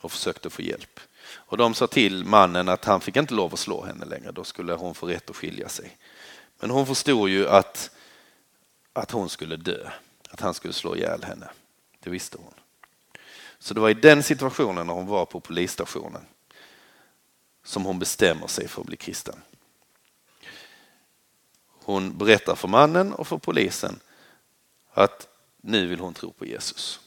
och 0.00 0.12
försökte 0.12 0.50
få 0.50 0.62
hjälp. 0.62 1.00
Och 1.34 1.56
de 1.56 1.74
sa 1.74 1.86
till 1.86 2.24
mannen 2.24 2.68
att 2.68 2.84
han 2.84 3.00
fick 3.00 3.16
inte 3.16 3.34
lov 3.34 3.52
att 3.52 3.58
slå 3.58 3.84
henne 3.84 4.04
längre, 4.04 4.32
då 4.32 4.44
skulle 4.44 4.72
hon 4.72 4.94
få 4.94 5.06
rätt 5.06 5.30
att 5.30 5.36
skilja 5.36 5.68
sig. 5.68 5.96
Men 6.60 6.70
hon 6.70 6.86
förstod 6.86 7.28
ju 7.28 7.48
att, 7.48 7.90
att 8.92 9.10
hon 9.10 9.28
skulle 9.28 9.56
dö, 9.56 9.90
att 10.30 10.40
han 10.40 10.54
skulle 10.54 10.74
slå 10.74 10.96
ihjäl 10.96 11.24
henne. 11.24 11.50
Det 12.00 12.10
visste 12.10 12.38
hon. 12.38 12.54
Så 13.58 13.74
det 13.74 13.80
var 13.80 13.90
i 13.90 13.94
den 13.94 14.22
situationen 14.22 14.86
när 14.86 14.94
hon 14.94 15.06
var 15.06 15.26
på 15.26 15.40
polisstationen 15.40 16.22
som 17.64 17.84
hon 17.84 17.98
bestämmer 17.98 18.46
sig 18.46 18.68
för 18.68 18.80
att 18.80 18.86
bli 18.86 18.96
kristen. 18.96 19.42
Hon 21.88 22.18
berättar 22.18 22.54
för 22.54 22.68
mannen 22.68 23.12
och 23.12 23.28
för 23.28 23.38
polisen 23.38 24.00
att 24.94 25.28
nu 25.60 25.86
vill 25.86 26.00
hon 26.00 26.14
tro 26.14 26.32
på 26.32 26.46
Jesus. 26.46 27.00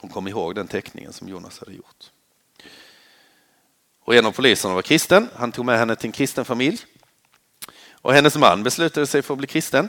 Hon 0.00 0.10
kom 0.10 0.28
ihåg 0.28 0.54
den 0.54 0.68
teckningen 0.68 1.12
som 1.12 1.28
Jonas 1.28 1.58
hade 1.58 1.72
gjort. 1.72 2.10
Och 4.00 4.14
en 4.14 4.26
av 4.26 4.32
poliserna 4.32 4.74
var 4.74 4.82
kristen. 4.82 5.28
Han 5.34 5.52
tog 5.52 5.64
med 5.64 5.78
henne 5.78 5.96
till 5.96 6.06
en 6.06 6.12
kristen 6.12 6.44
familj. 6.44 6.78
Och 7.90 8.12
hennes 8.12 8.36
man 8.36 8.62
beslutade 8.62 9.06
sig 9.06 9.22
för 9.22 9.34
att 9.34 9.38
bli 9.38 9.46
kristen. 9.46 9.88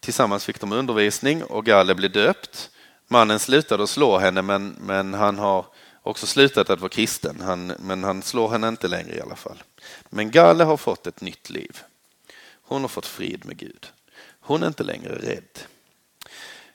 Tillsammans 0.00 0.44
fick 0.44 0.60
de 0.60 0.72
undervisning 0.72 1.44
och 1.44 1.64
Galle 1.64 1.94
blev 1.94 2.12
döpt. 2.12 2.70
Mannen 3.08 3.38
slutade 3.38 3.82
att 3.82 3.90
slå 3.90 4.18
henne 4.18 4.42
men, 4.42 4.68
men 4.68 5.14
han 5.14 5.38
har 5.38 5.66
också 6.02 6.26
slutat 6.26 6.70
att 6.70 6.80
vara 6.80 6.88
kristen. 6.88 7.40
Han, 7.40 7.66
men 7.66 8.04
han 8.04 8.22
slår 8.22 8.48
henne 8.48 8.68
inte 8.68 8.88
längre 8.88 9.16
i 9.16 9.20
alla 9.20 9.36
fall. 9.36 9.62
Men 10.10 10.30
Galle 10.30 10.64
har 10.64 10.76
fått 10.76 11.06
ett 11.06 11.20
nytt 11.20 11.50
liv. 11.50 11.82
Hon 12.68 12.80
har 12.80 12.88
fått 12.88 13.06
frid 13.06 13.46
med 13.46 13.56
Gud. 13.56 13.86
Hon 14.40 14.62
är 14.62 14.66
inte 14.66 14.82
längre 14.82 15.14
rädd. 15.14 15.58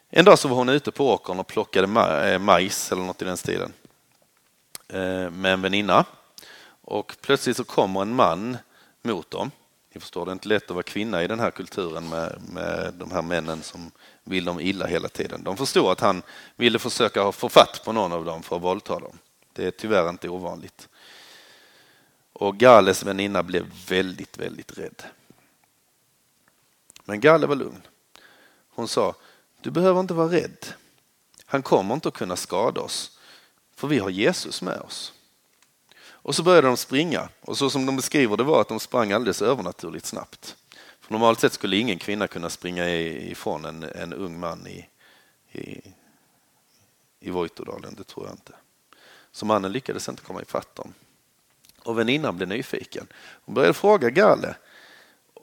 En 0.10 0.26
dag 0.26 0.40
så 0.40 0.48
var 0.48 0.56
hon 0.56 0.70
ute 0.70 0.92
på 0.92 1.10
åkern 1.10 1.40
och 1.40 1.48
plockade 1.48 2.32
eh, 2.32 2.40
majs 2.40 2.92
eller 2.92 3.02
något 3.02 3.22
i 3.22 3.26
den 3.26 3.38
stilen 3.38 3.74
eh, 4.88 5.30
med 5.30 5.54
en 5.54 5.62
väninna. 5.62 6.06
Och 6.82 7.16
plötsligt 7.22 7.58
så 7.58 7.64
kommer 7.64 8.02
en 8.02 8.16
man 8.16 8.58
mot 9.02 9.32
dem. 9.32 9.52
Ni 9.94 10.02
förstår, 10.02 10.26
det 10.26 10.30
är 10.30 10.34
inte 10.34 10.48
lätt 10.48 10.64
att 10.64 10.70
vara 10.70 10.84
kvinna 10.84 11.24
i 11.24 11.28
den 11.28 11.40
här 11.40 11.52
kulturen 11.52 12.10
med, 12.10 12.42
med 12.54 12.94
de 12.94 13.12
här 13.12 13.22
männen 13.22 13.64
som 13.64 13.92
vill 14.24 14.46
dem 14.46 14.60
illa 14.60 14.86
hela 14.86 15.10
tiden. 15.10 15.44
De 15.44 15.58
förstår 15.58 15.92
att 15.92 16.00
han 16.00 16.22
ville 16.56 16.80
försöka 16.80 17.32
få 17.32 17.50
fatt 17.50 17.82
på 17.86 17.92
någon 17.92 18.12
av 18.12 18.26
dem 18.26 18.44
för 18.44 18.56
att 18.56 18.62
våldta 18.62 19.00
dem. 19.00 19.18
Det 19.54 19.66
är 19.66 19.72
tyvärr 19.72 20.10
inte 20.10 20.30
ovanligt. 20.30 20.90
Och 22.34 22.58
Gales 22.58 23.04
väninna 23.04 23.44
blev 23.44 23.66
väldigt, 23.88 24.38
väldigt 24.38 24.78
rädd. 24.78 25.04
Men 27.06 27.20
Galle 27.20 27.48
var 27.48 27.56
lugn. 27.56 27.82
Hon 28.70 28.88
sa, 28.88 29.16
du 29.62 29.72
behöver 29.72 30.00
inte 30.00 30.14
vara 30.14 30.32
rädd. 30.32 30.66
Han 31.46 31.64
kommer 31.64 31.94
inte 31.94 32.08
att 32.08 32.14
kunna 32.14 32.36
skada 32.36 32.82
oss, 32.82 33.20
för 33.76 33.88
vi 33.88 34.00
har 34.00 34.10
Jesus 34.10 34.62
med 34.62 34.80
oss. 34.80 35.14
Och 36.24 36.36
så 36.36 36.44
började 36.44 36.68
de 36.68 36.78
springa 36.78 37.30
och 37.42 37.58
så 37.58 37.70
som 37.70 37.86
de 37.86 37.96
beskriver 37.96 38.38
det 38.38 38.44
var 38.44 38.62
att 38.62 38.68
de 38.68 38.80
sprang 38.80 39.12
alldeles 39.12 39.42
övernaturligt 39.42 40.06
snabbt. 40.06 40.56
För 41.00 41.14
normalt 41.14 41.40
sett 41.40 41.54
skulle 41.54 41.78
ingen 41.78 42.00
kvinna 42.00 42.28
kunna 42.28 42.50
springa 42.50 42.90
ifrån 42.90 43.66
en, 43.66 43.84
en 43.84 44.14
ung 44.14 44.40
man 44.40 44.68
i, 44.68 44.90
i, 45.52 45.82
i 47.20 47.30
Vojtodalen, 47.30 47.96
det 47.96 48.04
tror 48.04 48.26
jag 48.26 48.34
inte. 48.34 48.54
Så 49.32 49.46
mannen 49.46 49.72
lyckades 49.72 50.10
inte 50.10 50.22
komma 50.22 50.42
ifatt 50.42 50.76
dem. 50.76 50.94
Och 51.84 52.00
väninnan 52.00 52.38
blev 52.38 52.50
nyfiken. 52.50 53.08
Hon 53.16 53.56
började 53.56 53.74
fråga 53.74 54.10
Galle 54.10 54.56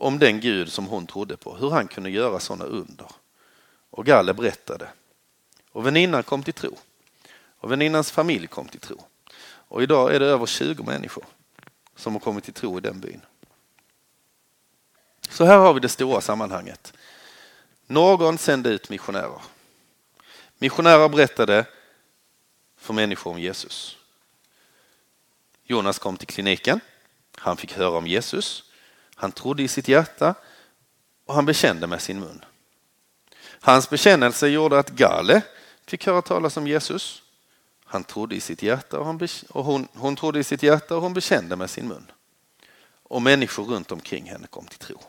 om 0.00 0.18
den 0.18 0.40
Gud 0.40 0.72
som 0.72 0.86
hon 0.86 1.06
trodde 1.06 1.36
på, 1.36 1.56
hur 1.56 1.70
han 1.70 1.88
kunde 1.88 2.10
göra 2.10 2.40
sådana 2.40 2.64
under. 2.64 3.06
Och 3.90 4.06
Galle 4.06 4.34
berättade. 4.34 4.88
Och 5.72 5.86
väninnan 5.86 6.22
kom 6.22 6.42
till 6.42 6.54
tro. 6.54 6.78
Och 7.32 7.72
väninnans 7.72 8.10
familj 8.10 8.46
kom 8.46 8.68
till 8.68 8.80
tro. 8.80 9.04
Och 9.42 9.82
idag 9.82 10.14
är 10.14 10.20
det 10.20 10.26
över 10.26 10.46
20 10.46 10.82
människor 10.82 11.24
som 11.96 12.12
har 12.12 12.20
kommit 12.20 12.44
till 12.44 12.52
tro 12.52 12.78
i 12.78 12.80
den 12.80 13.00
byn. 13.00 13.20
Så 15.28 15.44
här 15.44 15.58
har 15.58 15.74
vi 15.74 15.80
det 15.80 15.88
stora 15.88 16.20
sammanhanget. 16.20 16.92
Någon 17.86 18.38
sände 18.38 18.68
ut 18.70 18.90
missionärer. 18.90 19.42
Missionärer 20.58 21.08
berättade 21.08 21.66
för 22.76 22.94
människor 22.94 23.30
om 23.30 23.40
Jesus. 23.40 23.98
Jonas 25.64 25.98
kom 25.98 26.16
till 26.16 26.26
kliniken. 26.26 26.80
Han 27.36 27.56
fick 27.56 27.72
höra 27.72 27.98
om 27.98 28.06
Jesus. 28.06 28.69
Han 29.20 29.32
trodde 29.32 29.62
i 29.62 29.68
sitt 29.68 29.88
hjärta 29.88 30.34
och 31.26 31.34
han 31.34 31.46
bekände 31.46 31.86
med 31.86 32.02
sin 32.02 32.20
mun. 32.20 32.44
Hans 33.60 33.90
bekännelse 33.90 34.48
gjorde 34.48 34.78
att 34.78 34.90
Gale 34.90 35.42
fick 35.86 36.06
höra 36.06 36.22
talas 36.22 36.56
om 36.56 36.66
Jesus. 36.66 37.22
Han 37.84 38.04
trodde 38.04 38.34
i 38.34 38.40
sitt 38.40 38.62
hjärta 38.62 38.98
och, 38.98 39.06
hon, 39.06 39.28
och 39.48 39.64
hon, 39.64 39.88
hon 39.94 40.16
trodde 40.16 40.38
i 40.38 40.44
sitt 40.44 40.62
hjärta 40.62 40.96
och 40.96 41.02
hon 41.02 41.14
bekände 41.14 41.56
med 41.56 41.70
sin 41.70 41.88
mun. 41.88 42.10
Och 43.02 43.22
människor 43.22 43.64
runt 43.64 43.92
omkring 43.92 44.30
henne 44.30 44.46
kom 44.46 44.66
till 44.66 44.78
tro. 44.78 45.00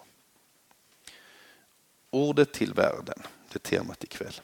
Ordet 2.10 2.54
till 2.54 2.74
världen, 2.74 3.22
det 3.52 3.56
är 3.56 3.60
temat 3.60 4.04
ikväll. 4.04 4.42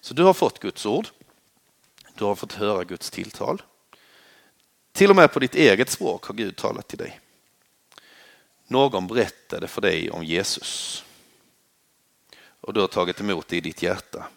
Så 0.00 0.14
du 0.14 0.22
har 0.22 0.34
fått 0.34 0.58
Guds 0.58 0.86
ord. 0.86 1.08
Du 2.14 2.24
har 2.24 2.34
fått 2.34 2.52
höra 2.52 2.84
Guds 2.84 3.10
tilltal. 3.10 3.62
Till 4.92 5.10
och 5.10 5.16
med 5.16 5.32
på 5.32 5.38
ditt 5.38 5.54
eget 5.54 5.90
språk 5.90 6.24
har 6.24 6.34
Gud 6.34 6.56
talat 6.56 6.88
till 6.88 6.98
dig. 6.98 7.20
Någon 8.72 9.06
berättade 9.06 9.68
för 9.68 9.80
dig 9.80 10.10
om 10.10 10.24
Jesus 10.24 11.04
och 12.60 12.72
du 12.72 12.80
har 12.80 12.88
tagit 12.88 13.20
emot 13.20 13.48
det 13.48 13.56
i 13.56 13.60
ditt 13.60 13.82
hjärta. 13.82 14.28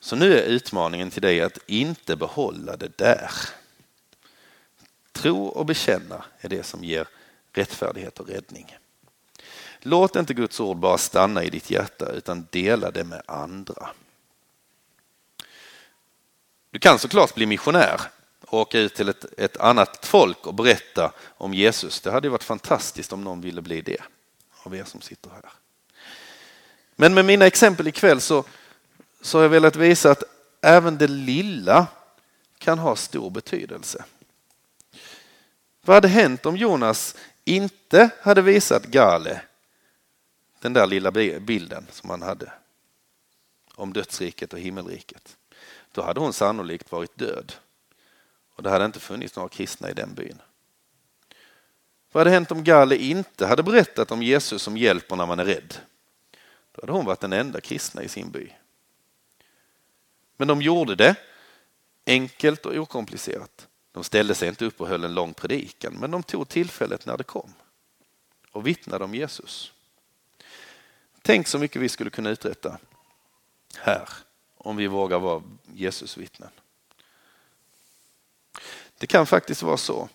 Så 0.00 0.16
nu 0.16 0.38
är 0.38 0.42
utmaningen 0.42 1.10
till 1.10 1.22
dig 1.22 1.40
att 1.40 1.58
inte 1.66 2.16
behålla 2.16 2.76
det 2.76 2.98
där. 2.98 3.30
Tro 5.12 5.46
och 5.46 5.66
bekänna 5.66 6.24
är 6.40 6.48
det 6.48 6.62
som 6.62 6.84
ger 6.84 7.08
rättfärdighet 7.52 8.20
och 8.20 8.28
räddning. 8.28 8.76
Låt 9.80 10.16
inte 10.16 10.34
Guds 10.34 10.60
ord 10.60 10.76
bara 10.76 10.98
stanna 10.98 11.44
i 11.44 11.50
ditt 11.50 11.70
hjärta 11.70 12.12
utan 12.12 12.46
dela 12.50 12.90
det 12.90 13.04
med 13.04 13.22
andra. 13.26 13.88
Du 16.70 16.78
kan 16.78 16.98
såklart 16.98 17.34
bli 17.34 17.46
missionär 17.46 18.00
och 18.46 18.60
åka 18.60 18.80
ut 18.80 18.94
till 18.94 19.08
ett, 19.08 19.24
ett 19.38 19.56
annat 19.56 20.06
folk 20.06 20.46
och 20.46 20.54
berätta 20.54 21.12
om 21.28 21.54
Jesus. 21.54 22.00
Det 22.00 22.10
hade 22.10 22.28
varit 22.28 22.44
fantastiskt 22.44 23.12
om 23.12 23.24
någon 23.24 23.40
ville 23.40 23.62
bli 23.62 23.80
det 23.80 24.02
av 24.62 24.74
er 24.74 24.84
som 24.84 25.00
sitter 25.00 25.30
här. 25.30 25.52
Men 26.96 27.14
med 27.14 27.24
mina 27.24 27.46
exempel 27.46 27.88
ikväll 27.88 28.20
så, 28.20 28.44
så 29.20 29.38
har 29.38 29.42
jag 29.42 29.50
velat 29.50 29.76
visa 29.76 30.10
att 30.10 30.22
även 30.60 30.98
det 30.98 31.08
lilla 31.08 31.86
kan 32.58 32.78
ha 32.78 32.96
stor 32.96 33.30
betydelse. 33.30 34.04
Vad 35.84 35.96
hade 35.96 36.08
hänt 36.08 36.46
om 36.46 36.56
Jonas 36.56 37.16
inte 37.44 38.10
hade 38.20 38.42
visat 38.42 38.84
Gale 38.84 39.40
den 40.60 40.72
där 40.72 40.86
lilla 40.86 41.10
bilden 41.40 41.86
som 41.90 42.10
han 42.10 42.22
hade 42.22 42.52
om 43.74 43.92
dödsriket 43.92 44.52
och 44.52 44.58
himmelriket? 44.58 45.36
Då 45.92 46.02
hade 46.02 46.20
hon 46.20 46.32
sannolikt 46.32 46.92
varit 46.92 47.18
död 47.18 47.52
och 48.56 48.62
det 48.62 48.70
hade 48.70 48.84
inte 48.84 49.00
funnits 49.00 49.36
några 49.36 49.48
kristna 49.48 49.90
i 49.90 49.94
den 49.94 50.14
byn. 50.14 50.42
Vad 52.12 52.20
hade 52.20 52.30
hänt 52.30 52.50
om 52.50 52.64
Gale 52.64 52.96
inte 52.96 53.46
hade 53.46 53.62
berättat 53.62 54.10
om 54.10 54.22
Jesus 54.22 54.62
som 54.62 54.76
hjälper 54.76 55.16
när 55.16 55.26
man 55.26 55.40
är 55.40 55.44
rädd? 55.44 55.74
Då 56.72 56.82
hade 56.82 56.92
hon 56.92 57.04
varit 57.04 57.20
den 57.20 57.32
enda 57.32 57.60
kristna 57.60 58.02
i 58.02 58.08
sin 58.08 58.30
by. 58.30 58.48
Men 60.36 60.48
de 60.48 60.62
gjorde 60.62 60.94
det 60.94 61.16
enkelt 62.06 62.66
och 62.66 62.76
okomplicerat. 62.76 63.68
De 63.92 64.04
ställde 64.04 64.34
sig 64.34 64.48
inte 64.48 64.64
upp 64.64 64.80
och 64.80 64.88
höll 64.88 65.04
en 65.04 65.14
lång 65.14 65.34
predikan, 65.34 65.94
men 66.00 66.10
de 66.10 66.22
tog 66.22 66.48
tillfället 66.48 67.06
när 67.06 67.16
det 67.16 67.24
kom 67.24 67.52
och 68.52 68.66
vittnade 68.66 69.04
om 69.04 69.14
Jesus. 69.14 69.72
Tänk 71.22 71.46
så 71.46 71.58
mycket 71.58 71.82
vi 71.82 71.88
skulle 71.88 72.10
kunna 72.10 72.30
uträtta 72.30 72.78
här 73.78 74.08
om 74.56 74.76
vi 74.76 74.86
vågar 74.86 75.18
vara 75.18 75.42
Jesus 75.72 76.16
vittnen. 76.16 76.50
Det 78.98 79.06
kan 79.06 79.26
faktiskt 79.26 79.62
vara 79.62 79.76
så 79.76 80.08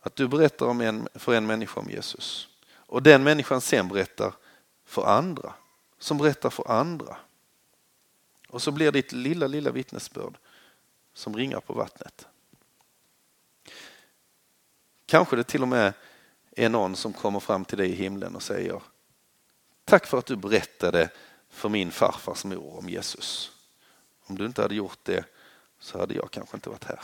att 0.00 0.16
du 0.16 0.28
berättar 0.28 0.66
om 0.66 0.80
en, 0.80 1.08
för 1.14 1.34
en 1.34 1.46
människa 1.46 1.80
om 1.80 1.90
Jesus 1.90 2.48
och 2.92 3.02
den 3.02 3.22
människan 3.22 3.60
sen 3.60 3.88
berättar 3.88 4.34
för 4.84 5.06
andra, 5.06 5.54
som 5.98 6.18
berättar 6.18 6.50
för 6.50 6.70
andra. 6.70 7.16
Och 8.48 8.62
så 8.62 8.70
blir 8.70 8.92
ditt 8.92 9.12
lilla, 9.12 9.46
lilla 9.46 9.70
vittnesbörd 9.70 10.38
som 11.14 11.36
ringar 11.36 11.60
på 11.60 11.72
vattnet. 11.72 12.26
Kanske 15.06 15.36
det 15.36 15.44
till 15.44 15.62
och 15.62 15.68
med 15.68 15.92
är 16.50 16.68
någon 16.68 16.96
som 16.96 17.12
kommer 17.12 17.40
fram 17.40 17.64
till 17.64 17.78
dig 17.78 17.90
i 17.90 17.94
himlen 17.94 18.36
och 18.36 18.42
säger 18.42 18.82
Tack 19.84 20.06
för 20.06 20.18
att 20.18 20.26
du 20.26 20.36
berättade 20.36 21.10
för 21.48 21.68
min 21.68 21.90
farfars 21.90 22.44
mor 22.44 22.78
om 22.78 22.88
Jesus. 22.88 23.52
Om 24.24 24.38
du 24.38 24.46
inte 24.46 24.62
hade 24.62 24.74
gjort 24.74 24.98
det 25.02 25.24
så 25.78 25.98
hade 25.98 26.14
jag 26.14 26.30
kanske 26.30 26.56
inte 26.56 26.68
varit 26.68 26.84
här. 26.84 27.00